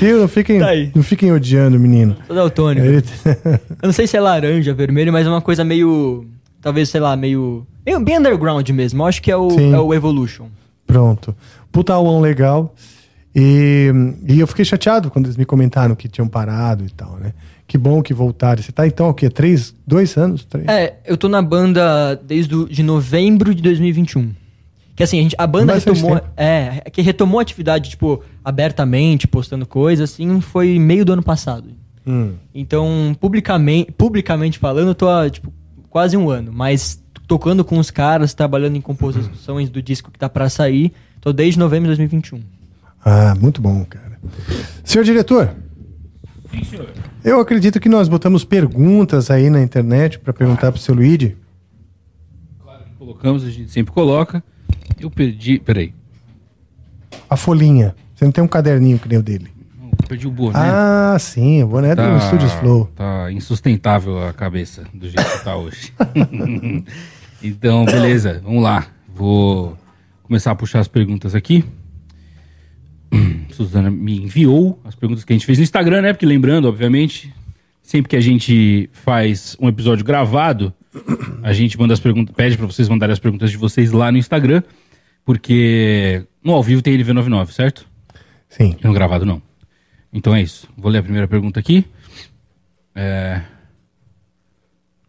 [0.00, 0.20] Viu?
[0.20, 2.16] Não fiquem, Tá não fiquem odiando, menino.
[2.26, 2.86] Sou daltônico.
[2.86, 3.04] Ele-
[3.82, 6.24] Eu não sei se é laranja, vermelho, mas é uma coisa meio.
[6.60, 7.66] Talvez, sei lá, meio.
[7.84, 9.02] bem underground mesmo.
[9.02, 9.74] Eu acho que é o, Sim.
[9.74, 10.46] é o Evolution.
[10.86, 11.34] Pronto.
[11.70, 12.74] Puta álbum legal.
[13.34, 13.90] E,
[14.28, 17.32] e eu fiquei chateado quando eles me comentaram que tinham parado e tal, né?
[17.66, 18.62] Que bom que voltaram.
[18.62, 19.28] Você tá então o quê?
[19.28, 19.74] Três?
[19.86, 20.44] Dois anos?
[20.44, 20.68] Três?
[20.68, 24.32] É, eu tô na banda desde o, de novembro de 2021.
[24.94, 26.20] Que assim, a, gente, a banda Bastante retomou.
[26.20, 26.32] tempo.
[26.36, 31.70] É, que retomou a atividade, tipo, abertamente, postando coisas, assim, foi meio do ano passado.
[32.06, 32.34] Hum.
[32.54, 35.52] Então, publicamente, publicamente falando, eu tô há, tipo,
[35.90, 40.28] quase um ano, mas tocando com os caras, trabalhando em composições do disco que tá
[40.28, 42.53] pra sair, tô desde novembro de 2021.
[43.04, 44.18] Ah, muito bom, cara.
[44.82, 45.54] Senhor diretor.
[46.50, 46.88] Sim, senhor.
[47.22, 51.36] Eu acredito que nós botamos perguntas aí na internet para perguntar pro seu Luigi.
[52.62, 54.42] Claro que colocamos, a gente sempre coloca.
[54.98, 55.58] Eu perdi.
[55.58, 55.94] Peraí.
[57.28, 57.94] A folhinha.
[58.14, 59.48] Você não tem um caderninho que nem o dele.
[59.78, 60.58] Não, perdi o boné.
[60.58, 62.90] Ah, sim, o boné do Studios Flow.
[62.94, 65.92] Tá insustentável a cabeça do jeito que tá hoje.
[67.42, 68.86] então, beleza, vamos lá.
[69.14, 69.76] Vou
[70.22, 71.64] começar a puxar as perguntas aqui.
[73.52, 76.12] Suzana me enviou as perguntas que a gente fez no Instagram, né?
[76.12, 77.32] Porque lembrando, obviamente,
[77.82, 80.72] sempre que a gente faz um episódio gravado,
[81.42, 84.18] a gente manda as perguntas, pede para vocês mandarem as perguntas de vocês lá no
[84.18, 84.62] Instagram,
[85.24, 87.86] porque no ao vivo tem NV99, certo?
[88.48, 88.76] Sim.
[88.82, 89.42] E no gravado não.
[90.12, 90.68] Então é isso.
[90.76, 91.84] Vou ler a primeira pergunta aqui.
[92.94, 93.42] É...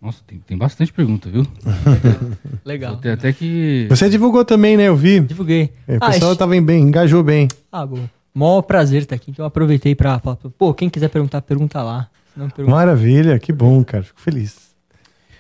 [0.06, 1.44] Nossa, tem, tem bastante pergunta, viu?
[2.64, 2.98] Legal.
[2.98, 3.88] Tem até que.
[3.90, 4.84] Você divulgou também, né?
[4.88, 5.19] Eu vi.
[5.19, 5.73] Divulguei.
[5.88, 7.48] É, o Ah, pessoal esse- tava bem, engajou bem.
[7.72, 7.99] Ah, bom.
[8.34, 12.07] Mó prazer estar aqui, então eu aproveitei pra falar, pô, quem quiser perguntar, pergunta lá.
[12.36, 14.03] Pergunta- Maravilha, que bom, cara.
[14.03, 14.57] Fico feliz.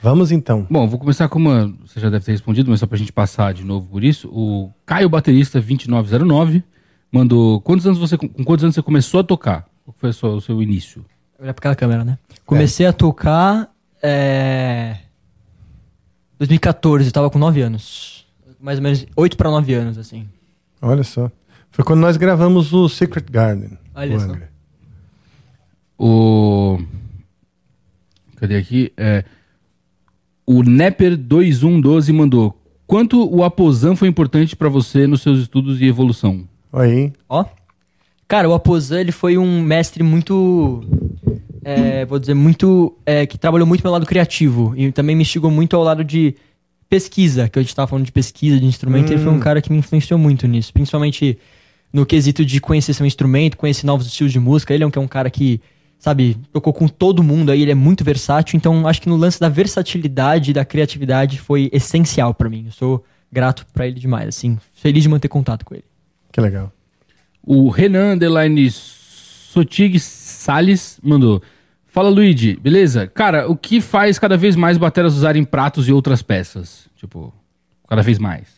[0.01, 0.65] Vamos então.
[0.69, 1.73] Bom, vou começar com uma.
[1.85, 4.29] Você já deve ter respondido, mas só pra gente passar de novo por isso.
[4.29, 6.63] O Caio Baterista 2909
[7.11, 7.59] mandou.
[7.61, 8.17] Quantos anos você.
[8.17, 9.65] Com quantos anos você começou a tocar?
[9.83, 11.05] Qual foi o seu, o seu início?
[11.39, 12.17] Olhar pra aquela câmera, né?
[12.45, 13.69] Comecei a tocar.
[14.07, 14.97] É...
[16.37, 18.25] 2014, eu tava com 9 anos.
[18.59, 20.27] Mais ou menos 8 pra 9 anos, assim.
[20.81, 21.31] Olha só.
[21.71, 23.77] Foi quando nós gravamos o Secret Garden.
[23.95, 24.25] Olha o só.
[24.27, 24.49] Angra.
[25.97, 26.79] O.
[28.35, 28.93] Cadê aqui?
[28.95, 29.23] É,
[30.45, 32.61] o Nepper2112 mandou.
[32.85, 36.47] quanto o Aposan foi importante pra você nos seus estudos e evolução?
[36.71, 37.11] Aí.
[37.27, 37.45] Ó.
[38.27, 40.83] Cara, o Aposan, ele foi um mestre muito.
[41.67, 42.95] É, vou dizer, muito.
[43.03, 44.75] é, que trabalhou muito pelo lado criativo.
[44.77, 46.35] E também me instigou muito ao lado de
[46.87, 49.11] pesquisa, que a gente tava falando de pesquisa, de instrumento.
[49.11, 50.71] Ele foi um cara que me influenciou muito nisso.
[50.71, 51.39] Principalmente
[51.91, 54.75] no quesito de conhecer seu instrumento, conhecer novos estilos de música.
[54.75, 55.59] Ele é um, que é um cara que,
[55.97, 58.55] sabe, tocou com todo mundo aí, ele é muito versátil.
[58.57, 62.65] Então, acho que no lance da versatilidade e da criatividade foi essencial pra mim.
[62.67, 64.59] Eu sou grato pra ele demais, assim.
[64.75, 65.85] Feliz de manter contato com ele.
[66.31, 66.71] Que legal.
[67.41, 71.41] O Renan Underline Sotig Salles mandou.
[71.95, 73.07] Fala, Luigi, beleza?
[73.07, 76.89] Cara, o que faz cada vez mais bateras usarem pratos e outras peças?
[76.97, 77.33] Tipo,
[77.87, 78.49] cada vez mais.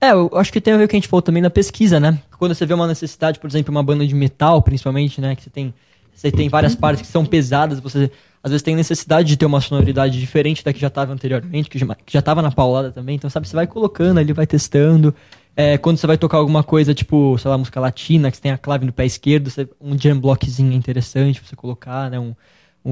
[0.00, 1.50] É, eu acho que tem a ver com o que a gente falou também na
[1.50, 2.16] pesquisa, né?
[2.38, 5.34] Quando você vê uma necessidade, por exemplo, uma banda de metal, principalmente, né?
[5.34, 5.74] Que você tem,
[6.14, 8.08] você tem várias partes que são pesadas, você
[8.40, 11.80] às vezes tem necessidade de ter uma sonoridade diferente da que já estava anteriormente, que
[11.80, 13.16] já, que já tava na paulada também.
[13.16, 15.12] Então, sabe, você vai colocando ali, vai testando.
[15.56, 18.52] É, quando você vai tocar alguma coisa, tipo, sei lá, música latina, que você tem
[18.52, 22.20] a clave no pé esquerdo, você- um jam blockzinho interessante pra você colocar, né?
[22.20, 22.32] Um,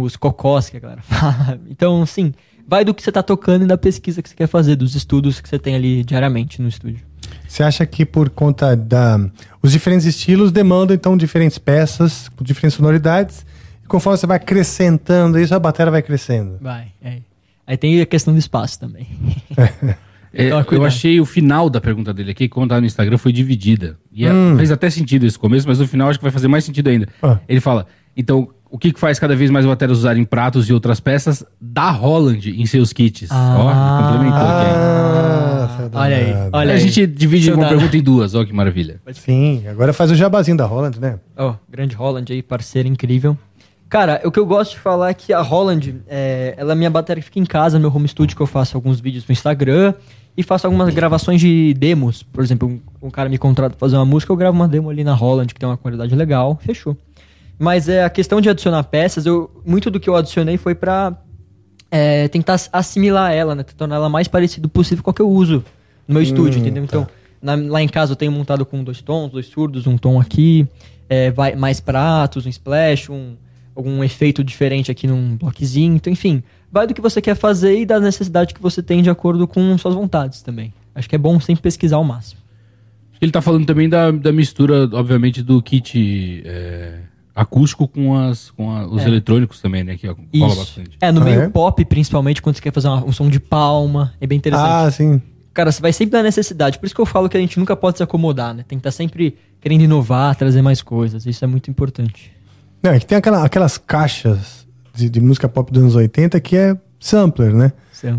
[0.02, 1.60] os cocós que a galera fala.
[1.70, 2.32] Então, sim,
[2.66, 5.40] vai do que você tá tocando e da pesquisa que você quer fazer, dos estudos
[5.40, 7.00] que você tem ali diariamente no estúdio.
[7.46, 9.18] Você acha que por conta da.
[9.62, 13.46] Os diferentes estilos demandam, então, diferentes peças, com diferentes sonoridades.
[13.82, 16.58] E conforme você vai acrescentando isso, a bateria vai crescendo.
[16.60, 17.18] Vai, é.
[17.66, 19.06] Aí tem a questão do espaço também.
[20.36, 23.32] É, Toma eu achei o final da pergunta dele aqui, quando tá no Instagram, foi
[23.32, 23.96] dividida.
[24.12, 26.64] E é- fez até sentido esse começo, mas no final acho que vai fazer mais
[26.64, 27.06] sentido ainda.
[27.22, 27.38] Ah.
[27.48, 30.98] Ele fala, então, o que que faz cada vez mais bateras usarem pratos e outras
[30.98, 33.28] peças da Holland em seus kits?
[33.30, 33.54] Ah.
[33.56, 34.66] Ó, complementou aqui.
[34.66, 34.74] hein?
[35.94, 36.80] Ah, olha aí, olha a aí.
[36.80, 39.00] gente divide Seu uma pergunta em duas, ó que maravilha.
[39.12, 41.20] Sim, agora faz o jabazinho da Holland, né?
[41.36, 43.38] Ó, grande Holland aí, parceira incrível.
[43.88, 46.90] Cara, o que eu gosto de falar é que a Holland, é, ela é minha
[46.90, 49.32] bateria que fica em casa, no meu home studio, que eu faço alguns vídeos no
[49.32, 49.94] Instagram
[50.36, 52.24] e faço algumas gravações de demos.
[52.24, 54.90] Por exemplo, um, um cara me contrata pra fazer uma música, eu gravo uma demo
[54.90, 56.96] ali na Holland, que tem uma qualidade legal, fechou.
[57.58, 61.16] Mas é a questão de adicionar peças, eu, muito do que eu adicionei foi pra
[61.90, 63.62] é, tentar assimilar ela, né?
[63.62, 65.64] Tornar ela mais parecida possível com o que eu uso
[66.08, 66.84] no meu estúdio, entendeu?
[66.84, 67.06] Então,
[67.40, 70.66] na- lá em casa eu tenho montado com dois tons, dois surdos, um tom aqui,
[71.08, 73.36] é, vai, mais pratos, um splash, um,
[73.76, 75.94] algum efeito diferente aqui num bloquezinho.
[75.94, 79.10] Então, enfim, vai do que você quer fazer e da necessidade que você tem de
[79.10, 80.72] acordo com suas vontades também.
[80.94, 82.40] Acho que é bom sempre pesquisar ao máximo.
[83.10, 86.98] Acho que ele tá falando também da, da mistura, obviamente, do kit é,
[87.34, 89.08] acústico com, as, com a- os É.
[89.08, 89.96] eletrônicos também, né?
[89.96, 90.56] Que cola Isso.
[90.56, 90.90] bastante.
[91.00, 91.48] É, no Ah, meio é?
[91.48, 94.68] pop, principalmente, quando você quer fazer uma- um som de palma, é bem interessante.
[94.70, 95.20] Ah, sim.
[95.52, 96.78] Cara, você vai sempre dar necessidade.
[96.78, 98.64] Por isso que eu falo que a gente nunca pode se acomodar, né?
[98.66, 101.26] Tem que estar sempre querendo inovar, trazer mais coisas.
[101.26, 102.32] Isso é muito importante.
[102.82, 106.56] Não, é que tem aquela- aquelas caixas de, de música pop dos anos 80 que
[106.56, 107.72] é sampler, né?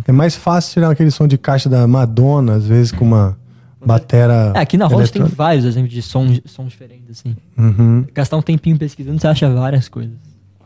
[0.07, 3.37] É mais fácil tirar aquele som de caixa da Madonna, às vezes com uma
[3.85, 4.53] batera.
[4.55, 7.35] É, aqui na Holland tem vários exemplos de sons, sons diferentes, assim.
[7.57, 8.05] Uhum.
[8.13, 10.15] Gastar um tempinho pesquisando, você acha várias coisas.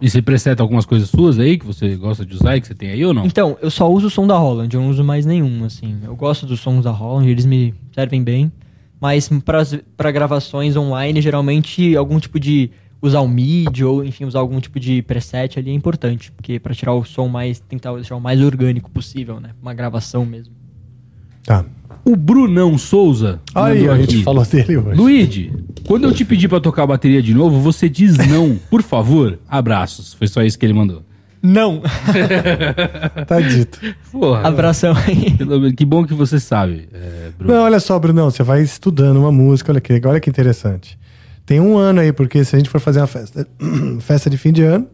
[0.02, 2.74] E você preseta algumas coisas suas aí que você gosta de usar e que você
[2.74, 3.26] tem aí ou não?
[3.26, 5.98] Então, eu só uso o som da Holland, eu não uso mais nenhum, assim.
[6.04, 8.52] Eu gosto dos sons da Holland, eles me servem bem.
[9.02, 9.30] Mas
[9.96, 12.70] para gravações online, geralmente algum tipo de
[13.02, 16.74] usar o MIDI ou enfim usar algum tipo de preset ali é importante, porque para
[16.74, 19.52] tirar o som mais tentar deixar o mais orgânico possível, né?
[19.62, 20.54] Uma gravação mesmo.
[21.44, 21.66] Tá.
[22.10, 23.40] O Brunão Souza.
[23.54, 24.98] Aí, a gente falou dele hoje.
[25.00, 25.54] Luigi,
[25.86, 29.38] quando eu te pedir pra tocar a bateria de novo, você diz não, por favor.
[29.48, 30.16] Abraços.
[30.16, 31.04] Foi só isso que ele mandou.
[31.40, 31.84] Não.
[33.28, 33.80] Tá dito.
[34.12, 34.48] Porra.
[34.48, 35.38] Abração aí.
[35.76, 37.54] Que bom que você sabe, é, Bruno.
[37.54, 40.98] Não, olha só, Brunão, você vai estudando uma música, olha que, olha que interessante.
[41.46, 43.48] Tem um ano aí, porque se a gente for fazer uma festa,
[44.02, 44.88] festa de fim de ano,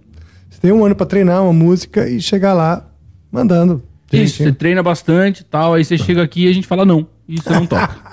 [0.49, 2.85] você tem um ano pra treinar uma música e chegar lá
[3.31, 3.81] mandando.
[4.11, 7.07] Isso, você treina bastante e tal, aí você chega aqui e a gente fala não.
[7.27, 7.95] E você não toca.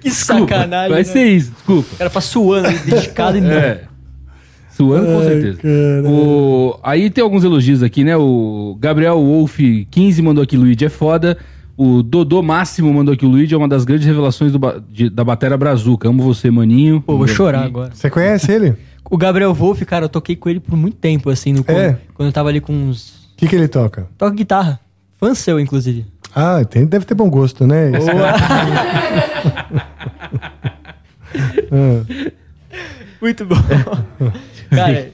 [0.00, 0.90] Que sacanagem.
[0.90, 1.04] Vai né?
[1.04, 1.88] ser isso, desculpa.
[1.94, 3.50] O cara tá suando, dedicado e não.
[3.50, 3.82] É.
[4.70, 5.58] Suando com certeza.
[6.08, 6.78] O...
[6.82, 8.16] Aí tem alguns elogios aqui, né?
[8.16, 9.58] O Gabriel Wolf
[9.90, 11.36] 15 mandou aqui, Luigi é foda.
[11.76, 15.08] O Dodô Máximo mandou aqui, o Luigi é uma das grandes revelações do ba- de-
[15.10, 16.08] da Batera Brazuca.
[16.08, 17.00] Amo você, maninho.
[17.00, 17.68] Pô, vou chorar aqui.
[17.68, 17.90] agora.
[17.94, 18.74] Você conhece ele?
[19.10, 21.78] O O Gabriel Wolf, cara, eu toquei com ele por muito tempo, assim, no, quando,
[21.78, 21.98] É?
[22.14, 23.28] quando eu tava ali com uns.
[23.36, 24.06] que, que ele toca?
[24.18, 24.80] Toca guitarra.
[25.18, 26.06] Fã seu, inclusive.
[26.34, 27.90] Ah, tem, deve ter bom gosto, né?
[31.70, 32.04] Ah,
[33.20, 33.56] Muito bom.
[34.70, 35.12] cara,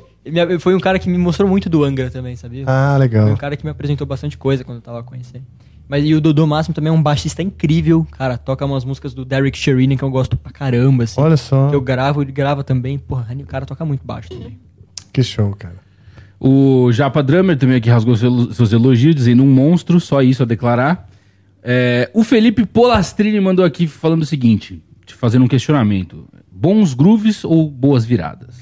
[0.60, 2.64] foi um cara que me mostrou muito do Angra também, sabia?
[2.66, 3.36] ah, Foi um legal.
[3.36, 5.44] cara que me apresentou bastante coisa quando eu tava conhecendo.
[5.88, 8.06] Mas e o Dodô Máximo também é um baixista incrível.
[8.12, 11.20] Cara, toca umas músicas do Derek Sherinian que eu gosto pra caramba, assim.
[11.20, 12.98] Olha só, Que eu gravo, ele grava também.
[12.98, 14.58] Porra, o cara toca muito baixo também.
[15.12, 15.76] que show, cara.
[16.40, 20.46] O Japa Drummer também aqui rasgou seu- seus elogios, dizendo um monstro, só isso a
[20.46, 21.08] declarar.
[21.62, 26.26] É, o Felipe Polastrini mandou aqui falando o seguinte, te fazendo um questionamento.
[26.50, 28.56] Bons grooves ou boas viradas?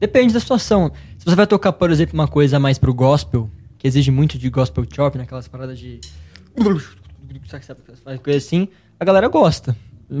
[0.00, 0.90] Depende da situação.
[1.18, 3.48] Se você vai tocar, por exemplo, uma coisa mais pro gospel,
[3.84, 6.00] que exige muito de gospel chop, naquelas paradas de.
[8.22, 8.66] Coisa assim,
[8.98, 9.76] a galera gosta.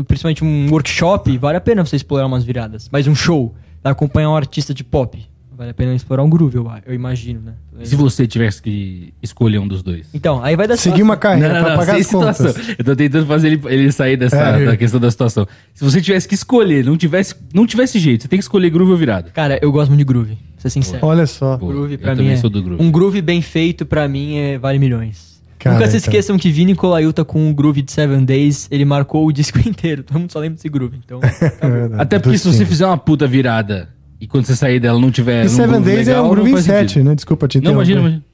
[0.06, 2.90] Principalmente um workshop, vale a pena você explorar umas viradas.
[2.92, 6.70] Mas um show, acompanhar um artista de pop, vale a pena explorar um groove, eu,
[6.86, 7.52] eu imagino, né?
[7.84, 10.08] Se você tivesse que escolher um dos dois.
[10.14, 12.36] Então, aí vai dar Seguir uma carreira Não, não, pra não, pagar as contas.
[12.36, 12.74] situação.
[12.78, 14.64] Eu tô tentando fazer ele, ele sair dessa É.
[14.64, 15.46] da questão da situação.
[15.72, 18.92] Se você tivesse que escolher, não tivesse, não tivesse jeito, você tem que escolher groove
[18.92, 19.30] ou virada.
[19.30, 21.04] Cara, eu gosto muito de groove, pra ser sincero.
[21.06, 21.56] Olha só.
[21.56, 22.82] Pô, groove eu pra mim também é, sou do groove.
[22.82, 25.34] Um groove bem feito pra mim é, vale milhões.
[25.58, 26.08] Cara, Nunca se então.
[26.12, 30.02] esqueçam que Vini Colaiuta com o groove de Seven Days, ele marcou o disco inteiro.
[30.02, 30.98] Todo mundo só lembra desse groove.
[31.02, 31.20] Então,
[31.60, 32.02] É verdade.
[32.02, 33.88] Até porque se você fizer uma puta virada
[34.24, 35.44] e quando você sair dela não tiver.
[35.44, 37.04] E Seven groove Days é legal, um groove não em faz 7, sentido.
[37.08, 37.14] né?
[37.14, 37.90] Desculpa te Não, interromper.
[37.92, 38.24] imagina, imagina.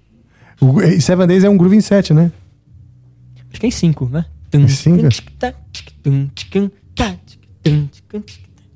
[0.61, 2.31] O- e Seven Days é um groove em 7, né?
[3.51, 4.25] acho que é em 5, né?
[4.53, 5.07] Em cinco?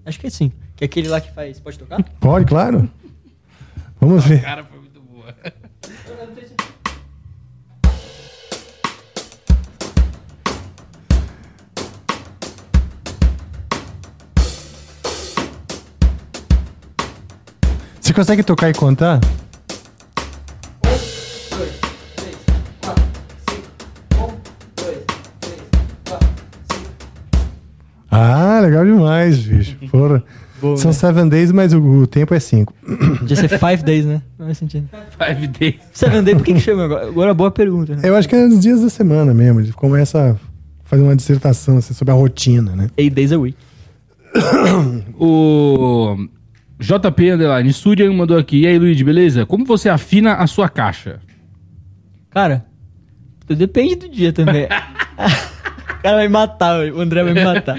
[0.04, 0.54] Acho que é 5.
[0.76, 1.58] Que é aquele lá que faz.
[1.60, 2.02] Pode tocar?
[2.20, 2.88] Pode, claro.
[4.00, 4.42] Vamos ver.
[4.42, 4.66] Cara,
[18.04, 19.18] Você consegue tocar e contar?
[28.10, 29.78] Ah, legal demais, bicho.
[29.90, 30.22] Porra.
[30.76, 32.74] São seven days, mas o, o tempo é cinco.
[33.20, 34.20] Podia ser 5 days, né?
[34.38, 34.86] Não faz sentido.
[35.18, 35.76] Five Days.
[35.94, 37.08] Seven Days, por que, que chama agora?
[37.08, 37.96] Agora, boa pergunta.
[37.96, 38.02] Né?
[38.04, 39.60] Eu acho que é nos dias da semana mesmo.
[39.60, 40.36] Ele começa a
[40.84, 42.90] fazer uma dissertação assim, sobre a rotina, né?
[42.98, 43.56] 8 days a week.
[45.18, 46.18] O
[46.78, 48.60] JP Underline Surian mandou aqui.
[48.60, 49.46] E aí, Luigi, beleza?
[49.46, 51.20] Como você afina a sua caixa?
[52.30, 52.64] Cara,
[53.46, 54.64] depende do dia também.
[54.66, 57.78] o cara vai me matar, o André vai me matar.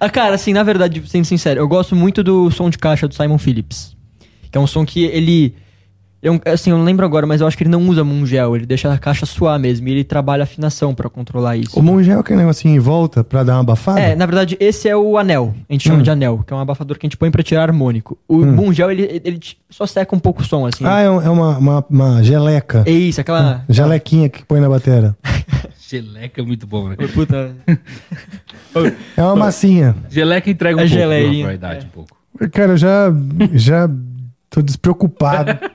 [0.00, 3.14] Ah, cara, assim, na verdade, sendo sincero, eu gosto muito do som de caixa do
[3.14, 3.96] Simon Phillips.
[4.50, 5.54] Que é um som que ele.
[6.20, 8.56] É um- assim, eu não lembro agora, mas eu acho que ele não usa mungel,
[8.56, 9.86] ele deixa a caixa suar mesmo.
[9.88, 11.78] E ele trabalha a afinação pra controlar isso.
[11.78, 14.00] O mongel é aquele negocinho em volta pra dar uma abafada?
[14.00, 15.54] É, na verdade, esse é o anel.
[15.68, 16.02] A gente chama Hum.
[16.02, 18.18] de anel, que é um abafador que a gente põe pra tirar harmônico.
[18.26, 19.38] O mungel, ele, ele
[19.70, 20.84] só seca um pouco o som, assim.
[20.84, 22.82] Ah, é, um- é uma, uma, uma geleca.
[22.86, 23.64] É isso, aquela.
[23.68, 25.14] Gelequinha que põe na bateria.
[25.88, 26.96] Geleca é muito bom, né?
[27.14, 27.54] Puta.
[29.16, 29.96] É uma massinha.
[30.10, 31.48] Geleca entrega um É pouco geleinha.
[31.48, 32.16] a idade, um pouco.
[32.52, 33.06] Cara, eu já,
[33.54, 33.88] já
[34.50, 35.58] tô despreocupado.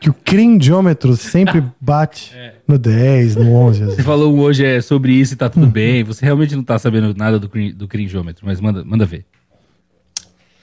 [0.00, 2.32] que o crindiômetro sempre bate
[2.66, 3.82] no 10, no 11.
[3.82, 6.04] às Você falou hoje é sobre isso e tá tudo bem.
[6.04, 9.24] Você realmente não tá sabendo nada do, crin- do cringeômetro, mas manda, manda ver.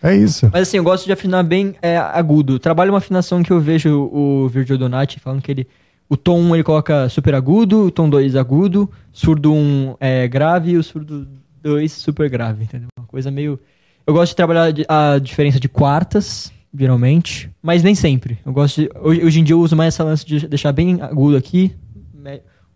[0.01, 0.49] É isso.
[0.53, 2.59] Mas assim, eu gosto de afinar bem é, agudo.
[2.59, 5.67] Trabalho uma afinação que eu vejo o Virgil Donati falando que ele.
[6.07, 10.71] O tom 1 ele coloca super agudo, o tom 2 agudo, surdo 1 é grave
[10.71, 11.27] e o surdo
[11.63, 12.87] 2 super grave, entendeu?
[12.99, 13.59] Uma coisa meio.
[14.05, 18.37] Eu gosto de trabalhar a diferença de quartas, geralmente, mas nem sempre.
[18.45, 18.89] Eu gosto de.
[19.01, 21.75] Hoje, hoje em dia eu uso mais essa lance de deixar bem agudo aqui,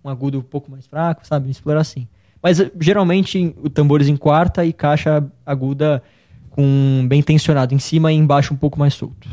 [0.03, 1.49] um agudo um pouco mais fraco, sabe?
[1.49, 2.07] Explorar assim.
[2.41, 6.01] Mas eh, geralmente o tambores em quarta e caixa aguda
[6.49, 9.30] com bem tensionado em cima e embaixo um pouco mais solto.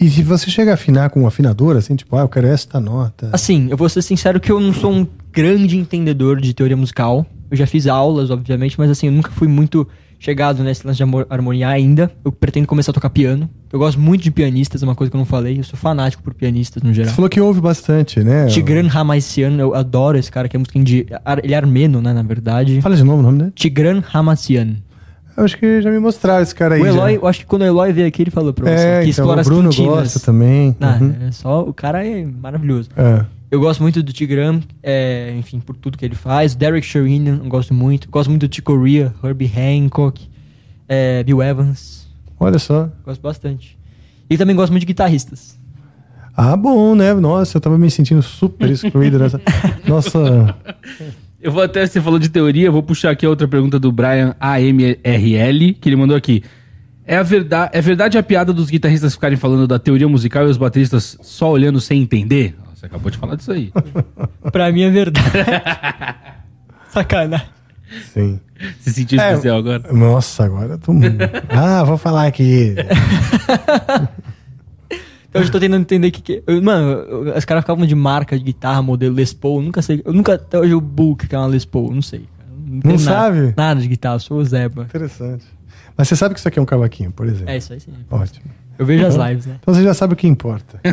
[0.00, 2.80] E se você chega a afinar com um afinador, assim, tipo, ah, eu quero esta
[2.80, 3.28] nota.
[3.32, 7.26] Assim, eu vou ser sincero que eu não sou um grande entendedor de teoria musical.
[7.50, 9.86] Eu já fiz aulas, obviamente, mas assim, eu nunca fui muito
[10.20, 12.12] chegado nesse lance de harmoniar ainda.
[12.24, 13.50] Eu pretendo começar a tocar piano.
[13.72, 15.58] Eu gosto muito de pianistas, é uma coisa que eu não falei.
[15.58, 17.08] Eu sou fanático por pianistas no geral.
[17.10, 18.46] Você falou que ouve bastante, né?
[18.46, 20.78] Tigran Hamassian, eu adoro esse cara, que é música
[21.24, 22.80] ar- Ele é armeno, né, na verdade.
[22.82, 23.52] Fala de novo o nome dele.
[23.54, 24.76] Tigran Hamassian.
[25.40, 26.82] Eu acho que já me mostraram esse cara aí.
[26.82, 27.18] O Eloy, já.
[27.20, 29.24] eu acho que quando o Eloy veio aqui, ele falou pra você É, que então,
[29.24, 29.98] explora o Bruno as quintinas.
[29.98, 30.76] gosta também.
[30.78, 31.14] Não, Uhum.
[31.28, 32.90] é só, o cara é maravilhoso.
[32.96, 33.24] É.
[33.50, 36.54] Eu gosto muito do Tigran, é, enfim, por tudo que ele faz.
[36.54, 38.08] Derek Sherinian, eu gosto muito.
[38.10, 40.28] Gosto muito do Chick Corea, Herbie Hancock,
[40.88, 42.06] é, Bill Evans.
[42.38, 42.88] Olha só.
[43.04, 43.78] Gosto bastante.
[44.28, 45.58] E também gosto muito de guitarristas.
[46.36, 47.12] Ah, bom, né?
[47.14, 49.40] Nossa, eu tava me sentindo super excluído nessa.
[49.86, 50.54] Nossa.
[51.42, 53.90] Eu vou até, você falou de teoria, eu vou puxar aqui a outra pergunta do
[53.90, 56.42] Brian AMRL, que ele mandou aqui.
[57.06, 60.50] É, a verdade, é verdade a piada dos guitarristas ficarem falando da teoria musical e
[60.50, 62.54] os bateristas só olhando sem entender?
[62.74, 63.72] Você acabou de falar disso aí.
[64.52, 65.28] Pra mim é verdade.
[66.90, 67.46] Sacanagem.
[68.12, 68.38] Sim.
[68.80, 69.30] Se sentiu É.
[69.30, 69.92] especial agora?
[69.92, 70.92] Nossa, agora eu tô.
[71.50, 72.74] ah, vou falar aqui.
[75.30, 77.86] Então eu já tô tentando entender o que, que eu- Mano, eu- os caras ficavam
[77.86, 79.62] de marca de guitarra, modelo Les Paul.
[79.62, 80.02] Nunca sei.
[80.04, 81.92] Eu nunca até hoje o Book, que é uma Les Paul.
[81.94, 82.20] Não sei.
[82.20, 82.50] cara.
[82.76, 83.54] entendo nada- sabe?
[83.56, 84.82] Nada de guitarra, eu sou o Zeba.
[84.82, 85.44] Interessante.
[85.96, 87.50] Mas você sabe que isso aqui é um cavaquinho, por exemplo.
[87.50, 87.92] É isso aí sim.
[88.10, 88.46] Ótimo.
[88.78, 89.56] Eu vejo as lives, né?
[89.60, 90.80] Então você já sabe o que importa.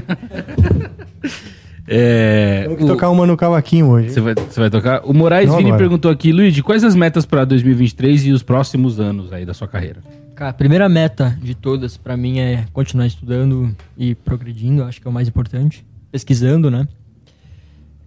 [1.90, 4.10] É, Temos que o- tocar uma no cavaquinho hoje.
[4.10, 5.02] Você vai, você vai tocar?
[5.06, 5.82] O Moraes Não Vini agora.
[5.84, 9.70] perguntou aqui, Luigi, quais as metas para 2023 e os próximos anos aí da sua
[9.70, 10.02] carreira?
[10.38, 15.08] Cara, a primeira meta de todas pra mim é continuar estudando e progredindo, acho que
[15.08, 15.84] é o mais importante.
[16.12, 16.88] Pesquisando, né?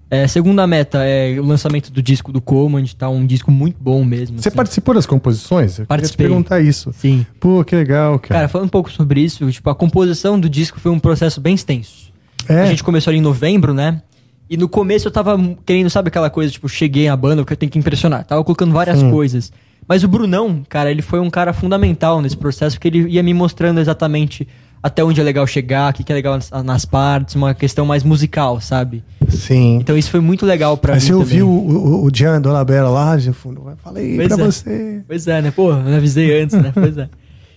[0.08, 3.08] É, segunda meta é o lançamento do disco do Command, tá?
[3.08, 4.38] Um disco muito bom mesmo.
[4.38, 4.56] Você assim.
[4.56, 5.80] participou das composições?
[5.80, 6.26] Eu Participei.
[6.26, 6.92] queria te perguntar isso.
[6.92, 7.26] Sim.
[7.40, 8.34] Pô, que legal, cara.
[8.42, 11.56] Cara, falando um pouco sobre isso, tipo, a composição do disco foi um processo bem
[11.56, 12.12] extenso.
[12.48, 12.60] é?
[12.62, 14.02] A gente começou ali em novembro, né?
[14.48, 15.36] E no começo eu tava
[15.66, 18.24] querendo, sabe aquela coisa, tipo, cheguei na banda, porque eu tenho que impressionar.
[18.24, 19.52] Tava colocando várias coisas.
[19.88, 23.34] Mas o Brunão, cara, ele foi um cara fundamental nesse processo, porque ele ia me
[23.34, 24.46] mostrando exatamente
[24.82, 27.84] até onde é legal chegar, o que que é legal nas, nas partes, uma questão
[27.84, 29.04] mais musical, sabe?
[29.28, 29.76] Sim.
[29.76, 32.88] Então isso foi muito legal pra Aí mim você ouviu o, o, o Jean Dolabella
[32.88, 33.62] lá de fundo.
[33.68, 34.46] Eu Falei Pois pra é.
[34.46, 35.04] você.
[35.06, 35.50] Pois é, né?
[35.50, 36.70] Pô, eu avisei antes, né?
[36.72, 37.08] Pois é.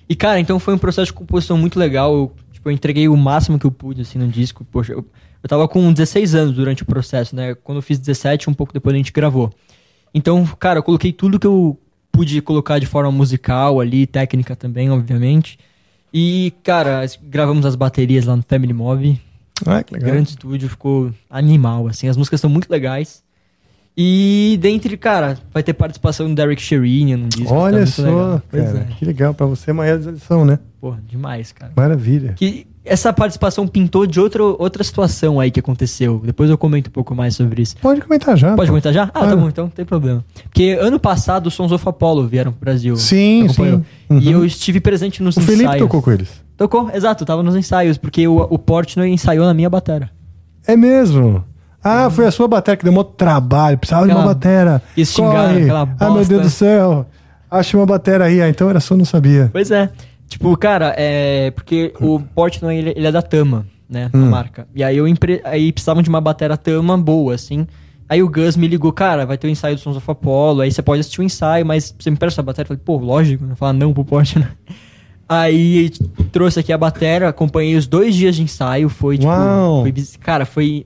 [0.09, 2.13] E, cara, então foi um processo de composição muito legal.
[2.13, 4.65] Eu, tipo, eu entreguei o máximo que eu pude, assim, no disco.
[4.69, 5.05] Poxa, eu,
[5.41, 7.55] eu tava com 16 anos durante o processo, né?
[7.55, 9.49] Quando eu fiz 17, um pouco depois a gente gravou.
[10.13, 11.79] Então, cara, eu coloquei tudo que eu
[12.13, 15.59] pude colocar de forma musical ali, técnica também, obviamente.
[16.13, 19.19] E, cara, gravamos as baterias lá no Family Mob.
[19.65, 20.11] Ah, que legal.
[20.11, 22.07] Grande estúdio, ficou animal, assim.
[22.07, 23.23] As músicas são muito legais.
[23.97, 27.47] E dentre, cara, vai ter participação do Derek Sherinian no disco.
[27.47, 28.41] tá Olha muito só, legal.
[28.51, 28.87] Cara.
[28.89, 28.93] é.
[28.95, 29.33] Que legal.
[29.33, 30.59] Pra você é uma realização, né?
[30.79, 31.73] Porra, demais, cara.
[31.75, 32.33] Maravilha.
[32.33, 36.21] Que essa participação pintou de outra, outra situação aí que aconteceu.
[36.25, 37.75] Depois eu comento um pouco mais sobre isso.
[37.81, 38.49] Pode comentar já.
[38.55, 38.73] Pode pô.
[38.73, 39.03] comentar já?
[39.03, 39.37] Ah, tá Claro.
[39.37, 40.23] bom, então não tem problema.
[40.43, 42.95] Porque ano passado os Sons of Apollo vieram pro Brasil.
[42.97, 43.83] Sim, sim.
[44.09, 44.19] Uhum.
[44.19, 45.81] E eu estive presente nos O Felipe ensaios.
[45.83, 46.29] tocou com eles.
[46.57, 50.09] Tocou, exato, tava nos ensaios, porque o, o Portnoy ensaiou na minha batera.
[50.67, 51.43] É mesmo?
[51.83, 53.77] Ah, foi a sua bateria que deu mó trabalho.
[53.77, 54.81] Precisava de uma Aquela- batera.
[54.97, 55.63] xingaram, Corre.
[55.63, 56.29] aquela Ah, meu bosta.
[56.33, 57.05] Deus do céu.
[57.51, 58.41] Acha uma batera aí.
[58.41, 59.49] Ah, então era só, não sabia.
[59.51, 59.89] Pois é.
[60.33, 61.51] Tipo, cara, é.
[61.51, 64.09] Porque o Portnoy ele, ele é da Tama, né?
[64.11, 64.29] A Hum.
[64.29, 64.67] marca.
[64.75, 65.41] E aí eu empre...
[65.43, 67.67] aí precisavam de uma batera Tama boa, assim.
[68.09, 70.71] Aí o Gus me ligou, cara, vai ter o ensaio do Sons of Apollo, aí
[70.71, 72.63] você pode assistir o ensaio, mas você me presta a bateria?
[72.65, 74.45] Eu falei, pô, lógico, não falar não pro Portnoy.
[75.27, 75.89] Aí
[76.31, 79.29] trouxe aqui a bateria, acompanhei os dois dias de ensaio, foi tipo.
[79.31, 79.81] Uau.
[79.81, 80.85] Foi, cara, foi.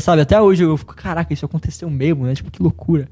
[0.00, 2.34] Sabe, até hoje eu fico, caraca, isso aconteceu mesmo, né?
[2.34, 3.08] Tipo, que loucura.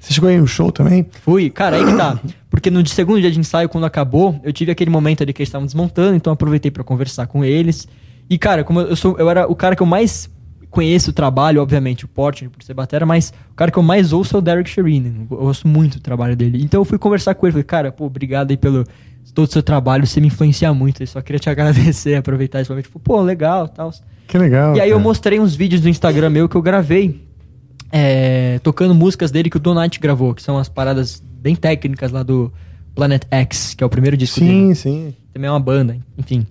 [0.00, 1.06] Você chegou aí no show também?
[1.22, 2.18] Fui, cara, aí que tá.
[2.50, 5.48] Porque no segundo dia de ensaio, quando acabou, eu tive aquele momento ali que eles
[5.48, 7.86] estavam desmontando, então eu aproveitei pra conversar com eles.
[8.30, 10.30] E, cara, como eu sou, eu era o cara que eu mais
[10.70, 14.12] conheço o trabalho, obviamente, o Portnoy por ser batera, mas o cara que eu mais
[14.12, 15.26] ouço é o Derek Sherinian.
[15.30, 16.62] Eu ouço muito o trabalho dele.
[16.62, 18.84] Então eu fui conversar com ele, falei, cara, pô, obrigado aí pelo
[19.34, 21.02] todo o seu trabalho, você me influencia muito.
[21.02, 22.86] Eu só queria te agradecer, aproveitar esse momento.
[22.86, 23.90] Tipo, pô, legal, tal.
[24.26, 24.76] Que legal.
[24.76, 25.08] E aí eu cara.
[25.08, 27.27] mostrei uns vídeos do Instagram meu que eu gravei,
[27.90, 32.22] é, tocando músicas dele que o Donat gravou, que são as paradas bem técnicas lá
[32.22, 32.52] do
[32.94, 34.74] Planet X, que é o primeiro disco dele.
[34.74, 35.14] Sim, sim.
[35.32, 36.46] Também é uma banda, enfim.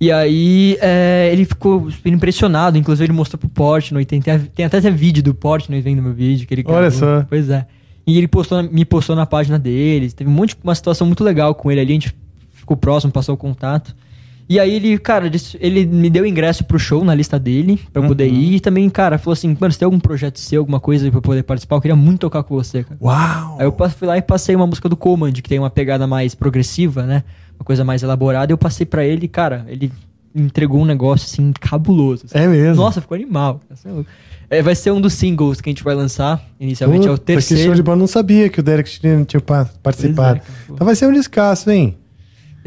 [0.00, 4.78] E aí é, ele ficou super impressionado, inclusive ele mostrou pro Portnoy, tem, tem, até
[4.78, 6.98] esse vídeo do Portnoy vendo meu vídeo que ele Olha gravou.
[6.98, 7.26] só.
[7.28, 7.66] Pois é.
[8.06, 11.54] E ele postou, me postou na página dele, teve um monte, uma situação muito legal
[11.54, 12.14] com ele ali, a gente
[12.52, 13.94] ficou próximo, passou o contato.
[14.48, 18.02] E aí ele, cara, ele, ele me deu ingresso pro show na lista dele, pra
[18.02, 18.34] eu poder Uhum.
[18.36, 18.54] ir.
[18.54, 21.22] E também, cara, falou assim, mano, você tem algum projeto seu, alguma coisa pra eu
[21.22, 21.76] poder participar?
[21.76, 22.96] Eu queria muito tocar com você, cara.
[23.00, 23.56] Uau.
[23.58, 26.34] Aí eu fui lá e passei uma música do Command, que tem uma pegada mais
[26.34, 27.24] progressiva, né?
[27.58, 28.50] Uma coisa mais elaborada.
[28.52, 29.92] Eu passei pra ele e, cara, ele
[30.34, 32.24] entregou um negócio, assim, cabuloso.
[32.26, 32.38] assim.
[32.38, 32.76] É mesmo?
[32.82, 33.60] Nossa, ficou animal.
[34.50, 34.58] É.
[34.58, 36.42] É, vai ser um dos singles que a gente vai lançar.
[36.58, 37.74] Inicialmente é o Puta, Que show terceiro.
[37.74, 37.98] de bola.
[37.98, 38.88] Não sabia que o Derek
[39.26, 40.38] tinha pa- participado.
[40.38, 40.52] É, cara.
[40.72, 41.98] então vai ser um descasso, hein?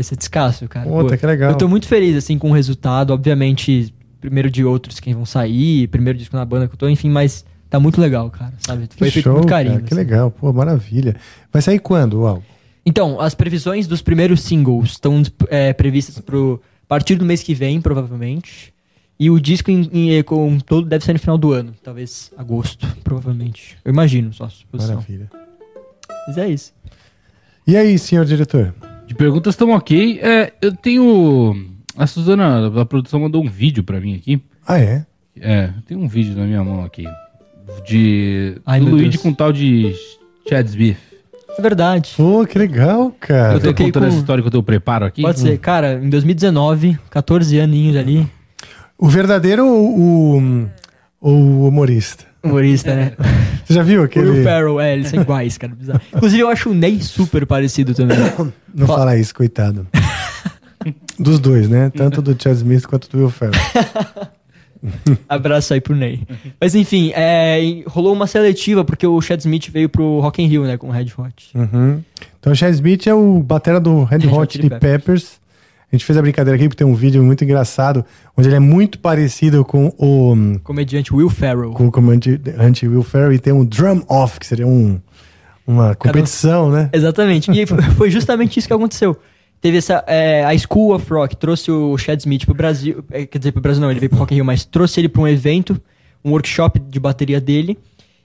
[0.02, 0.90] Esse é descasso, cara.
[0.90, 1.52] Puta, que legal.
[1.52, 3.12] Eu tô muito feliz, assim, com o resultado.
[3.14, 7.10] Obviamente, primeiro de outros que vão sair, primeiro disco na banda que eu tô, enfim,
[7.10, 8.88] mas tá muito legal, cara, sabe?
[8.98, 9.76] Foi Que feito show, com muito carinho.
[9.76, 9.88] cara.
[9.88, 10.04] Que assim.
[10.04, 10.30] legal.
[10.32, 11.16] Pô, maravilha.
[11.52, 12.42] Vai sair quando o álbum?
[12.86, 17.80] Então, as previsões dos primeiros singles estão é, previstas pro partir do mês que vem,
[17.80, 18.74] provavelmente.
[19.20, 19.88] E o disco em,
[20.18, 23.78] em- com todo deve ser no final do ano, talvez agosto, provavelmente.
[23.86, 24.96] Eu imagino, só suposição.
[24.96, 25.30] Maravilha.
[26.28, 26.74] Mas é isso.
[27.68, 28.74] E aí, senhor diretor?
[29.12, 30.22] De perguntas estão ok.
[30.24, 31.66] É, eu tenho.
[31.98, 34.42] A Suzana da produção mandou um vídeo pra mim aqui.
[34.66, 35.06] Ah, é?
[35.38, 37.04] É, tem um vídeo na minha mão aqui.
[37.86, 38.56] De.
[38.66, 39.22] Ai, do Luigi Deus.
[39.22, 39.94] com tal de
[40.48, 40.96] Chad Smith.
[41.58, 42.14] É verdade.
[42.16, 43.56] Pô, que legal, cara.
[43.56, 45.22] Eu tô toquei contando com- essa história que eu tenho preparo aqui.
[45.22, 45.58] Pode ser.
[45.58, 48.26] Cara, em 2019, 14 aninhos ali,
[48.98, 50.70] O verdadeiro ou o,
[51.20, 52.24] o humorista?
[52.42, 53.12] humorista, né?
[53.72, 54.30] Você já viu O aquele...
[54.30, 55.74] Will Ferrell, é, eles são iguais, cara.
[55.74, 56.02] bizarro.
[56.14, 58.18] Inclusive, eu acho o Ney super parecido também.
[58.76, 59.88] Não Fa- fala isso, coitado.
[61.18, 61.92] Dos dois, né?
[61.96, 63.54] Tanto do Chad Smith quanto do Will Ferrell.
[65.30, 66.22] Abraço aí pro Ney.
[66.60, 70.64] Mas enfim, é, rolou uma seletiva porque o Chad Smith veio pro Rock in Rio,
[70.64, 71.52] né, com o Red Hot.
[71.54, 72.02] Uhum.
[72.40, 75.40] Então, o Chad Smith é o batera do Red Red Hot Chili Chili Peppers.
[75.92, 78.06] A gente fez a brincadeira aqui porque tem um vídeo muito engraçado
[78.38, 81.72] onde ele é muito parecido com o, Comediante Will Ferrell.
[81.72, 85.00] com o comandante Will Ferrell e tem um drum off, que seria um,
[85.68, 86.90] uma competição, né?
[86.94, 87.52] Exatamente.
[87.52, 89.18] E foi- justamente isso que aconteceu.
[89.60, 90.04] Teve essa.
[90.08, 93.04] é, a School of Rock trouxe o Chad Smith pro Brasil.
[93.12, 95.10] é, quer dizer, pro Brasil não, ele veio pro Rock in Rio, mas trouxe ele
[95.10, 95.80] pra um evento,
[96.26, 97.78] um workshop de bateria dele.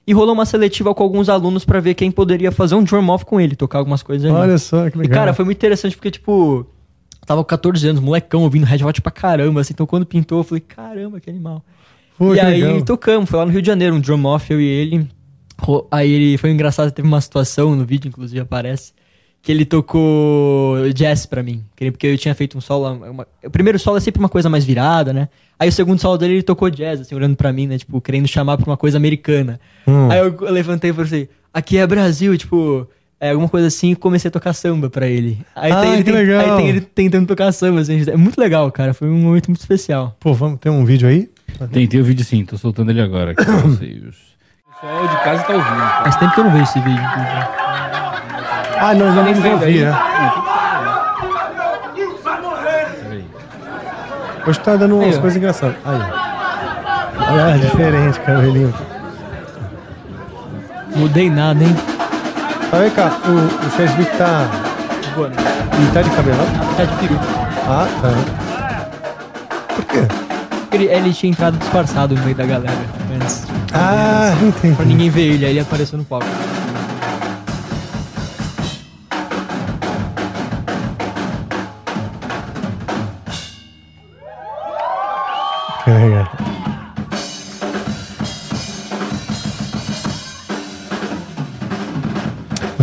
[0.07, 3.25] E rolou uma seletiva com alguns alunos pra ver quem poderia fazer um drum off
[3.25, 4.39] com ele, tocar algumas coisas ali.
[4.39, 5.19] Olha só, que E, legal.
[5.19, 6.65] cara, foi muito interessante porque, tipo,
[7.27, 9.73] tava com 14 anos, molecão, ouvindo Red Hot pra caramba, assim.
[9.73, 11.63] Então, quando pintou, eu falei, caramba, que animal.
[12.17, 12.81] Pô, e que aí, legal.
[12.83, 15.07] tocamos, foi lá no Rio de Janeiro, um drum off, eu e ele.
[15.91, 18.93] Aí ele, foi engraçado, teve uma situação no vídeo, inclusive, aparece,
[19.41, 21.63] que ele tocou jazz pra mim.
[21.75, 24.49] que- Porque eu tinha feito um solo, uma- o primeiro solo é sempre uma coisa
[24.49, 25.29] mais virada, né?
[25.59, 27.77] Aí o segundo solo dele, ele tocou jazz, assim, olhando pra mim, né?
[27.77, 29.59] Tipo, querendo chamar pra uma coisa americana.
[29.87, 30.09] Hum.
[30.11, 32.87] Aí eu levantei e falei assim, aqui é Brasil, tipo,
[33.19, 35.39] é alguma coisa assim, e comecei a tocar samba pra ele.
[35.55, 36.39] Aí, Ah, tem, ele que tem- legal.
[36.41, 39.59] aí tem ele tentando tocar samba, assim, é muito legal, cara, foi um momento muito
[39.59, 40.15] especial.
[40.19, 41.29] Pô, vamos ter um vídeo aí?
[41.71, 44.03] Tem, tem o vídeo sim, tô soltando ele agora aqui pra vocês.
[44.03, 45.69] O pessoal de casa tá ouvindo.
[45.77, 46.01] tá?
[46.03, 47.01] Faz tempo que eu não vejo esse vídeo.
[48.79, 49.21] Ah, não, já
[49.53, 49.83] ouvir, aí?
[49.85, 49.97] né?
[54.45, 55.75] Hoje tá dando umas Aí, coisas engraçadas.
[55.83, 55.99] Aí.
[57.29, 58.73] Olha, é diferente, cabelinho.
[60.95, 61.75] Mudei nada, hein?
[62.71, 64.47] Tá, vem cá, o, o Chad Smith tá.
[65.15, 65.35] Boa, né?
[65.77, 66.45] Ele tá de cabelão?
[66.75, 67.19] Tá de peru.
[67.67, 68.85] Ah, tá.
[69.75, 69.99] Por quê?
[70.73, 72.73] Ele, ele tinha entrado disfarçado no meio da galera,
[73.15, 73.41] antes.
[73.41, 74.75] tipo, Ah, entendi.
[74.75, 76.25] Pra ninguém ver ele, aí ele apareceu no palco.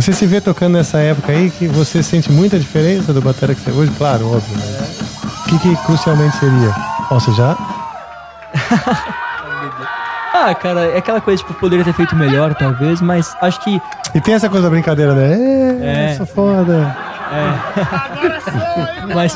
[0.05, 3.61] Você se vê tocando nessa época aí que você sente muita diferença do batera que
[3.61, 3.91] você é hoje?
[3.97, 4.55] Claro, óbvio.
[4.55, 4.87] Né?
[5.41, 6.75] O que, que crucialmente seria?
[7.09, 7.57] Você já?
[10.37, 13.81] Ah, cara, é aquela coisa, tipo, poderia ter feito melhor, talvez, mas acho que.
[14.13, 15.33] E tem essa coisa da brincadeira, né?
[15.81, 16.15] É, É.
[16.17, 16.95] sou foda.
[19.15, 19.33] Mas.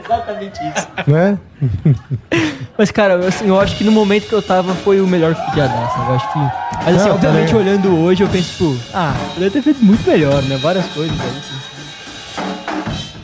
[0.00, 0.88] Tipo, Exatamente isso.
[1.06, 1.38] Né?
[2.76, 5.42] Mas, cara, assim, eu acho que no momento que eu tava foi o melhor que
[5.46, 6.08] podia dar, sabe?
[6.10, 6.38] Eu acho que.
[6.38, 7.66] Mas, assim, Não, obviamente, também.
[7.66, 10.56] olhando hoje, eu penso, tipo, ah, poderia ter feito muito melhor, né?
[10.56, 11.28] Várias coisas aí.
[11.28, 11.54] assim.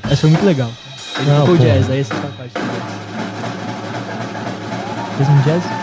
[0.08, 0.70] Mas foi muito legal.
[1.18, 1.62] Ele Não, tocou pô.
[1.62, 3.00] jazz, aí essa parte do jazz.
[5.16, 5.79] Fez um jazz?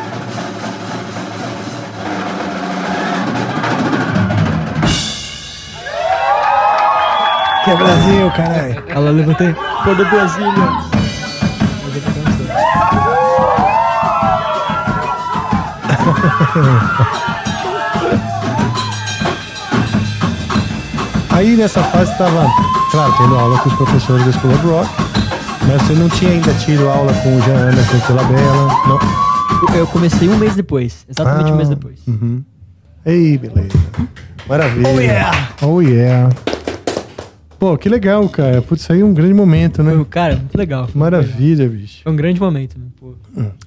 [7.67, 8.83] Que é Brasil, caralho.
[8.87, 9.53] Ela levantei.
[9.83, 10.53] Pô, do Brasília.
[12.15, 12.47] Dançando.
[21.31, 22.47] Aí nessa fase tava,
[22.91, 24.89] claro, tendo aula com os professores da School of Rock,
[25.67, 28.99] mas você não tinha ainda tido aula com o Jean Anderson Colabella, não?
[29.73, 31.05] Eu- Eu comecei um mês depois.
[31.09, 31.99] Exatamente Ah, um mês depois.
[32.07, 32.43] Uhum.
[33.05, 33.69] Ei, beleza.
[34.47, 34.89] Maravilha.
[34.89, 35.49] Oh yeah!
[35.61, 36.29] Oh yeah!
[37.59, 38.61] Pô, que legal, cara.
[38.61, 40.05] Putz, isso aí é um grande momento, Foi, né?
[40.09, 40.87] cara, muito legal.
[40.93, 42.03] Maravilha, bicho.
[42.03, 42.85] Foi um grande momento, né?
[42.99, 43.13] Pô.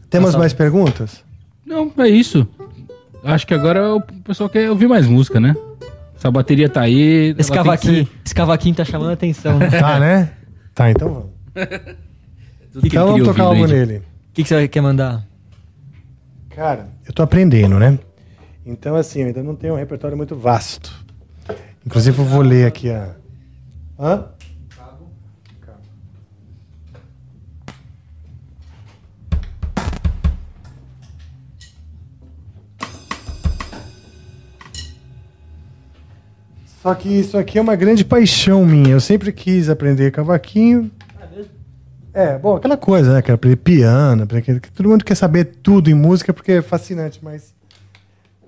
[0.08, 0.38] Temos Nossa.
[0.38, 1.24] mais perguntas?
[1.66, 2.46] Não, é isso.
[3.24, 5.54] Acho que agora o pessoal quer ouvir mais música, né?
[6.16, 7.34] Essa bateria tá aí.
[7.36, 9.68] Esse cavaquinho, esse cavaquinho tá chamando a atenção, né?
[9.70, 10.30] Tá, né?
[10.74, 11.30] Tá, então vamos.
[12.72, 13.72] ser- Então vamos tocar algo né?
[13.74, 13.96] nele.
[13.98, 14.02] O
[14.32, 15.26] que, que você quer mandar?
[16.50, 17.98] Cara, eu tô aprendendo, né?
[18.64, 20.92] Então, assim, eu ainda não tenho um repertório muito vasto.
[21.84, 23.16] Inclusive, eu vou ler aqui a.
[24.00, 24.24] Hã?
[36.82, 38.88] Só que isso aqui é uma grande paixão minha.
[38.88, 40.90] Eu sempre quis aprender cavaquinho.
[42.14, 43.20] É, bom, aquela coisa, né?
[43.20, 47.54] Quero aprender piano, aprender, todo mundo quer saber tudo em música porque é fascinante, mas.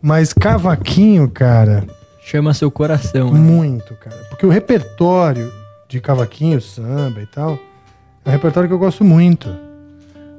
[0.00, 1.86] Mas cavaquinho, cara,
[2.24, 3.32] Chama seu coração.
[3.32, 3.38] né?
[3.38, 4.16] muito, cara.
[4.30, 5.52] Porque o repertório
[5.88, 7.58] de cavaquinho, samba e tal,
[8.24, 9.48] é um repertório que eu gosto muito.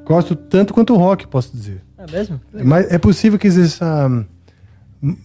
[0.06, 1.82] Gosto tanto quanto o rock, posso dizer.
[1.98, 2.40] É mesmo?
[2.52, 4.26] Mas é possível que exista hum,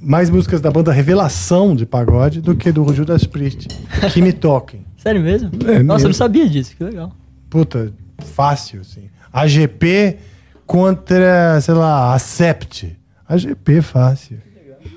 [0.00, 3.68] mais músicas da banda Revelação de pagode do que do Judas Priest,
[4.12, 4.84] que me toquem.
[4.98, 5.50] Sério mesmo?
[5.66, 7.12] É Nossa, eu não sabia disso, que legal.
[7.48, 9.08] Puta, fácil, assim.
[9.32, 10.18] AGP
[10.66, 12.96] contra, sei lá, Acept.
[13.28, 14.38] AGP fácil.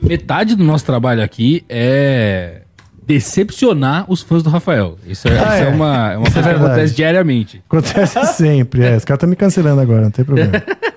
[0.01, 2.61] Metade do nosso trabalho aqui é
[3.05, 4.97] decepcionar os fãs do Rafael.
[5.05, 5.69] Isso é, Ah, isso é é.
[5.69, 6.65] uma, é uma Isso é coisa que verdade.
[6.65, 7.63] acontece diariamente.
[7.67, 8.95] Acontece sempre, é.
[8.97, 10.51] Os caras estão me cancelando agora, não tem problema.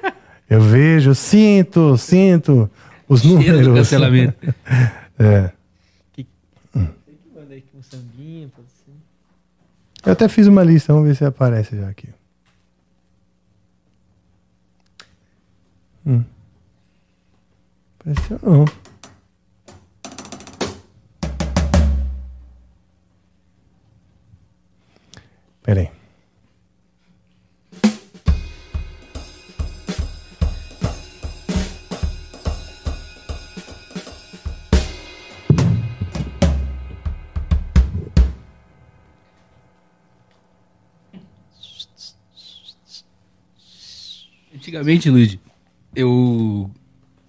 [0.49, 2.71] Eu vejo, sinto, sinto
[3.09, 3.75] os Cheiro do números.
[3.79, 4.55] cancelamento.
[5.17, 5.53] É.
[6.19, 6.27] Aí
[7.73, 7.99] um ser.
[10.05, 12.09] Eu até fiz uma lista, vamos ver se aparece já aqui.
[16.05, 16.25] Hum.
[18.01, 18.65] Apareceu não.
[25.65, 25.91] Pera aí.
[44.55, 45.41] Antigamente, Luigi,
[45.97, 46.71] eu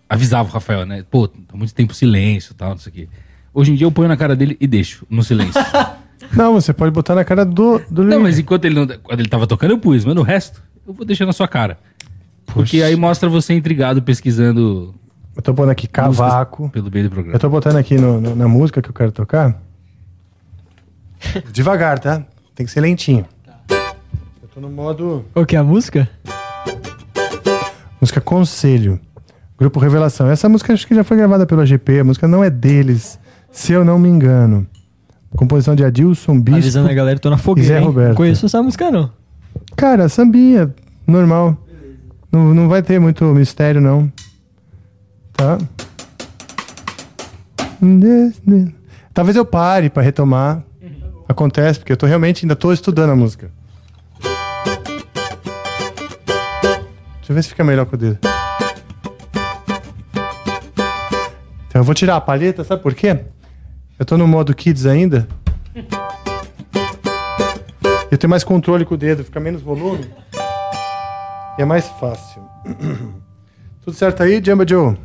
[0.10, 1.06] avisava o Rafael, né?
[1.10, 3.10] Pô, tá muito tempo silêncio e tal, não sei o quê.
[3.54, 5.62] Hoje em dia eu ponho na cara dele e deixo no silêncio.
[6.34, 9.30] Não, você pode botar na cara do, do não, mas enquanto ele não, quando ele
[9.30, 11.78] tava tocando, eu pus, mas no resto, eu vou deixar na sua cara.
[12.46, 14.94] Porque aí mostra você intrigado pesquisando
[15.36, 16.70] Eu tô pondo aqui cavaco.
[16.70, 17.36] pelo meio do programa.
[17.36, 19.60] Eu tô botando aqui no- no- na música que eu quero tocar.
[21.52, 22.24] Devagar, tá?
[22.54, 23.26] Tem que ser lentinho.
[23.70, 25.26] Eu tô no modo.
[25.34, 26.08] O que é a música?
[28.00, 29.00] Música Conselho.
[29.58, 30.30] Grupo Revelação.
[30.30, 32.00] Essa música acho que já foi gravada pelo AGP.
[32.00, 33.18] A música não é deles,
[33.52, 34.68] se eu não me engano.
[35.36, 36.58] Composição de Adilson Bispo.
[36.60, 37.86] Avisando a galera, tô na E Zé fogueira, hein?
[37.86, 38.16] Roberto.
[38.16, 39.12] Conheço essa música, não.
[39.76, 40.74] Cara, sambinha,
[41.06, 41.58] normal.
[42.32, 44.12] Não, não vai ter muito mistério, não.
[45.34, 45.58] Tá?
[49.14, 50.64] Talvez eu pare pra retomar.
[51.28, 53.50] Acontece, porque eu tô realmente ainda tô estudando a música.
[57.18, 58.20] Deixa eu ver se fica melhor com o dedo.
[61.68, 63.20] Então eu vou tirar a palheta, sabe por quê?
[63.98, 65.28] Eu tô no modo kids ainda.
[68.12, 70.06] Eu tenho mais controle com o dedo, fica menos volume.
[71.58, 72.42] E é mais fácil.
[73.84, 74.98] Tudo certo aí, Jamba Joe?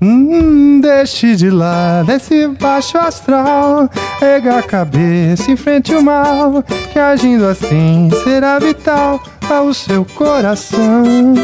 [0.00, 3.88] Hum, deixe de lado esse baixo astral.
[4.20, 6.62] Erga a cabeça, enfrente o mal.
[6.92, 11.34] Que agindo assim será vital ao seu coração.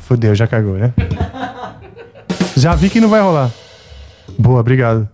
[0.00, 0.92] Fudeu, já cagou, né?
[2.58, 3.50] Já vi que não vai rolar.
[4.38, 5.08] Boa, obrigado.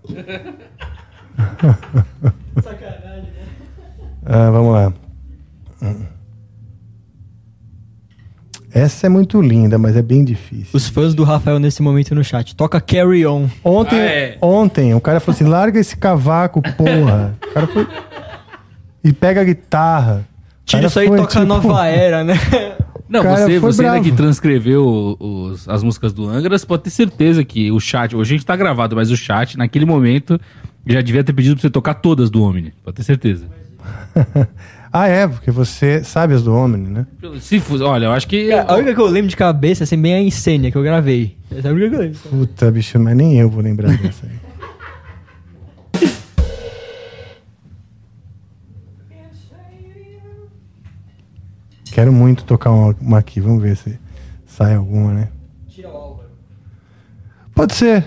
[4.25, 4.93] Ah, vamos lá.
[8.73, 10.71] Essa é muito linda, mas é bem difícil.
[10.73, 12.57] Os fãs do Rafael nesse momento no chat.
[12.57, 13.49] Toca Carry On.
[13.63, 14.39] Ontem, Ah, é.
[14.43, 17.37] ontem, o cara falou assim: larga esse cavaco, porra.
[17.47, 17.87] O cara foi.
[19.05, 20.27] E pega a guitarra.
[20.65, 22.35] Tira isso aí e foi, toca tipo, Nova Era, né?
[23.15, 26.91] Não, Cara, você, você ainda que transcreveu os- as músicas do Angra, você pode ter
[26.91, 30.39] certeza que o chat, hoje a gente tá gravado, mas o chat, naquele momento,
[30.87, 32.73] já devia ter pedido pra você tocar todas do Omni.
[32.83, 33.47] Pode ter certeza.
[34.97, 37.05] Ah, é, porque você sabe as do homem, né?
[37.41, 38.53] Se fosse, olha, eu acho que.
[38.53, 41.37] A única que eu lembro de cabeça, assim, bem é a Insênia que eu gravei.
[41.51, 42.19] Essa é a única que eu lembro.
[42.31, 44.33] Puta, bicho, mas nem eu vou lembrar dessa aí.
[51.95, 53.97] Quero muito tocar uma, uma aqui, vamos ver se
[54.45, 55.29] sai alguma, né?
[55.69, 56.29] Tira o Álvaro.
[57.55, 58.05] Pode ser.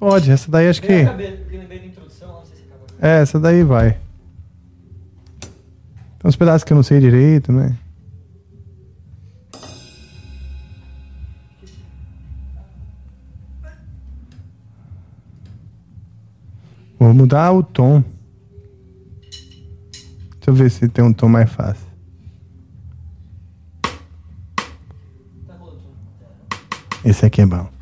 [0.00, 0.92] Pode, essa daí acho que.
[3.00, 3.92] É, essa daí vai.
[5.40, 7.78] Tem uns pedaços que eu não sei direito, né?
[16.98, 18.02] Vou mudar o tom.
[20.32, 21.91] Deixa eu ver se tem um tom mais fácil.
[27.04, 27.81] Esse aqui é bom.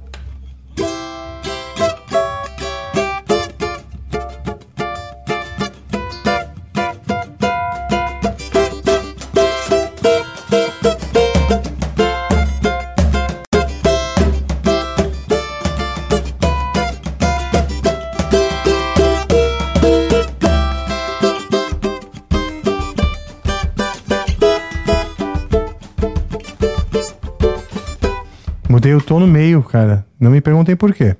[29.10, 30.06] Tom no meio, cara.
[30.20, 31.16] Não me perguntem por quê.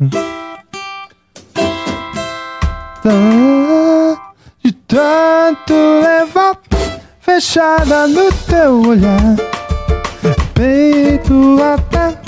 [0.00, 0.10] Hum.
[3.00, 3.10] Tá
[4.64, 6.58] De tanto levar
[7.20, 9.36] fechada no teu olhar,
[10.52, 12.18] peito até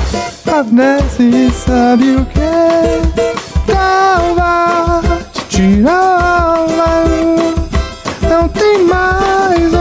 [0.61, 3.73] adnece sabe o que?
[3.73, 7.03] Tava te tirava,
[8.31, 9.74] não tem mais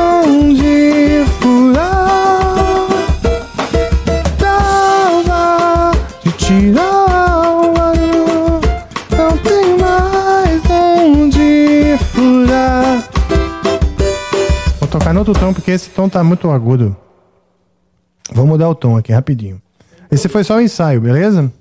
[15.23, 16.95] outro tom, porque esse tom tá muito agudo.
[18.33, 19.61] Vou mudar o tom aqui rapidinho.
[20.11, 21.51] Esse foi só o ensaio, beleza?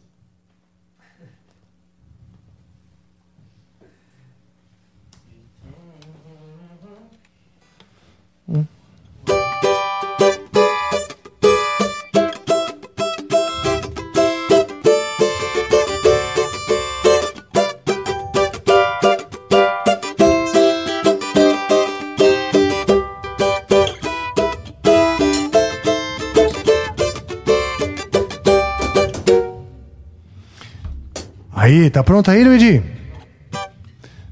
[31.92, 32.82] Tá pronto aí, Luigi?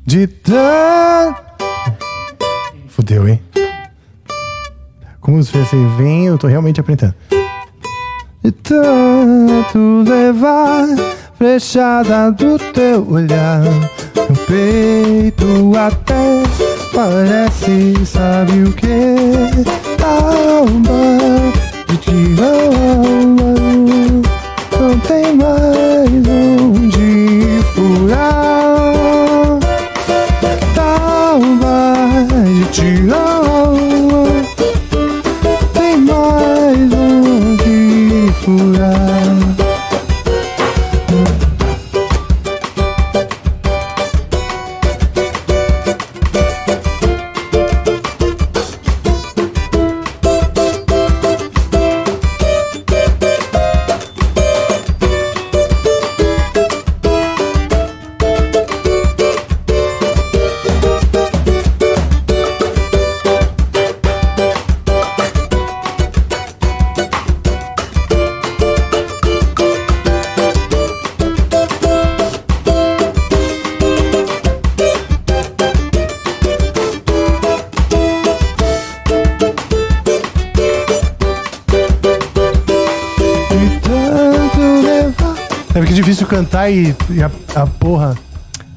[0.07, 1.35] De tan...
[2.89, 3.41] Fudeu, hein?
[5.21, 7.15] Como se fosse vem, eu tô realmente aprendendo.
[8.43, 10.87] De tanto levar
[11.37, 16.43] flechada do teu olhar No peito até
[16.95, 19.17] parece, sabe o que?
[20.03, 21.19] Alma
[21.87, 22.61] de tirão
[24.81, 26.00] Não tem mais
[86.71, 87.31] cantar e, e a,
[87.63, 88.17] a porra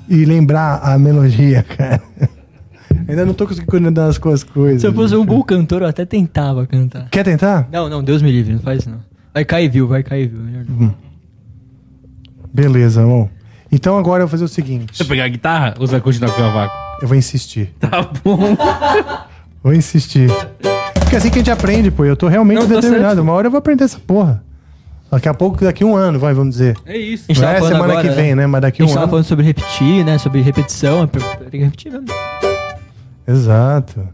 [0.09, 2.01] e lembrar a melodia, cara.
[3.07, 4.81] Ainda não tô conseguindo coordenar as co- as coisas.
[4.81, 7.09] Se eu fosse um bom cantor, eu até tentava cantar.
[7.09, 7.67] Quer tentar?
[7.71, 8.99] Não, não, Deus me livre, não faz isso não.
[9.33, 10.95] Vai cair view, vai cair melhor não.
[12.53, 13.29] Beleza, amor.
[13.71, 14.95] Então agora eu vou fazer o seguinte.
[14.95, 16.73] Você pegar a guitarra ou você vai continuar com o cavaco?
[17.01, 17.73] Eu vou insistir.
[17.79, 18.55] Tá bom.
[19.63, 20.29] Vou insistir.
[20.93, 22.05] Porque é assim que a gente aprende, pô.
[22.05, 23.21] Eu tô realmente Não, determinado.
[23.21, 24.43] Uma hora eu vou aprender essa porra.
[25.13, 26.75] Daqui a pouco, daqui a um ano, vai, vamos dizer.
[26.85, 27.25] É isso.
[27.29, 28.47] A gente Não é semana agora, que vem, né?
[28.47, 29.09] Mas daqui A a gente um tava ano.
[29.11, 30.17] falando sobre repetir, né?
[30.17, 31.05] Sobre repetição.
[31.07, 31.21] Tem
[31.51, 32.07] que repetir mesmo.
[33.27, 34.09] Exato.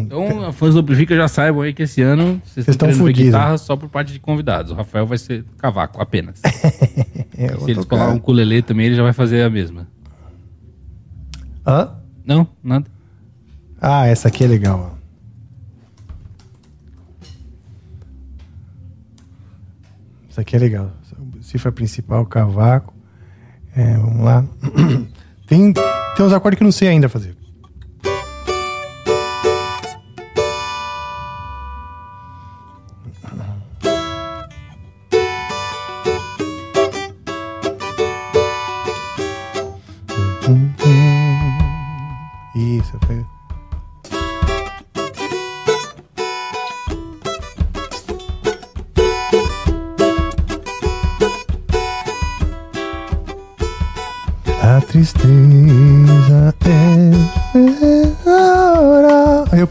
[0.00, 3.24] Então, fãs do Amplifica já saibam aí que esse ano vocês Vocês estão fudidos.
[3.26, 4.72] guitarra só por parte de convidados.
[4.72, 6.40] O Rafael vai ser cavaco apenas.
[7.36, 7.96] É, Se eles tocar.
[7.98, 9.86] colar um ukulele também, ele já vai fazer a mesma.
[11.66, 11.90] Hã?
[12.26, 12.46] Não?
[12.62, 12.84] Nada?
[13.80, 14.97] Ah, essa aqui é legal.
[20.38, 20.92] Essa aqui é legal.
[21.42, 22.94] Cifra principal, cavaco.
[23.74, 24.44] É, vamos lá.
[25.48, 27.34] Tem, tem uns acordes que eu não sei ainda fazer.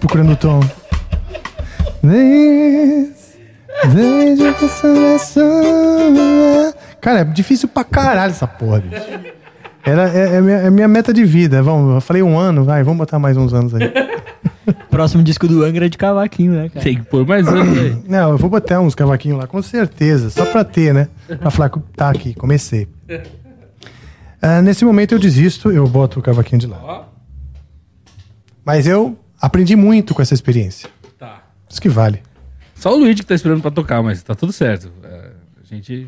[0.08, 0.60] Procurando o tom.
[7.02, 9.06] Cara, é difícil pra caralho essa porra, bicho.
[9.86, 11.62] Era, é, é minha, é minha meta de vida.
[11.62, 13.92] Vamos, eu falei um ano, vai, vamos botar mais uns anos aí.
[14.90, 16.84] Próximo disco do Angra é de cavaquinho, né, cara?
[16.84, 18.04] Tem que pôr mais anos aí.
[18.08, 20.30] Não, eu vou botar uns cavaquinhos lá, com certeza.
[20.30, 21.08] Só pra ter, né?
[21.40, 22.88] Pra falar que tá aqui, comecei.
[24.42, 27.06] Ah, nesse momento eu desisto, eu boto o cavaquinho de lado.
[28.66, 30.90] Mas eu aprendi muito com essa experiência.
[31.18, 31.44] Tá.
[31.70, 32.22] Isso que vale.
[32.76, 34.92] Só o Luigi que tá esperando pra tocar, mas tá tudo certo.
[35.04, 35.32] É,
[35.62, 36.08] a gente.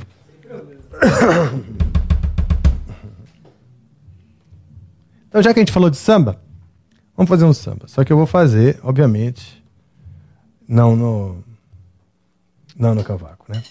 [5.27, 6.41] Então, já que a gente falou de samba,
[7.15, 7.87] vamos fazer um samba.
[7.87, 9.63] Só que eu vou fazer, obviamente,
[10.67, 11.43] não no.
[12.75, 13.61] Não no cavaco, né?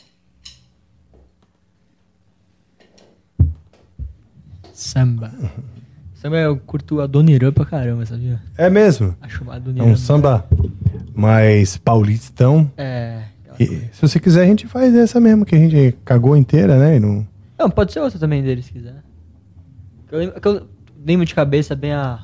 [4.72, 5.32] Samba.
[6.28, 8.38] Samba eu curto a Dona Irã pra caramba, sabia?
[8.56, 9.16] É mesmo.
[9.22, 10.46] Acho a É um samba
[11.14, 12.70] mais paulistão.
[12.76, 13.22] É.
[13.59, 16.96] E, se você quiser, a gente faz essa mesmo, que a gente cagou inteira, né?
[16.96, 17.26] E não...
[17.59, 19.02] Não, pode ser outra também dele, se quiser.
[20.12, 20.68] Eu lembro, eu
[21.05, 22.20] lembro de cabeça bem a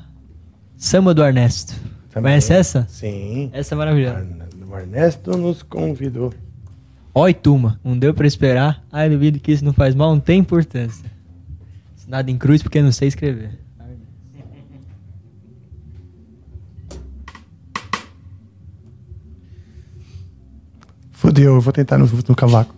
[0.77, 1.73] Samba do Ernesto.
[2.13, 2.85] Conhece essa?
[2.87, 3.49] Sim.
[3.53, 4.25] Essa é maravilhosa.
[4.69, 6.31] O Ernesto nos convidou.
[7.13, 8.83] Oi, turma, não deu pra esperar.
[8.91, 11.09] Ai, duvido que isso não faz mal, não tem importância.
[12.07, 13.64] Nada em cruz porque não sei escrever.
[21.25, 22.71] Fodeu, eu vou tentar no, no cavaco.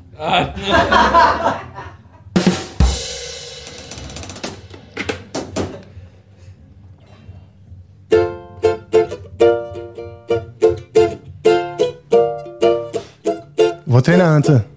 [13.85, 14.76] Vou treinar antes.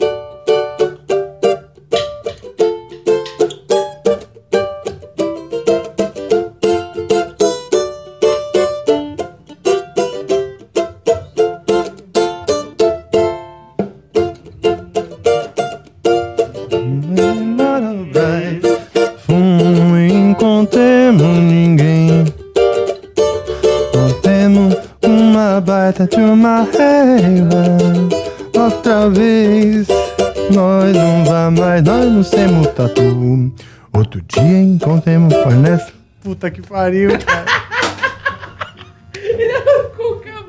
[36.50, 37.46] Puta que pariu, cara.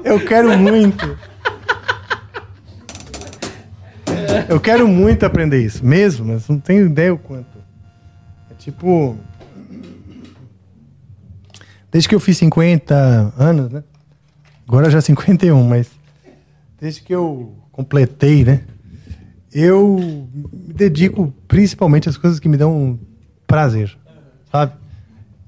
[0.03, 1.18] Eu quero muito.
[4.49, 7.60] Eu quero muito aprender isso, mesmo, mas não tenho ideia o quanto.
[8.49, 9.18] É tipo.
[11.91, 13.84] Desde que eu fiz 50 anos, né?
[14.68, 15.90] Agora já 51, mas.
[16.80, 18.61] Desde que eu completei, né?
[19.53, 19.98] Eu
[20.53, 22.98] me dedico principalmente às coisas que me dão
[23.45, 23.95] prazer,
[24.49, 24.81] sabe?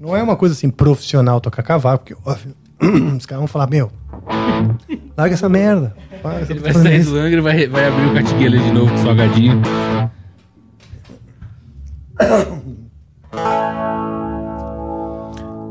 [0.04, 2.54] Não é uma coisa assim profissional tocar cavalo, porque óbvio,
[3.18, 3.90] os caras vão falar: Meu,
[5.16, 5.96] larga essa merda.
[6.22, 8.92] Para, Ele vai sair isso." do Angra e vai, vai abrir o catiguele de novo
[8.92, 9.62] com salgadinho.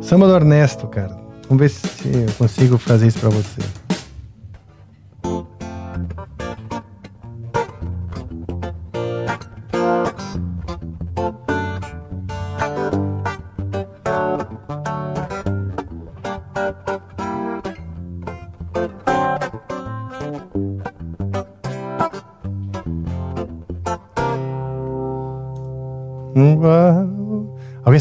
[0.01, 1.15] Samba do Ernesto, cara.
[1.47, 3.61] Vamos ver se eu consigo fazer isso pra você.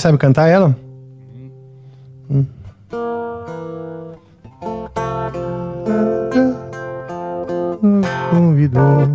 [0.01, 0.75] Sabe cantar ela?
[8.31, 9.07] convidou.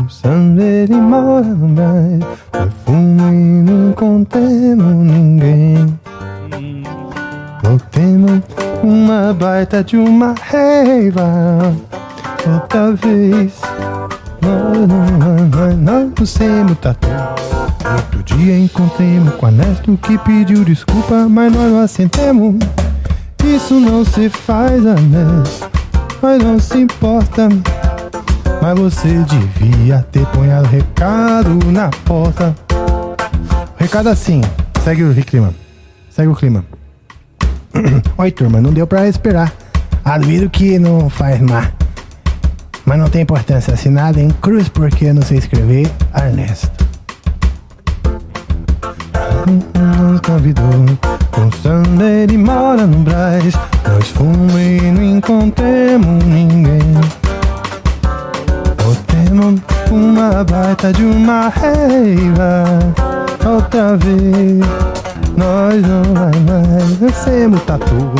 [0.00, 2.38] O samba ele mora no bairro.
[2.52, 5.98] Foi fumo e não contemos ninguém.
[7.64, 8.40] Voltemos
[8.84, 11.74] uma baita de uma raiva.
[12.46, 13.60] Outra vez.
[14.40, 17.57] Nós não temos tatu.
[17.96, 22.56] Outro dia encontremos com a Nesto que pediu desculpa, mas nós não assentemos.
[23.44, 25.70] Isso não se faz, Ernesto,
[26.20, 27.48] mas não se importa.
[28.60, 32.54] Mas você devia ter ponhado recado na porta.
[33.76, 34.42] Recado assim,
[34.84, 35.54] segue o clima.
[36.10, 36.64] Segue o clima.
[38.18, 39.52] Oi, turma, não deu pra esperar.
[40.04, 41.62] Admiro que não faz mal.
[42.84, 43.74] Mas não tem importância.
[43.74, 45.90] Assinado em cruz porque não sei escrever.
[46.14, 46.77] Ernesto.
[49.48, 50.64] Nos convidou.
[50.66, 53.54] O samba ele mora no Brás.
[53.86, 56.80] Nós fomos e não encontremos ninguém.
[58.84, 59.60] Botemos
[59.90, 62.64] uma baita de uma raiva.
[63.46, 64.88] Outra vez.
[65.36, 68.12] Nós não vai mais vencemos tatu.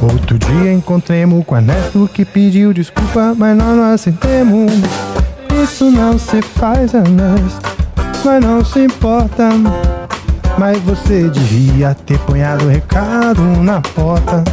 [0.00, 4.72] Outro dia encontremos com a Ernesto que pediu desculpa, mas nós não aceitemos.
[5.62, 7.60] Isso não se faz, Ernesto,
[8.24, 9.48] mas não se importa.
[10.58, 14.44] Mas você devia ter ponhado o recado na porta.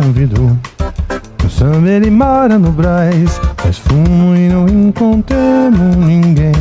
[0.00, 0.50] Convidou.
[1.44, 3.40] O samba ele mora no Brás.
[3.64, 6.52] Nós fomos e não encontramos ninguém.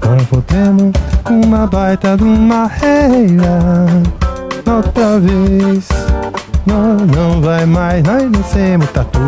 [0.00, 0.92] Confrontemos
[1.28, 3.86] uma baita de uma reira.
[4.64, 5.88] Outra vez,
[6.64, 9.18] nós não vai mais, nós não temos tatu.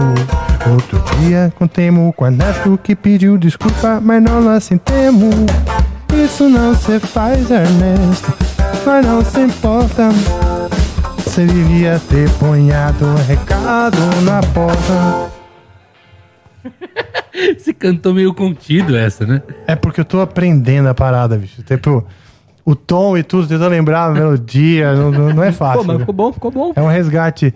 [0.70, 5.34] Outro dia contemos com Ernesto que pediu desculpa, mas não nós sentemos.
[6.14, 8.32] Isso não se faz, Ernesto,
[8.86, 10.10] mas não se importa.
[11.34, 15.32] Você devia ter ponhado um recado na porta.
[17.58, 19.42] Você cantou meio contido essa, né?
[19.66, 21.60] É porque eu tô aprendendo a parada, bicho.
[21.64, 22.06] Tipo,
[22.64, 25.80] o tom e tudo, tentando lembrar a melodia, não, não, não é fácil.
[25.80, 26.72] Pô, mas ficou bom, ficou bom.
[26.76, 27.52] É um resgate.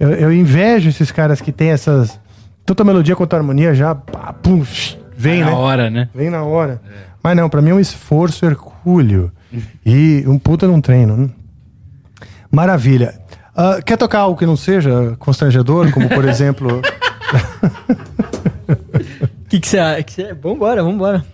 [0.00, 2.18] Eu, eu invejo esses caras que tem essas.
[2.66, 3.94] Tanto a melodia quanto a harmonia já.
[3.94, 5.52] Pá, pum, shh, vem, Na né?
[5.52, 6.08] hora, né?
[6.12, 6.82] Vem na hora.
[7.22, 9.30] Mas não, pra mim é um esforço hercúleo.
[9.86, 11.16] e um puta num treino.
[11.16, 11.30] né?
[12.50, 13.20] Maravilha.
[13.54, 16.80] Ah, quer tocar algo que não seja constrangedor, como por exemplo.
[18.68, 21.24] O que você que cê- Vambora, vambora.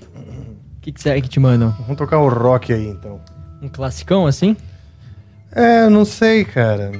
[0.79, 1.75] O que você que te mandam?
[1.81, 3.21] Vamos tocar o rock aí então.
[3.63, 4.57] Um classicão assim?
[5.53, 6.93] É, eu não sei, cara.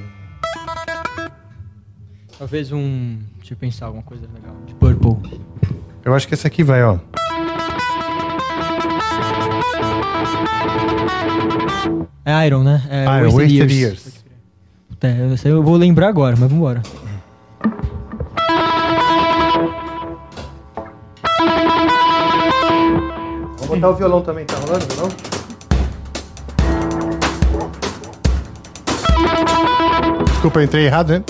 [2.37, 3.17] Talvez um...
[3.37, 4.55] Deixa eu pensar alguma coisa legal.
[4.65, 5.39] De Purple.
[6.03, 6.97] Eu acho que esse aqui vai, ó.
[12.25, 12.83] É Iron, né?
[12.89, 13.99] É Iron, Wasted Years.
[14.03, 14.06] Puta,
[15.01, 16.81] é, eu vou lembrar agora, mas vambora.
[23.59, 25.09] Vamos botar o violão também, tá rolando o violão?
[30.25, 31.23] Desculpa, eu entrei errado, né?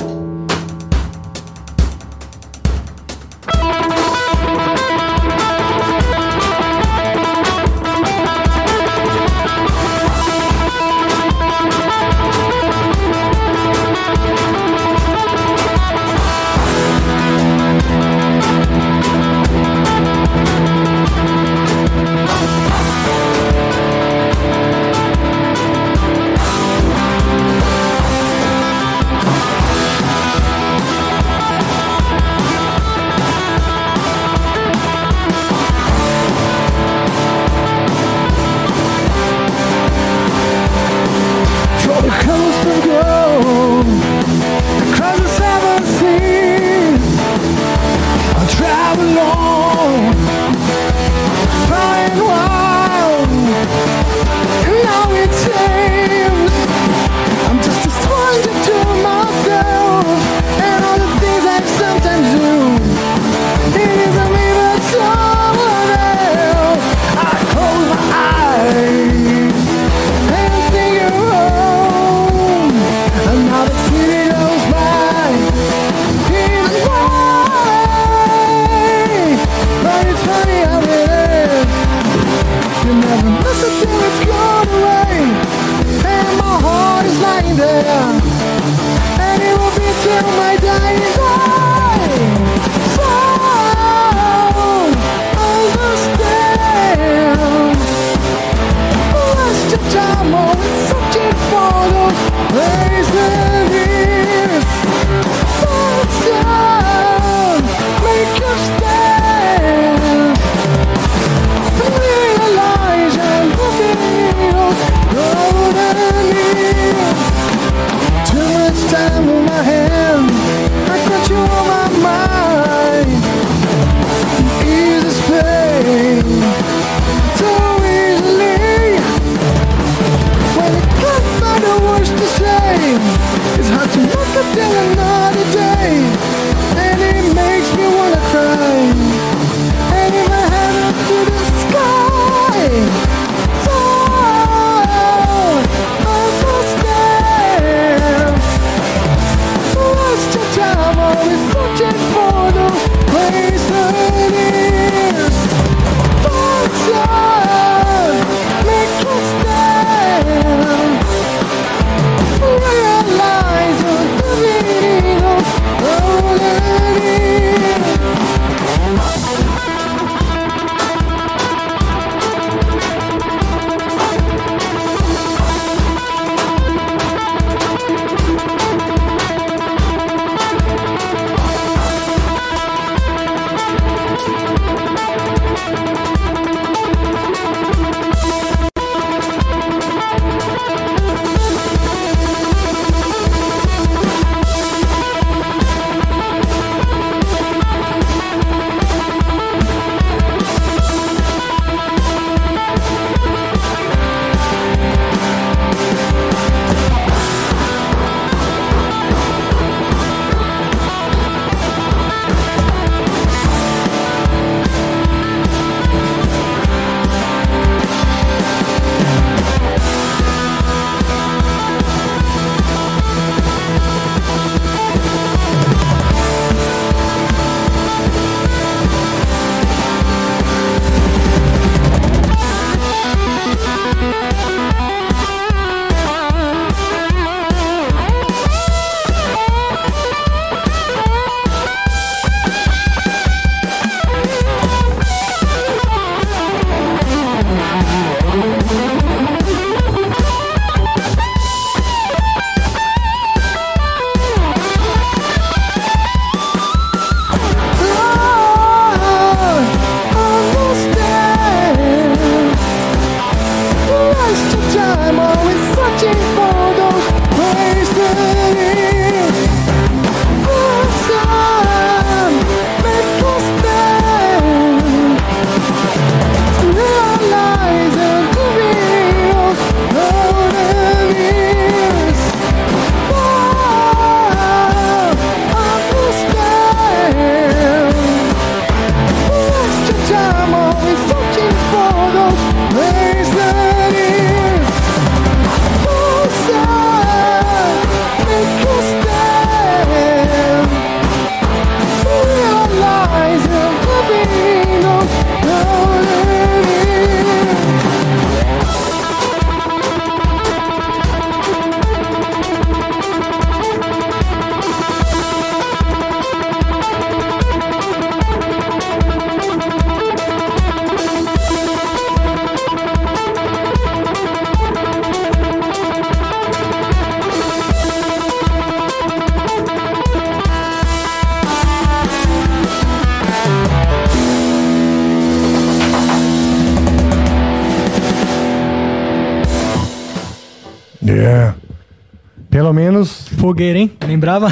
[343.47, 343.89] Fogueira, hein?
[344.05, 344.49] Lembrava?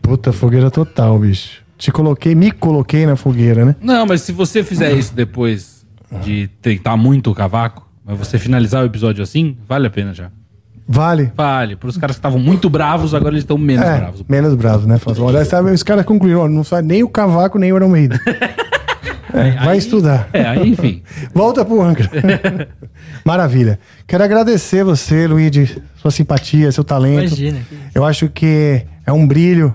[0.00, 1.62] puta, fogueira total, bicho.
[1.76, 3.74] Te coloquei, me coloquei na fogueira, né?
[3.82, 5.84] Não, mas se você fizer isso depois
[6.22, 10.30] de tentar muito o cavaco, mas você finalizar o episódio assim, vale a pena já.
[10.86, 11.32] Vale.
[11.36, 11.74] Vale.
[11.74, 14.24] Para os caras que estavam muito bravos, agora eles estão menos É, bravos.
[14.28, 14.96] menos bravo, né?
[14.98, 17.88] Fala, Olha, sabe, os caras concluíram, ó, não sabe nem o cavaco, nem o Iron
[17.88, 18.18] Maiden.
[19.36, 20.28] É, vai Aí- estudar.
[20.32, 21.02] É, aí, enfim.
[21.34, 22.08] Volta pro Angra.
[23.26, 23.80] Maravilha.
[24.06, 27.26] Quero agradecer você, Luigi, sua simpatia, seu talento.
[27.34, 27.58] Imagina.
[27.94, 29.74] Eu acho que é um brilho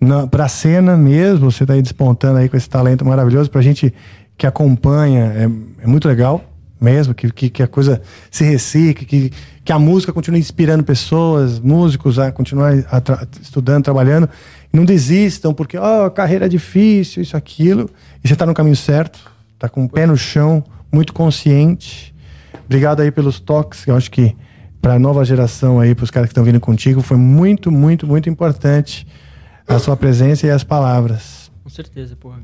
[0.00, 1.50] na, pra cena mesmo.
[1.50, 3.50] Você tá aí despontando aí com esse talento maravilhoso.
[3.50, 3.92] Pra gente
[4.36, 5.44] que acompanha, é,
[5.84, 6.44] é muito legal
[6.80, 7.14] mesmo.
[7.14, 9.32] Que, que, que a coisa se recicle, que,
[9.64, 14.28] que a música continue inspirando pessoas, músicos a continuar a tra- estudando, trabalhando.
[14.72, 17.88] Não desistam, porque ó, carreira é difícil, isso, aquilo.
[18.22, 19.20] E você tá no caminho certo,
[19.58, 20.62] tá com o pé no chão,
[20.92, 22.12] muito consciente.
[22.66, 24.34] Obrigado aí pelos toques, eu acho que
[24.84, 28.06] para a nova geração aí, para os caras que estão vindo contigo, foi muito, muito,
[28.06, 29.06] muito importante
[29.66, 31.50] a sua presença e as palavras.
[31.62, 32.40] Com certeza, porra.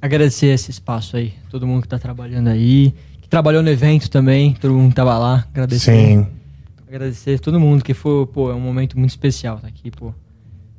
[0.00, 1.34] Agradecer esse espaço aí.
[1.50, 2.94] Todo mundo que tá trabalhando aí.
[3.20, 4.54] Que trabalhou no evento também.
[4.54, 5.48] Todo mundo que tava lá.
[5.52, 5.90] Agradecer.
[5.90, 6.28] Sim.
[6.86, 10.14] Agradecer todo mundo que foi, pô, é um momento muito especial tá aqui, pô.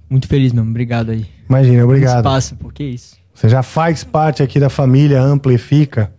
[0.09, 0.69] Muito feliz mesmo.
[0.69, 1.25] Obrigado aí.
[1.49, 2.19] Imagina, obrigado.
[2.19, 2.69] espaço, pô.
[2.69, 3.17] Que isso.
[3.33, 6.13] Você já faz parte aqui da família Amplifica,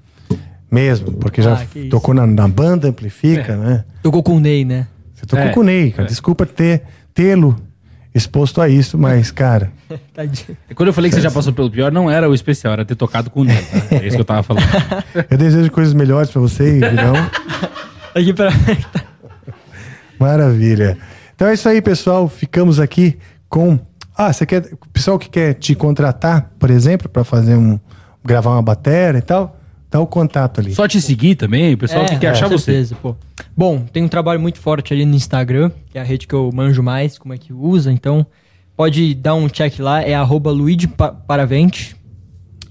[0.71, 3.57] mesmo, porque já Ah, tocou na, na banda Amplifica, É.
[3.57, 3.85] né?
[4.03, 4.87] Tocou com o Ney, né?
[5.15, 6.05] Você tocou É, com o Ney, cara.
[6.05, 6.09] é.
[6.09, 6.83] Desculpa ter
[7.15, 7.57] tê-lo
[8.15, 9.71] exposto a isso, mas, cara,
[10.75, 12.95] Quando eu falei que você já passou pelo pior, não era o especial, era ter
[12.97, 13.57] tocado com o Ney.
[13.57, 13.97] Tá?
[13.97, 14.65] É isso que eu tava falando.
[15.31, 17.15] eu desejo coisas melhores pra você, Virão.
[18.15, 18.51] Aqui pra.
[20.19, 20.97] Maravilha.
[21.35, 22.29] Então é isso aí, pessoal.
[22.29, 23.19] Ficamos aqui
[23.49, 23.79] com.
[24.17, 24.65] Ah, você quer.
[24.73, 27.79] O pessoal que quer te contratar, por exemplo, para fazer um.
[28.25, 29.61] gravar uma bateria e tal,
[29.91, 30.75] dá o contato ali.
[30.75, 32.73] Só te seguir também, o pessoal que quer achar com você.
[32.73, 33.17] certeza, pô.
[33.57, 36.51] Bom, tem um trabalho muito forte ali no Instagram, que é a rede que eu
[36.53, 38.27] manjo mais, como é que usa, então
[38.77, 41.97] pode dar um check lá, é arroba luigiparavente,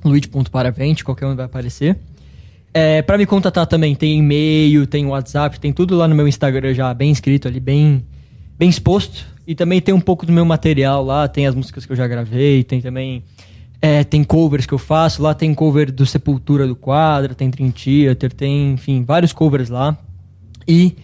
[0.03, 1.97] luigi.paravente, qualquer um vai aparecer.
[2.73, 6.73] É, para me contatar também, tem e-mail, tem WhatsApp, tem tudo lá no meu Instagram
[6.73, 8.05] já bem escrito ali, bem,
[8.59, 9.25] bem exposto.
[9.47, 12.07] E também tem um pouco do meu material lá, tem as músicas que eu já
[12.07, 13.23] gravei, tem também
[13.85, 17.69] é, tem covers que eu faço, lá tem cover do Sepultura do Quadra, tem Dream
[17.69, 19.95] Theater, tem, enfim, vários covers lá.
[20.67, 20.95] E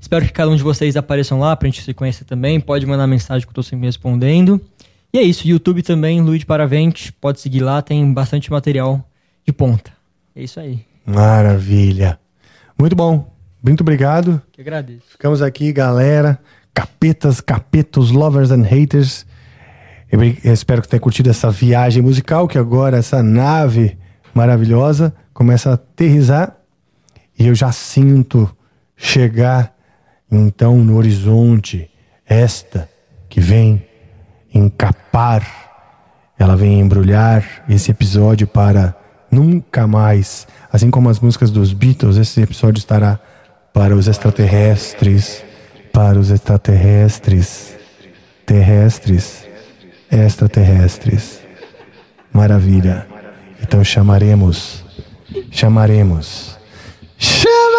[0.00, 2.60] espero que cada um de vocês apareçam lá pra gente se conhecer também.
[2.60, 4.60] Pode mandar mensagem que eu tô sempre respondendo.
[5.12, 9.04] E é isso, YouTube também, Luiz Paravente, pode seguir lá, tem bastante material
[9.44, 9.90] de ponta.
[10.36, 10.84] É isso aí.
[11.04, 12.20] Maravilha.
[12.78, 13.34] Muito bom.
[13.60, 14.40] Muito obrigado.
[14.52, 15.02] Que agradeço.
[15.10, 16.38] Ficamos aqui, galera.
[16.72, 19.26] Capetas, capetos, lovers and haters.
[20.10, 20.22] Eu
[20.52, 23.98] espero que tenha curtido essa viagem musical, que agora essa nave
[24.34, 26.56] maravilhosa começa a aterrizar.
[27.38, 28.50] E eu já sinto
[28.96, 29.74] chegar,
[30.30, 31.90] então, no horizonte,
[32.26, 32.88] esta
[33.28, 33.86] que vem
[34.52, 35.46] encapar,
[36.38, 38.96] ela vem embrulhar esse episódio para
[39.30, 40.46] nunca mais.
[40.72, 43.20] Assim como as músicas dos Beatles, esse episódio estará
[43.72, 45.44] para os extraterrestres,
[45.92, 47.76] para os extraterrestres,
[48.46, 49.47] terrestres,
[50.10, 51.40] extraterrestres.
[52.32, 53.06] Maravilha.
[53.62, 54.84] Então chamaremos,
[55.50, 56.56] chamaremos.
[57.18, 57.78] Chama